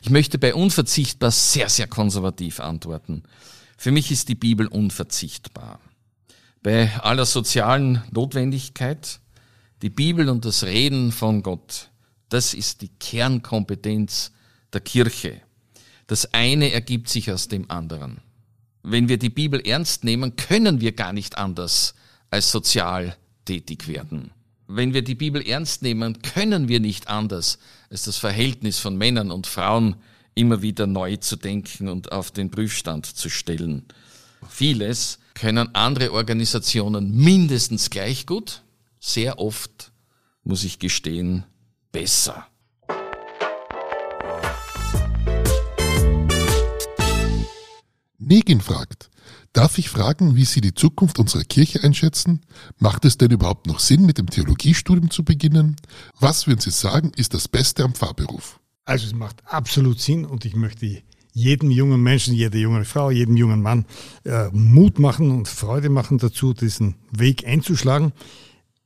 Ich 0.00 0.10
möchte 0.10 0.38
bei 0.38 0.54
unverzichtbar 0.54 1.30
sehr, 1.30 1.68
sehr 1.68 1.86
konservativ 1.86 2.58
antworten. 2.58 3.22
Für 3.76 3.92
mich 3.92 4.10
ist 4.10 4.28
die 4.28 4.34
Bibel 4.34 4.66
unverzichtbar. 4.66 5.78
Bei 6.62 6.90
aller 7.00 7.26
sozialen 7.26 8.02
Notwendigkeit, 8.10 9.20
die 9.82 9.90
Bibel 9.90 10.28
und 10.28 10.44
das 10.44 10.64
Reden 10.64 11.12
von 11.12 11.42
Gott, 11.42 11.91
das 12.32 12.54
ist 12.54 12.80
die 12.80 12.88
Kernkompetenz 12.88 14.32
der 14.72 14.80
Kirche. 14.80 15.42
Das 16.06 16.32
eine 16.32 16.72
ergibt 16.72 17.10
sich 17.10 17.30
aus 17.30 17.48
dem 17.48 17.70
anderen. 17.70 18.20
Wenn 18.82 19.08
wir 19.08 19.18
die 19.18 19.28
Bibel 19.28 19.60
ernst 19.60 20.02
nehmen, 20.02 20.36
können 20.36 20.80
wir 20.80 20.92
gar 20.92 21.12
nicht 21.12 21.36
anders 21.36 21.94
als 22.30 22.50
sozial 22.50 23.16
tätig 23.44 23.86
werden. 23.86 24.30
Wenn 24.66 24.94
wir 24.94 25.02
die 25.02 25.14
Bibel 25.14 25.46
ernst 25.46 25.82
nehmen, 25.82 26.22
können 26.22 26.68
wir 26.68 26.80
nicht 26.80 27.08
anders 27.08 27.58
als 27.90 28.04
das 28.04 28.16
Verhältnis 28.16 28.78
von 28.78 28.96
Männern 28.96 29.30
und 29.30 29.46
Frauen 29.46 29.96
immer 30.34 30.62
wieder 30.62 30.86
neu 30.86 31.16
zu 31.16 31.36
denken 31.36 31.88
und 31.88 32.12
auf 32.12 32.30
den 32.30 32.50
Prüfstand 32.50 33.04
zu 33.04 33.28
stellen. 33.28 33.84
Vieles 34.48 35.18
können 35.34 35.74
andere 35.74 36.12
Organisationen 36.12 37.14
mindestens 37.14 37.90
gleich 37.90 38.24
gut, 38.24 38.62
sehr 38.98 39.38
oft, 39.38 39.92
muss 40.44 40.64
ich 40.64 40.78
gestehen, 40.78 41.44
besser. 41.92 42.46
Negin 48.18 48.60
fragt, 48.60 49.10
darf 49.52 49.78
ich 49.78 49.90
fragen, 49.90 50.36
wie 50.36 50.46
Sie 50.46 50.62
die 50.62 50.74
Zukunft 50.74 51.18
unserer 51.18 51.44
Kirche 51.44 51.82
einschätzen? 51.84 52.40
Macht 52.78 53.04
es 53.04 53.18
denn 53.18 53.30
überhaupt 53.30 53.66
noch 53.66 53.78
Sinn, 53.78 54.06
mit 54.06 54.16
dem 54.16 54.30
Theologiestudium 54.30 55.10
zu 55.10 55.22
beginnen? 55.22 55.76
Was 56.18 56.46
würden 56.46 56.60
Sie 56.60 56.70
sagen, 56.70 57.12
ist 57.16 57.34
das 57.34 57.48
Beste 57.48 57.84
am 57.84 57.94
Pfarrberuf? 57.94 58.58
Also 58.84 59.06
es 59.06 59.14
macht 59.14 59.42
absolut 59.44 60.00
Sinn 60.00 60.24
und 60.24 60.44
ich 60.44 60.56
möchte 60.56 61.02
jedem 61.34 61.70
jungen 61.70 62.02
Menschen, 62.02 62.34
jeder 62.34 62.58
jungen 62.58 62.84
Frau, 62.84 63.10
jedem 63.10 63.36
jungen 63.36 63.62
Mann 63.62 63.86
äh, 64.24 64.48
Mut 64.52 64.98
machen 64.98 65.30
und 65.30 65.48
Freude 65.48 65.88
machen 65.88 66.18
dazu, 66.18 66.52
diesen 66.54 66.96
Weg 67.10 67.46
einzuschlagen. 67.46 68.12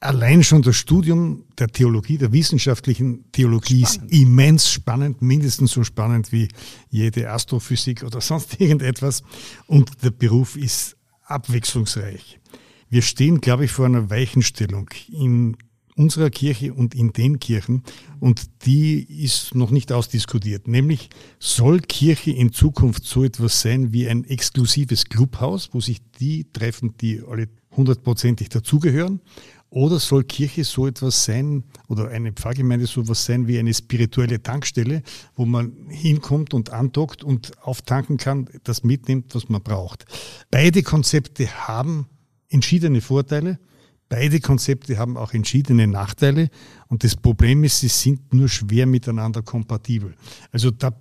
Allein 0.01 0.45
schon 0.45 0.61
das 0.61 0.77
Studium 0.77 1.45
der 1.59 1.69
Theologie, 1.69 2.19
der 2.19 2.31
wissenschaftlichen 2.33 3.31
Theologie 3.33 3.87
spannend. 3.87 4.13
ist 4.13 4.21
immens 4.21 4.71
spannend, 4.71 5.23
mindestens 5.23 5.73
so 5.73 5.85
spannend 5.85 6.33
wie 6.33 6.49
jede 6.91 7.31
Astrophysik 7.31 8.03
oder 8.03 8.21
sonst 8.21 8.61
irgendetwas. 8.61 9.23
Und 9.67 10.03
der 10.03 10.11
Beruf 10.11 10.57
ist 10.57 10.97
abwechslungsreich. 11.25 12.41
Wir 12.89 13.03
stehen, 13.03 13.41
glaube 13.41 13.65
ich, 13.65 13.73
vor 13.73 13.87
einer 13.87 14.11
Weichenstellung 14.11 14.91
in 15.11 15.57
unserer 15.97 16.31
Kirche 16.31 16.75
und 16.75 16.95
in 16.95 17.13
den 17.13 17.41
Kirchen. 17.41 17.83
Und 18.21 18.67
die 18.67 19.03
ist 19.03 19.55
noch 19.55 19.71
nicht 19.71 19.93
ausdiskutiert. 19.93 20.69
Nämlich 20.69 21.09
soll 21.39 21.81
Kirche 21.81 22.31
in 22.31 22.53
Zukunft 22.53 23.05
so 23.05 23.25
etwas 23.25 23.63
sein 23.63 23.93
wie 23.93 24.09
ein 24.09 24.25
exklusives 24.25 25.07
Clubhaus, 25.07 25.71
wo 25.73 25.81
sich 25.81 26.01
die 26.21 26.47
treffen, 26.53 26.95
die 27.01 27.23
alle 27.27 27.49
hundertprozentig 27.77 28.51
dazugehören? 28.51 29.21
Oder 29.69 29.99
soll 29.99 30.25
Kirche 30.25 30.65
so 30.65 30.87
etwas 30.87 31.25
sein 31.25 31.65
oder 31.89 32.09
eine 32.09 32.33
Pfarrgemeinde 32.33 32.87
so 32.87 33.03
etwas 33.03 33.25
sein 33.25 33.49
wie 33.49 33.59
eine 33.59 33.75
spirituelle 33.75 34.43
Tankstelle, 34.43 35.03
wo 35.35 35.45
man 35.45 35.73
hinkommt 35.89 36.55
und 36.55 36.71
andockt 36.71 37.25
und 37.25 37.59
auftanken 37.63 38.17
kann, 38.17 38.49
das 38.65 38.85
mitnimmt, 38.85 39.35
was 39.35 39.49
man 39.49 39.63
braucht? 39.63 40.07
Beide 40.51 40.83
Konzepte 40.83 41.49
haben 41.67 42.07
entschiedene 42.49 43.01
Vorteile. 43.01 43.59
Beide 44.09 44.39
Konzepte 44.39 44.99
haben 44.99 45.17
auch 45.17 45.33
entschiedene 45.33 45.89
Nachteile 45.89 46.49
und 46.87 47.03
das 47.03 47.17
Problem 47.17 47.65
ist, 47.65 47.81
sie 47.81 47.89
sind 47.89 48.33
nur 48.33 48.49
schwer 48.49 48.87
miteinander 48.87 49.43
kompatibel. 49.43 50.15
Also 50.53 50.71
da 50.71 50.97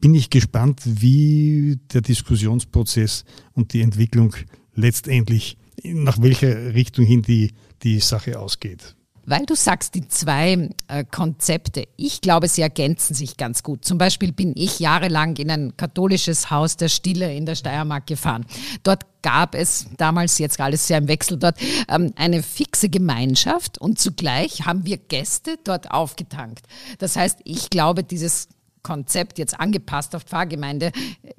bin 0.00 0.14
ich 0.16 0.28
gespannt, 0.28 0.80
wie 0.84 1.78
der 1.92 2.00
Diskussionsprozess 2.00 3.24
und 3.52 3.72
die 3.72 3.82
Entwicklung 3.82 4.34
letztendlich, 4.74 5.58
nach 5.84 6.20
welcher 6.20 6.74
Richtung 6.74 7.04
hin 7.04 7.22
die, 7.22 7.52
die 7.82 8.00
Sache 8.00 8.38
ausgeht. 8.38 8.94
Weil 9.24 9.46
du 9.46 9.54
sagst, 9.54 9.94
die 9.94 10.08
zwei 10.08 10.70
äh, 10.88 11.04
Konzepte, 11.04 11.86
ich 11.96 12.20
glaube, 12.20 12.48
sie 12.48 12.62
ergänzen 12.62 13.14
sich 13.14 13.36
ganz 13.36 13.62
gut. 13.62 13.84
Zum 13.84 13.96
Beispiel 13.96 14.32
bin 14.32 14.52
ich 14.56 14.80
jahrelang 14.80 15.36
in 15.36 15.50
ein 15.50 15.76
katholisches 15.76 16.50
Haus 16.50 16.76
der 16.76 16.88
Stille 16.88 17.32
in 17.32 17.46
der 17.46 17.54
Steiermark 17.54 18.08
gefahren. 18.08 18.44
Dort 18.82 19.06
gab 19.22 19.54
es 19.54 19.86
damals, 19.96 20.38
jetzt 20.38 20.58
alles 20.58 20.88
sehr 20.88 20.98
im 20.98 21.06
Wechsel 21.06 21.38
dort, 21.38 21.56
ähm, 21.88 22.12
eine 22.16 22.42
fixe 22.42 22.88
Gemeinschaft 22.88 23.78
und 23.78 24.00
zugleich 24.00 24.66
haben 24.66 24.84
wir 24.86 24.96
Gäste 24.96 25.56
dort 25.62 25.92
aufgetankt. 25.92 26.66
Das 26.98 27.14
heißt, 27.14 27.40
ich 27.44 27.70
glaube, 27.70 28.02
dieses 28.02 28.48
Konzept 28.82 29.38
jetzt 29.38 29.58
angepasst 29.58 30.14
auf 30.14 30.22
Pfarrgemeinde 30.22 30.92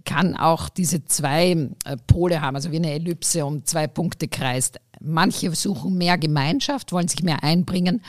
kann 0.05 0.35
auch 0.35 0.69
diese 0.69 1.05
zwei 1.05 1.69
äh, 1.85 1.97
Pole 2.07 2.41
haben, 2.41 2.55
also 2.55 2.71
wie 2.71 2.77
eine 2.77 2.91
Ellipse 2.91 3.45
um 3.45 3.65
zwei 3.65 3.87
Punkte 3.87 4.27
kreist. 4.27 4.79
Manche 5.01 5.53
suchen 5.53 5.97
mehr 5.97 6.17
Gemeinschaft, 6.17 6.91
wollen 6.91 7.07
sich 7.07 7.23
mehr 7.23 7.43
einbringen, 7.43 8.01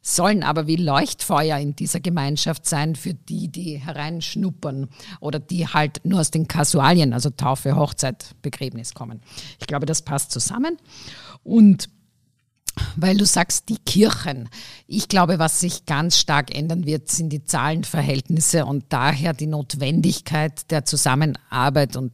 sollen 0.00 0.42
aber 0.42 0.66
wie 0.66 0.76
Leuchtfeuer 0.76 1.58
in 1.58 1.76
dieser 1.76 2.00
Gemeinschaft 2.00 2.66
sein 2.66 2.96
für 2.96 3.12
die, 3.12 3.48
die 3.48 3.76
hereinschnuppern 3.76 4.88
oder 5.20 5.38
die 5.38 5.66
halt 5.66 6.00
nur 6.04 6.20
aus 6.20 6.30
den 6.30 6.48
Kasualien, 6.48 7.12
also 7.12 7.30
Taufe, 7.30 7.76
Hochzeit, 7.76 8.34
Begräbnis 8.40 8.94
kommen. 8.94 9.20
Ich 9.60 9.66
glaube, 9.66 9.86
das 9.86 10.02
passt 10.02 10.30
zusammen. 10.30 10.78
Und 11.44 11.90
weil 12.96 13.16
du 13.16 13.24
sagst, 13.24 13.68
die 13.68 13.78
Kirchen. 13.78 14.48
Ich 14.86 15.08
glaube, 15.08 15.38
was 15.38 15.60
sich 15.60 15.86
ganz 15.86 16.18
stark 16.18 16.54
ändern 16.54 16.86
wird, 16.86 17.10
sind 17.10 17.30
die 17.30 17.44
Zahlenverhältnisse 17.44 18.64
und 18.64 18.84
daher 18.88 19.32
die 19.32 19.46
Notwendigkeit 19.46 20.70
der 20.70 20.84
Zusammenarbeit 20.84 21.96
und 21.96 22.12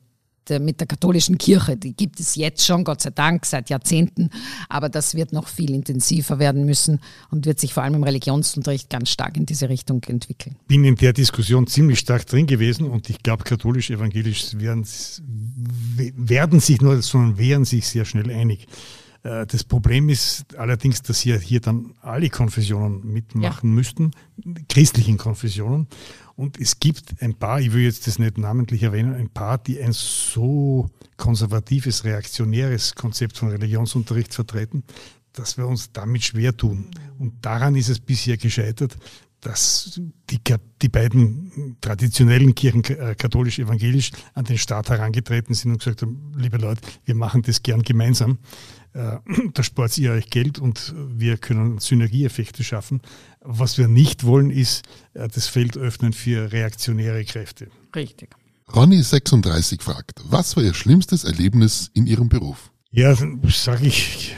mit 0.61 0.81
der 0.81 0.87
katholischen 0.87 1.39
Kirche. 1.39 1.77
Die 1.77 1.95
gibt 1.95 2.21
es 2.21 2.35
jetzt 2.35 2.67
schon, 2.67 2.85
Gott 2.85 3.01
sei 3.01 3.09
Dank, 3.11 3.47
seit 3.47 3.71
Jahrzehnten, 3.71 4.29
aber 4.69 4.89
das 4.91 5.15
wird 5.15 5.33
noch 5.33 5.49
viel 5.49 5.71
intensiver 5.71 6.39
werden 6.39 6.67
müssen 6.67 7.01
und 7.31 7.47
wird 7.47 7.59
sich 7.59 7.73
vor 7.73 7.83
allem 7.83 7.95
im 7.95 8.03
Religionsunterricht 8.03 8.91
ganz 8.91 9.09
stark 9.09 9.37
in 9.39 9.47
diese 9.47 9.69
Richtung 9.71 10.03
entwickeln. 10.05 10.57
Bin 10.69 10.85
in 10.85 10.97
der 10.97 11.15
Diskussion 11.15 11.67
ziemlich 11.67 12.01
stark 12.01 12.27
drin 12.27 12.47
gewesen 12.47 12.91
und 12.91 13.09
ich 13.09 13.23
glaube, 13.23 13.45
katholisch-evangelisch 13.45 14.59
werden, 14.59 14.87
werden 15.97 16.61
sich 16.61 16.81
nur, 16.81 17.01
sondern 17.01 17.39
wären 17.39 17.65
sich 17.65 17.87
sehr 17.89 18.05
schnell 18.05 18.31
einig. 18.31 18.67
Äh, 19.25 19.47
das 19.47 19.65
Problem 19.65 20.09
ist 20.09 20.57
allerdings, 20.57 21.03
dass 21.03 21.21
hier, 21.21 21.39
hier 21.39 21.61
dann 21.61 21.95
alle 22.01 22.31
Konfessionen 22.31 23.05
mitmachen 23.05 23.71
ja. 23.71 23.75
müssten, 23.75 24.13
christlichen 24.69 25.17
Konfessionen. 25.17 25.89
Und 26.37 26.61
es 26.61 26.81
gibt 26.81 27.23
ein 27.23 27.35
paar, 27.35 27.61
ich 27.61 27.73
will 27.73 27.85
jetzt 27.85 28.07
das 28.07 28.19
nicht 28.19 28.39
namentlich 28.39 28.83
erwähnen, 28.83 29.15
ein 29.15 29.31
paar, 29.31 29.59
die 29.59 29.81
ein 29.81 29.93
so 29.93 30.91
konservatives, 31.17 32.05
reaktionäres 32.05 32.95
Konzept 32.95 33.39
von 33.39 33.51
Religionsunterricht 33.51 34.35
vertreten, 34.35 34.83
dass 35.33 35.57
wir 35.57 35.67
uns 35.67 35.93
damit 35.93 36.25
schwer 36.25 36.57
tun. 36.57 36.91
Und 37.19 37.45
daran 37.45 37.77
ist 37.77 37.89
es 37.89 38.01
bisher 38.01 38.37
gescheitert, 38.37 38.97
dass 39.41 40.01
die, 40.31 40.41
die 40.81 40.89
beiden 40.89 41.77
traditionellen 41.81 42.55
Kirchen, 42.55 42.83
äh, 42.85 43.15
katholisch-evangelisch, 43.15 44.11
an 44.33 44.45
den 44.45 44.59
Staat 44.59 44.89
herangetreten 44.89 45.55
sind 45.55 45.73
und 45.73 45.79
gesagt 45.79 46.03
haben, 46.03 46.33
liebe 46.37 46.57
Leute, 46.57 46.81
wir 47.05 47.15
machen 47.15 47.43
das 47.43 47.63
gern 47.63 47.83
gemeinsam. 47.83 48.39
Äh, 48.95 49.19
da 49.55 49.63
spart 49.63 49.97
ihr 49.99 50.13
euch 50.13 50.31
Geld 50.31 50.59
und 50.59 50.95
wir 50.97 51.37
können 51.37 51.79
Synergieeffekte 51.79 52.65
schaffen. 52.65 53.03
Was 53.41 53.77
wir 53.77 53.89
nicht 53.89 54.25
wollen, 54.25 54.51
ist 54.51 54.85
äh, 55.13 55.29
das 55.29 55.47
Feld 55.47 55.77
öffnen 55.77 56.13
für 56.13 56.53
reaktionäre 56.53 57.25
Kräfte. 57.25 57.69
Richtig. 57.95 58.31
Ronny 58.75 59.03
36 59.03 59.83
fragt, 59.83 60.21
was 60.25 60.57
war 60.57 60.65
Ihr 60.65 60.75
schlimmstes 60.75 61.25
Erlebnis 61.25 61.91
in 61.93 62.07
Ihrem 62.07 62.29
Beruf? 62.29 62.71
Ja, 62.91 63.15
sage 63.49 63.87
ich 63.87 64.35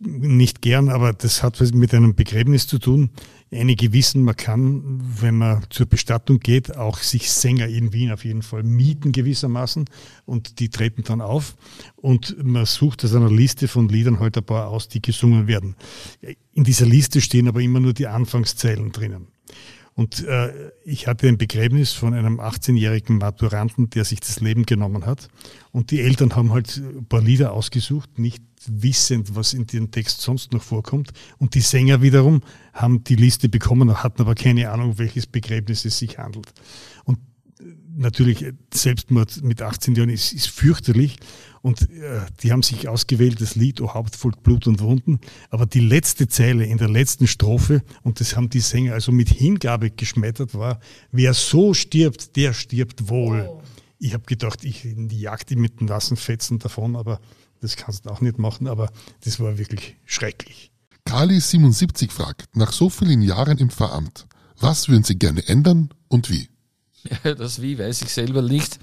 nicht 0.00 0.62
gern, 0.62 0.88
aber 0.88 1.12
das 1.12 1.42
hat 1.42 1.60
mit 1.74 1.94
einem 1.94 2.14
Begräbnis 2.14 2.66
zu 2.66 2.78
tun. 2.78 3.10
Einige 3.52 3.92
wissen, 3.92 4.22
man 4.22 4.36
kann, 4.36 5.00
wenn 5.20 5.36
man 5.36 5.64
zur 5.70 5.86
Bestattung 5.86 6.38
geht, 6.38 6.76
auch 6.76 6.98
sich 6.98 7.30
Sänger 7.30 7.66
in 7.66 7.92
Wien 7.92 8.12
auf 8.12 8.24
jeden 8.24 8.42
Fall 8.42 8.62
mieten 8.62 9.12
gewissermaßen 9.12 9.86
und 10.24 10.60
die 10.60 10.68
treten 10.68 11.02
dann 11.02 11.20
auf 11.20 11.56
und 11.96 12.36
man 12.42 12.64
sucht 12.64 13.04
aus 13.04 13.14
einer 13.14 13.30
Liste 13.30 13.66
von 13.66 13.88
Liedern 13.88 14.20
heute 14.20 14.40
ein 14.40 14.46
paar 14.46 14.68
aus, 14.68 14.88
die 14.88 15.02
gesungen 15.02 15.48
werden. 15.48 15.74
In 16.52 16.64
dieser 16.64 16.86
Liste 16.86 17.20
stehen 17.20 17.48
aber 17.48 17.60
immer 17.60 17.80
nur 17.80 17.92
die 17.92 18.06
Anfangszeilen 18.06 18.92
drinnen. 18.92 19.26
Und 19.94 20.24
äh, 20.26 20.70
ich 20.84 21.06
hatte 21.06 21.28
ein 21.28 21.36
Begräbnis 21.36 21.92
von 21.92 22.14
einem 22.14 22.40
18-jährigen 22.40 23.18
Maturanten, 23.18 23.90
der 23.90 24.04
sich 24.04 24.20
das 24.20 24.40
Leben 24.40 24.64
genommen 24.64 25.04
hat. 25.04 25.28
Und 25.72 25.90
die 25.90 26.00
Eltern 26.00 26.34
haben 26.36 26.52
halt 26.52 26.76
ein 26.76 27.06
paar 27.06 27.20
Lieder 27.20 27.52
ausgesucht, 27.52 28.18
nicht 28.18 28.42
wissend, 28.66 29.34
was 29.34 29.52
in 29.52 29.66
dem 29.66 29.90
Text 29.90 30.20
sonst 30.20 30.52
noch 30.52 30.62
vorkommt. 30.62 31.12
Und 31.38 31.54
die 31.54 31.60
Sänger 31.60 32.02
wiederum 32.02 32.42
haben 32.72 33.04
die 33.04 33.16
Liste 33.16 33.48
bekommen, 33.48 34.02
hatten 34.02 34.22
aber 34.22 34.34
keine 34.34 34.70
Ahnung, 34.70 34.98
welches 34.98 35.26
Begräbnis 35.26 35.84
es 35.84 35.98
sich 35.98 36.18
handelt. 36.18 36.52
Und 37.04 37.18
äh, 37.58 37.64
natürlich, 37.96 38.44
Selbstmord 38.72 39.42
mit 39.42 39.60
18 39.60 39.94
Jahren 39.96 40.10
ist, 40.10 40.32
ist 40.32 40.48
fürchterlich. 40.48 41.16
Und 41.62 41.90
äh, 41.90 42.20
die 42.42 42.52
haben 42.52 42.62
sich 42.62 42.88
ausgewählt, 42.88 43.40
das 43.40 43.54
Lied 43.54 43.80
O 43.80 43.92
Hauptvolk 43.92 44.42
Blut 44.42 44.66
und 44.66 44.80
Wunden. 44.80 45.20
Aber 45.50 45.66
die 45.66 45.80
letzte 45.80 46.26
Zeile 46.26 46.64
in 46.64 46.78
der 46.78 46.88
letzten 46.88 47.26
Strophe, 47.26 47.82
und 48.02 48.20
das 48.20 48.36
haben 48.36 48.48
die 48.48 48.60
Sänger 48.60 48.94
also 48.94 49.12
mit 49.12 49.28
Hingabe 49.28 49.90
geschmettert, 49.90 50.54
war, 50.54 50.80
wer 51.12 51.34
so 51.34 51.74
stirbt, 51.74 52.36
der 52.36 52.54
stirbt 52.54 53.08
wohl. 53.08 53.46
Oh. 53.48 53.62
Ich 53.98 54.14
habe 54.14 54.24
gedacht, 54.24 54.64
ich 54.64 54.84
jag 55.10 55.44
die 55.44 55.56
mit 55.56 55.80
den 55.80 55.86
nassen 55.86 56.16
Fetzen 56.16 56.58
davon, 56.58 56.96
aber 56.96 57.20
das 57.60 57.76
kannst 57.76 58.06
du 58.06 58.10
auch 58.10 58.22
nicht 58.22 58.38
machen, 58.38 58.66
aber 58.66 58.90
das 59.24 59.38
war 59.38 59.58
wirklich 59.58 59.96
schrecklich. 60.06 60.70
Kali77 61.06 62.10
fragt, 62.10 62.56
nach 62.56 62.72
so 62.72 62.88
vielen 62.88 63.20
Jahren 63.20 63.58
im 63.58 63.68
Pfarramt, 63.68 64.26
was 64.58 64.88
würden 64.88 65.04
Sie 65.04 65.18
gerne 65.18 65.46
ändern 65.46 65.90
und 66.08 66.30
wie? 66.30 66.48
Ja, 67.24 67.34
das 67.34 67.60
Wie 67.60 67.78
weiß 67.78 68.02
ich 68.02 68.12
selber 68.12 68.42
nicht. 68.42 68.78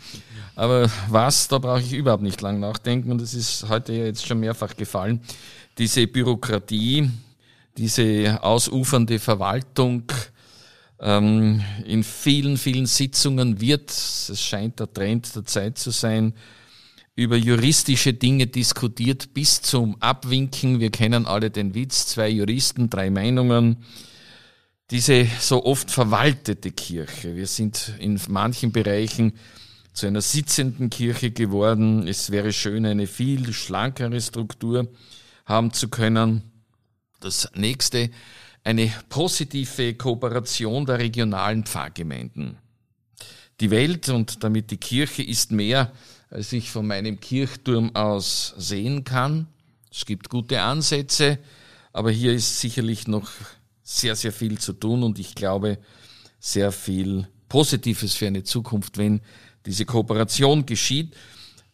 Aber 0.57 0.89
was, 1.07 1.47
da 1.47 1.59
brauche 1.59 1.81
ich 1.81 1.93
überhaupt 1.93 2.23
nicht 2.23 2.41
lang 2.41 2.59
nachdenken 2.59 3.11
und 3.11 3.21
es 3.21 3.35
ist 3.35 3.69
heute 3.69 3.93
ja 3.93 4.05
jetzt 4.05 4.25
schon 4.25 4.39
mehrfach 4.39 4.75
gefallen. 4.75 5.21
Diese 5.77 6.07
Bürokratie, 6.07 7.11
diese 7.77 8.39
ausufernde 8.41 9.19
Verwaltung, 9.19 10.03
Ähm, 10.99 11.61
in 11.85 12.03
vielen, 12.03 12.57
vielen 12.57 12.87
Sitzungen 12.87 13.61
wird, 13.61 13.91
es 13.91 14.41
scheint 14.41 14.79
der 14.79 14.91
Trend 14.91 15.35
der 15.35 15.45
Zeit 15.45 15.77
zu 15.77 15.91
sein, 15.91 16.33
über 17.15 17.37
juristische 17.37 18.13
Dinge 18.13 18.47
diskutiert 18.47 19.31
bis 19.31 19.61
zum 19.61 20.01
Abwinken. 20.01 20.79
Wir 20.79 20.89
kennen 20.89 21.27
alle 21.27 21.51
den 21.51 21.75
Witz, 21.75 22.07
zwei 22.07 22.29
Juristen, 22.29 22.89
drei 22.89 23.11
Meinungen. 23.11 23.77
Diese 24.89 25.27
so 25.39 25.63
oft 25.65 25.91
verwaltete 25.91 26.71
Kirche. 26.71 27.35
Wir 27.35 27.45
sind 27.45 27.93
in 27.99 28.19
manchen 28.29 28.71
Bereichen 28.71 29.33
zu 29.97 30.05
einer 30.05 30.21
sitzenden 30.21 30.91
Kirche 30.91 31.31
geworden. 31.31 32.07
Es 32.07 32.29
wäre 32.29 32.53
schön, 32.53 32.85
eine 32.85 33.07
viel 33.07 33.51
schlankere 33.51 34.21
Struktur 34.21 34.87
haben 35.45 35.73
zu 35.73 35.89
können. 35.89 36.43
Das 37.19 37.49
nächste, 37.55 38.11
eine 38.63 38.93
positive 39.09 39.95
Kooperation 39.95 40.85
der 40.85 40.99
regionalen 40.99 41.65
Pfarrgemeinden. 41.65 42.57
Die 43.59 43.71
Welt 43.71 44.09
und 44.09 44.43
damit 44.43 44.69
die 44.69 44.77
Kirche 44.77 45.23
ist 45.23 45.51
mehr 45.51 45.91
als 46.29 46.51
ich 46.51 46.69
von 46.69 46.85
meinem 46.85 47.19
Kirchturm 47.19 47.95
aus 47.95 48.53
sehen 48.57 49.03
kann. 49.03 49.47
Es 49.91 50.05
gibt 50.05 50.29
gute 50.29 50.61
Ansätze, 50.61 51.39
aber 51.93 52.11
hier 52.11 52.33
ist 52.33 52.59
sicherlich 52.59 53.07
noch 53.07 53.29
sehr, 53.81 54.15
sehr 54.15 54.33
viel 54.33 54.59
zu 54.59 54.73
tun 54.73 55.03
und 55.03 55.19
ich 55.19 55.35
glaube 55.35 55.79
sehr 56.39 56.71
viel 56.71 57.27
Positives 57.47 58.13
für 58.13 58.27
eine 58.27 58.43
Zukunft, 58.43 58.97
wenn 58.97 59.21
diese 59.67 59.85
Kooperation 59.85 60.65
geschieht. 60.65 61.15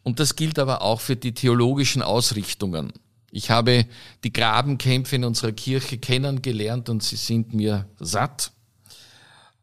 Und 0.03 0.19
das 0.19 0.35
gilt 0.35 0.59
aber 0.59 0.81
auch 0.81 0.99
für 0.99 1.15
die 1.15 1.33
theologischen 1.33 2.01
Ausrichtungen. 2.01 2.91
Ich 3.31 3.49
habe 3.49 3.85
die 4.23 4.33
Grabenkämpfe 4.33 5.15
in 5.15 5.23
unserer 5.23 5.53
Kirche 5.53 5.97
kennengelernt 5.97 6.89
und 6.89 7.01
sie 7.01 7.15
sind 7.15 7.53
mir 7.53 7.87
satt. 7.99 8.51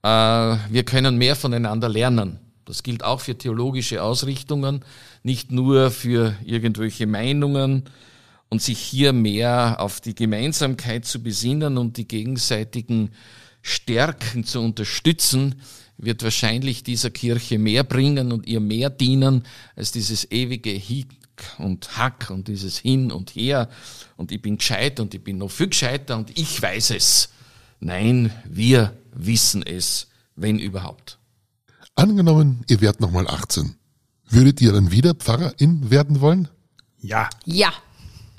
Äh, 0.03 0.09
wir 0.09 0.85
können 0.85 1.19
mehr 1.19 1.37
voneinander 1.37 1.89
lernen. 1.89 2.39
Das 2.65 2.83
gilt 2.83 3.05
auch 3.05 3.21
für 3.21 3.37
theologische 3.37 4.03
Ausrichtungen, 4.03 4.85
nicht 5.23 5.51
nur 5.51 5.91
für 5.91 6.37
irgendwelche 6.45 7.07
Meinungen 7.07 7.85
und 8.49 8.63
sich 8.63 8.79
hier 8.79 9.13
mehr 9.13 9.77
auf 9.79 10.01
die 10.01 10.15
Gemeinsamkeit 10.15 11.05
zu 11.05 11.23
besinnen 11.23 11.79
und 11.79 11.97
die 11.97 12.07
gegenseitigen 12.07 13.11
Stärken 13.63 14.45
zu 14.45 14.61
unterstützen, 14.61 15.61
wird 16.03 16.23
wahrscheinlich 16.23 16.83
dieser 16.83 17.11
Kirche 17.11 17.59
mehr 17.59 17.85
bringen 17.85 18.33
und 18.33 18.47
ihr 18.47 18.61
mehr 18.61 18.91
dienen 18.91 19.45
als 19.77 19.93
dieses 19.93 20.31
ewige 20.31 20.71
Hick 20.71 21.09
und 21.59 21.97
Hack 21.97 22.31
und 22.31 22.49
dieses 22.49 22.79
Hin 22.79 23.13
und 23.13 23.31
Her 23.31 23.69
und 24.17 24.33
ich 24.33 24.43
bin 24.43 24.59
gescheit 24.59 25.01
und 25.01 25.15
ich 25.15 25.23
bin 25.23 25.39
noch 25.39 25.51
viel 25.51 25.69
gescheiter 25.69 26.17
und 26.17 26.37
ich 26.39 26.61
weiß 26.61 26.91
es. 26.91 27.31
Nein, 27.81 28.31
wir 28.45 28.97
wissen 29.15 29.63
es, 29.63 30.09
wenn 30.37 30.59
überhaupt. 30.59 31.19
Angenommen, 31.95 32.65
ihr 32.69 32.81
werdet 32.81 33.01
nochmal 33.01 33.27
18. 33.27 33.75
Würdet 34.29 34.61
ihr 34.61 34.73
dann 34.73 34.93
wieder 34.93 35.15
Pfarrerin 35.15 35.91
werden 35.91 36.21
wollen? 36.21 36.49
Ja. 37.01 37.29
Ja. 37.45 37.73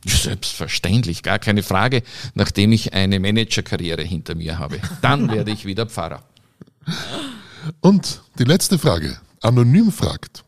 Selbstverständlich, 0.06 1.22
gar 1.22 1.38
keine 1.38 1.62
Frage, 1.62 2.02
nachdem 2.34 2.72
ich 2.72 2.94
eine 2.94 3.20
Managerkarriere 3.20 4.02
hinter 4.02 4.36
mir 4.36 4.58
habe. 4.58 4.80
Dann 5.02 5.30
werde 5.32 5.52
ich 5.52 5.66
wieder 5.66 5.86
Pfarrer. 5.86 6.24
Und 7.80 8.22
die 8.40 8.44
letzte 8.44 8.78
Frage. 8.78 9.20
Anonym 9.42 9.92
fragt. 9.92 10.44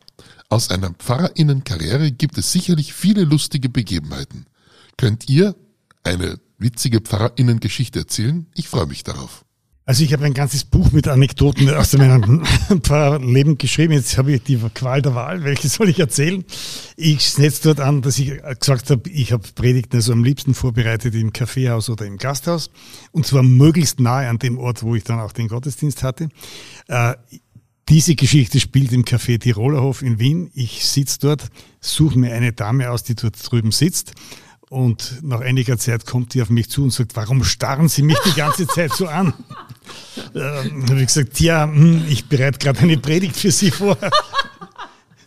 Aus 0.49 0.70
einer 0.70 0.91
Pfarrerinnenkarriere 0.91 2.11
gibt 2.11 2.38
es 2.38 2.51
sicherlich 2.51 2.93
viele 2.93 3.24
lustige 3.24 3.70
Begebenheiten. 3.70 4.45
Könnt 4.97 5.30
ihr 5.30 5.55
eine 6.03 6.39
witzige 6.59 7.01
Pfarrerinnengeschichte 7.01 7.99
erzählen? 7.99 8.45
Ich 8.53 8.70
freue 8.70 8.86
mich 8.86 9.03
darauf. 9.03 9.43
Also 9.86 10.06
ich 10.06 10.14
habe 10.14 10.24
ein 10.24 10.34
ganzes 10.34 10.64
Buch 10.64 10.94
mit 10.94 11.10
Anekdoten 11.10 11.70
aus 11.70 11.92
meinem 11.98 12.42
Leben 13.22 13.58
geschrieben. 13.58 13.92
Jetzt 13.92 14.18
habe 14.18 14.32
ich 14.32 14.44
die 14.44 14.58
Qual 14.74 15.02
der 15.02 15.14
Wahl. 15.14 15.44
Welche 15.44 15.68
soll 15.68 15.90
ich 15.90 16.00
erzählen? 16.00 16.46
Ich 16.96 17.30
setze 17.30 17.64
dort 17.64 17.82
an, 17.82 18.02
dass 18.02 18.18
ich 18.18 18.42
gesagt 18.60 18.90
habe, 18.90 19.10
ich 19.10 19.34
habe 19.34 19.44
Predigten 19.56 19.98
also 19.98 20.14
am 20.14 20.24
liebsten 20.24 20.54
vorbereitet 20.54 21.16
im 21.16 21.34
Kaffeehaus 21.34 21.90
oder 21.90 22.06
im 22.06 22.18
Gasthaus. 22.18 22.70
Und 23.12 23.26
zwar 23.26 23.44
möglichst 23.44 24.00
nahe 24.00 24.30
an 24.30 24.40
dem 24.40 24.58
Ort, 24.58 24.84
wo 24.84 24.96
ich 24.96 25.04
dann 25.04 25.20
auch 25.20 25.34
den 25.34 25.50
Gottesdienst 25.50 26.02
hatte. 26.02 26.30
Äh, 26.88 27.16
diese 27.90 28.16
Geschichte 28.16 28.62
spielt 28.62 28.94
im 28.94 29.04
Café 29.04 29.38
Tirolerhof 29.38 30.02
in 30.02 30.18
Wien. 30.18 30.50
Ich 30.54 30.88
sitze 30.88 31.18
dort, 31.20 31.50
suche 31.82 32.18
mir 32.18 32.34
eine 32.34 32.54
Dame 32.54 32.90
aus, 32.90 33.04
die 33.04 33.16
dort 33.16 33.36
drüben 33.52 33.74
sitzt 33.74 34.14
und 34.74 35.19
nach 35.21 35.41
einiger 35.41 35.78
Zeit 35.78 36.07
kommt 36.07 36.34
die 36.34 36.41
auf 36.41 36.49
mich 36.49 36.67
zu 36.67 36.84
und 36.84 36.91
sagt, 36.91 37.15
warum 37.15 37.43
starren 37.43 37.89
Sie 37.89 38.01
mich 38.01 38.17
die 38.26 38.34
ganze 38.34 38.65
Zeit 38.67 38.93
so 38.93 39.07
an? 39.07 39.34
Ähm, 40.36 40.86
habe 40.89 41.01
ich 41.01 41.07
gesagt, 41.07 41.39
ja, 41.41 41.65
hm, 41.65 42.05
ich 42.07 42.26
bereite 42.26 42.57
gerade 42.57 42.80
eine 42.80 42.97
Predigt 42.97 43.36
für 43.36 43.51
Sie 43.51 43.69
vor. 43.69 43.97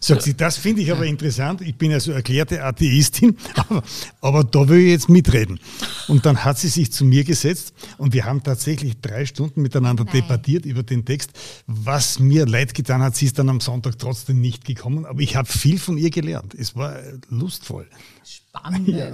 Sagt 0.06 0.22
sie, 0.22 0.34
das 0.34 0.56
finde 0.56 0.82
ich 0.82 0.92
aber 0.92 1.04
interessant. 1.04 1.62
Ich 1.62 1.76
bin 1.76 1.92
also 1.92 2.12
erklärte 2.12 2.62
Atheistin, 2.62 3.36
aber, 3.56 3.82
aber 4.20 4.44
da 4.44 4.68
will 4.68 4.78
ich 4.78 4.90
jetzt 4.90 5.08
mitreden. 5.08 5.58
Und 6.06 6.24
dann 6.26 6.44
hat 6.44 6.58
sie 6.58 6.68
sich 6.68 6.92
zu 6.92 7.04
mir 7.04 7.24
gesetzt 7.24 7.74
und 7.98 8.14
wir 8.14 8.24
haben 8.24 8.42
tatsächlich 8.44 9.00
drei 9.00 9.26
Stunden 9.26 9.62
miteinander 9.62 10.04
Nein. 10.04 10.14
debattiert 10.14 10.64
über 10.64 10.84
den 10.84 11.04
Text. 11.04 11.32
Was 11.66 12.20
mir 12.20 12.46
leid 12.46 12.72
getan 12.74 13.02
hat, 13.02 13.16
sie 13.16 13.26
ist 13.26 13.38
dann 13.40 13.48
am 13.48 13.60
Sonntag 13.60 13.98
trotzdem 13.98 14.40
nicht 14.40 14.64
gekommen, 14.64 15.06
aber 15.06 15.20
ich 15.20 15.34
habe 15.34 15.48
viel 15.48 15.80
von 15.80 15.98
ihr 15.98 16.10
gelernt. 16.10 16.54
Es 16.54 16.76
war 16.76 17.00
lustvoll. 17.28 17.88
Spannend. 18.24 18.88
Ja. 18.96 19.10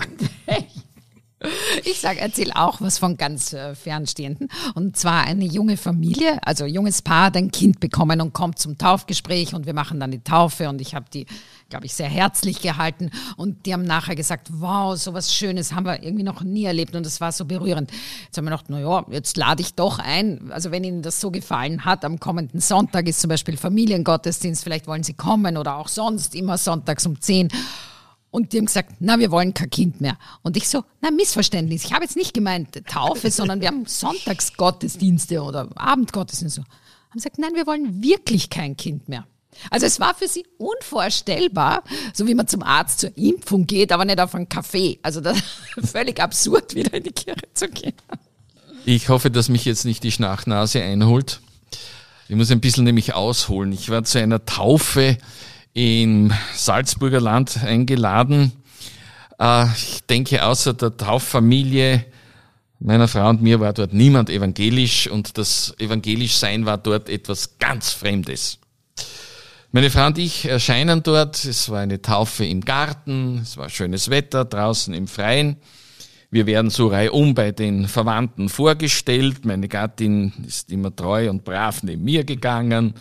Ich 1.85 2.01
sage, 2.01 2.21
erzähl 2.21 2.53
auch 2.53 2.81
was 2.81 2.99
von 2.99 3.17
ganz 3.17 3.53
äh, 3.53 3.75
Fernstehenden. 3.75 4.49
Und 4.75 4.97
zwar 4.97 5.25
eine 5.25 5.45
junge 5.45 5.77
Familie, 5.77 6.39
also 6.45 6.67
junges 6.67 7.03
Paar, 7.03 7.27
hat 7.27 7.37
ein 7.37 7.51
Kind 7.51 7.81
bekommen 7.81 8.21
und 8.21 8.33
kommt 8.33 8.59
zum 8.59 8.79
Taufgespräch 8.79 9.55
und 9.55 9.67
wir 9.67 9.75
machen 9.75 10.01
dann 10.01 10.11
die 10.11 10.23
Taufe 10.23 10.69
und 10.69 10.81
ich 10.81 10.95
habe 10.95 11.07
die, 11.13 11.27
glaube 11.69 11.87
ich, 11.87 11.95
sehr 11.95 12.09
herzlich 12.09 12.61
gehalten 12.61 13.11
und 13.37 13.67
die 13.67 13.73
haben 13.73 13.85
nachher 13.85 14.15
gesagt, 14.15 14.49
wow, 14.53 14.97
so 14.97 15.15
was 15.15 15.35
Schönes 15.35 15.73
haben 15.73 15.87
wir 15.87 16.03
irgendwie 16.03 16.23
noch 16.23 16.43
nie 16.43 16.65
erlebt 16.65 16.95
und 16.95 17.05
das 17.07 17.21
war 17.21 17.33
so 17.33 17.45
berührend. 17.45 17.91
Jetzt 18.25 18.37
haben 18.37 18.45
wir 18.45 18.51
gedacht, 18.51 18.67
na 18.69 18.81
ja, 18.81 19.05
jetzt 19.11 19.37
lade 19.37 19.63
ich 19.63 19.75
doch 19.75 19.99
ein. 19.99 20.51
Also 20.53 20.71
wenn 20.71 20.85
Ihnen 20.85 21.03
das 21.03 21.21
so 21.21 21.31
gefallen 21.31 21.85
hat, 21.85 22.05
am 22.05 22.21
kommenden 22.21 22.61
Sonntag 22.61 23.09
ist 23.09 23.21
zum 23.21 23.29
Beispiel 23.29 23.57
Familiengottesdienst, 23.57 24.63
vielleicht 24.63 24.87
wollen 24.87 25.03
Sie 25.03 25.15
kommen 25.15 25.57
oder 25.57 25.77
auch 25.77 25.89
sonst 25.89 26.35
immer 26.35 26.59
sonntags 26.59 27.07
um 27.07 27.21
10 27.21 27.49
und 28.33 28.53
die 28.53 28.59
haben 28.59 28.67
gesagt, 28.67 28.95
na, 28.99 29.19
wir 29.19 29.31
wollen 29.31 29.53
kein 29.53 29.69
Kind 29.69 30.01
mehr. 30.01 30.17
Und 30.41 30.57
ich 30.57 30.67
so, 30.67 30.85
na, 31.03 31.11
Missverständnis. 31.11 31.85
Ich 31.85 31.93
habe 31.93 32.03
jetzt 32.03 32.17
nicht 32.17 32.33
gemeint 32.33 32.71
Taufe, 32.89 33.31
sondern 33.31 33.61
wir 33.61 33.69
haben 33.69 33.85
Sonntagsgottesdienste 33.87 35.43
oder 35.43 35.69
Abendgottesdienste. 35.77 36.63
Haben 36.63 37.13
gesagt, 37.13 37.39
nein, 37.39 37.55
wir 37.55 37.67
wollen 37.67 38.03
wirklich 38.03 38.49
kein 38.49 38.77
Kind 38.77 39.09
mehr. 39.11 39.27
Also 39.69 39.85
es 39.85 40.01
war 40.01 40.15
für 40.15 40.29
sie 40.29 40.47
unvorstellbar, 40.57 41.85
so 42.15 42.27
wie 42.27 42.35
man 42.35 42.49
zum 42.49 42.63
Arzt 42.63 43.01
zur 43.01 43.17
Impfung 43.19 43.67
geht, 43.67 43.93
aber 43.93 44.07
nicht 44.07 44.19
auf 44.19 44.35
einen 44.35 44.49
Kaffee. 44.49 44.99
Also 45.03 45.21
das 45.21 45.39
völlig 45.85 46.19
absurd, 46.19 46.75
wieder 46.75 46.95
in 46.95 47.03
die 47.03 47.13
Kirche 47.13 47.53
zu 47.53 47.69
gehen. 47.69 47.93
Ich 48.87 49.11
hoffe, 49.11 49.31
dass 49.31 49.51
mich 49.51 49.67
jetzt 49.67 49.85
nicht 49.85 50.03
die 50.05 50.11
Schnachnase 50.11 50.83
einholt. 50.83 51.43
Ich 52.31 52.37
muss 52.37 52.51
ein 52.51 52.63
bisschen 52.63 52.85
nämlich 52.85 53.13
ausholen. 53.13 53.73
Ich 53.73 53.91
war 53.91 54.05
zu 54.05 54.19
einer 54.19 54.47
Taufe 54.47 55.19
im 55.75 56.33
Salzburger 56.55 57.21
Land 57.21 57.63
eingeladen. 57.63 58.53
Äh, 59.39 59.67
ich 59.77 60.05
denke, 60.09 60.45
außer 60.45 60.75
der 60.75 60.97
Tauffamilie 60.97 62.05
meiner 62.79 63.09
Frau 63.09 63.29
und 63.29 63.43
mir 63.43 63.61
war 63.61 63.73
dort 63.73 63.93
niemand 63.93 64.29
evangelisch 64.29 65.07
und 65.07 65.39
das 65.39 65.75
evangelisch 65.79 66.37
Sein 66.37 66.67
war 66.67 66.79
dort 66.79 67.09
etwas 67.09 67.59
ganz 67.59 67.93
Fremdes. 67.93 68.59
Meine 69.71 69.89
Frau 69.89 70.07
und 70.07 70.19
ich 70.19 70.45
erscheinen 70.45 71.03
dort. 71.03 71.45
Es 71.45 71.71
war 71.71 71.81
eine 71.81 72.03
Taufe 72.03 72.45
im 72.45 72.61
Garten. 72.61 73.39
Es 73.43 73.57
war 73.57 73.71
schönes 73.71 74.11
Wetter 74.11 74.45
draußen 74.45 74.93
im 74.93 75.07
Freien. 75.07 75.57
Wir 76.31 76.47
werden 76.47 76.71
so 76.71 76.89
reihum 76.89 77.35
bei 77.35 77.53
den 77.53 77.89
Verwandten 77.89 78.49
vorgestellt. 78.49 79.45
Meine 79.45 79.69
Gattin 79.69 80.33
ist 80.47 80.71
immer 80.71 80.95
treu 80.95 81.31
und 81.31 81.45
brav 81.45 81.83
neben 81.83 82.05
mir 82.05 82.25
gegangen. 82.25 82.95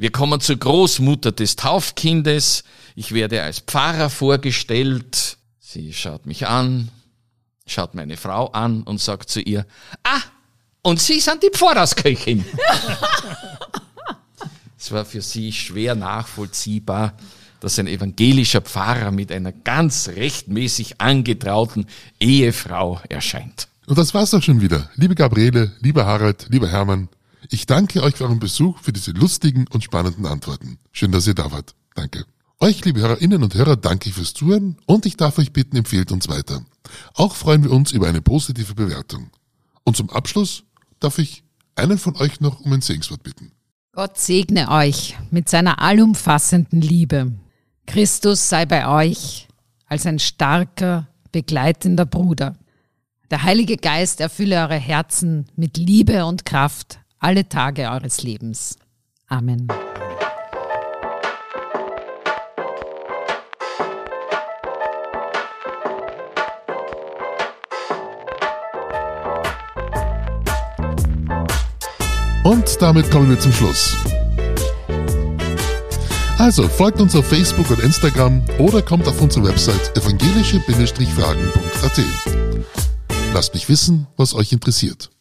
Wir 0.00 0.10
kommen 0.10 0.40
zur 0.40 0.56
Großmutter 0.56 1.30
des 1.30 1.56
Taufkindes. 1.56 2.64
Ich 2.94 3.12
werde 3.12 3.42
als 3.42 3.58
Pfarrer 3.60 4.08
vorgestellt. 4.08 5.36
Sie 5.58 5.92
schaut 5.92 6.24
mich 6.24 6.46
an, 6.46 6.88
schaut 7.66 7.94
meine 7.94 8.16
Frau 8.16 8.46
an 8.46 8.82
und 8.82 8.98
sagt 8.98 9.28
zu 9.28 9.42
ihr, 9.42 9.66
ah, 10.02 10.22
und 10.80 11.02
Sie 11.02 11.20
sind 11.20 11.42
die 11.42 11.50
Pfarrersköchin. 11.50 12.46
es 14.78 14.90
war 14.90 15.04
für 15.04 15.20
sie 15.20 15.52
schwer 15.52 15.94
nachvollziehbar, 15.94 17.12
dass 17.60 17.78
ein 17.78 17.86
evangelischer 17.86 18.62
Pfarrer 18.62 19.10
mit 19.10 19.30
einer 19.30 19.52
ganz 19.52 20.08
rechtmäßig 20.08 20.98
angetrauten 20.98 21.84
Ehefrau 22.18 23.02
erscheint. 23.10 23.68
Und 23.86 23.98
das 23.98 24.14
war's 24.14 24.30
doch 24.30 24.42
schon 24.42 24.62
wieder. 24.62 24.88
Liebe 24.96 25.14
Gabriele, 25.14 25.72
lieber 25.80 26.06
Harald, 26.06 26.46
lieber 26.48 26.68
Hermann, 26.70 27.10
ich 27.48 27.66
danke 27.66 28.02
euch 28.02 28.16
für 28.16 28.24
euren 28.24 28.38
Besuch, 28.38 28.78
für 28.80 28.92
diese 28.92 29.12
lustigen 29.12 29.66
und 29.68 29.84
spannenden 29.84 30.26
Antworten. 30.26 30.78
Schön, 30.92 31.12
dass 31.12 31.26
ihr 31.26 31.34
da 31.34 31.50
wart. 31.52 31.74
Danke. 31.94 32.24
Euch, 32.58 32.84
liebe 32.84 33.00
Hörerinnen 33.00 33.42
und 33.42 33.54
Hörer, 33.54 33.76
danke 33.76 34.10
ich 34.10 34.14
fürs 34.14 34.34
Zuhören 34.34 34.76
und 34.84 35.06
ich 35.06 35.16
darf 35.16 35.38
euch 35.38 35.52
bitten, 35.52 35.76
empfehlt 35.76 36.12
uns 36.12 36.28
weiter. 36.28 36.62
Auch 37.14 37.34
freuen 37.34 37.64
wir 37.64 37.70
uns 37.70 37.92
über 37.92 38.06
eine 38.06 38.20
positive 38.20 38.74
Bewertung. 38.74 39.30
Und 39.84 39.96
zum 39.96 40.10
Abschluss 40.10 40.64
darf 40.98 41.18
ich 41.18 41.42
einen 41.74 41.96
von 41.96 42.16
euch 42.16 42.40
noch 42.40 42.60
um 42.60 42.72
ein 42.72 42.82
Segenswort 42.82 43.22
bitten. 43.22 43.52
Gott 43.92 44.18
segne 44.18 44.70
euch 44.70 45.16
mit 45.30 45.48
seiner 45.48 45.80
allumfassenden 45.80 46.80
Liebe. 46.80 47.32
Christus 47.86 48.48
sei 48.48 48.66
bei 48.66 48.86
euch 48.86 49.48
als 49.86 50.06
ein 50.06 50.18
starker, 50.18 51.08
begleitender 51.32 52.06
Bruder. 52.06 52.56
Der 53.30 53.42
Heilige 53.42 53.76
Geist 53.76 54.20
erfülle 54.20 54.56
eure 54.56 54.76
Herzen 54.76 55.46
mit 55.56 55.76
Liebe 55.76 56.26
und 56.26 56.44
Kraft 56.44 57.00
alle 57.20 57.48
Tage 57.48 57.90
eures 57.90 58.22
Lebens. 58.22 58.76
Amen. 59.28 59.68
Und 72.42 72.82
damit 72.82 73.10
kommen 73.10 73.30
wir 73.30 73.38
zum 73.38 73.52
Schluss. 73.52 73.96
Also 76.38 76.68
folgt 76.68 77.00
uns 77.00 77.14
auf 77.14 77.26
Facebook 77.26 77.70
und 77.70 77.80
Instagram 77.80 78.42
oder 78.58 78.82
kommt 78.82 79.06
auf 79.06 79.20
unsere 79.20 79.46
Website 79.46 79.96
evangelische-fragen.at. 79.96 82.00
Lasst 83.34 83.54
mich 83.54 83.68
wissen, 83.68 84.08
was 84.16 84.34
euch 84.34 84.52
interessiert. 84.52 85.10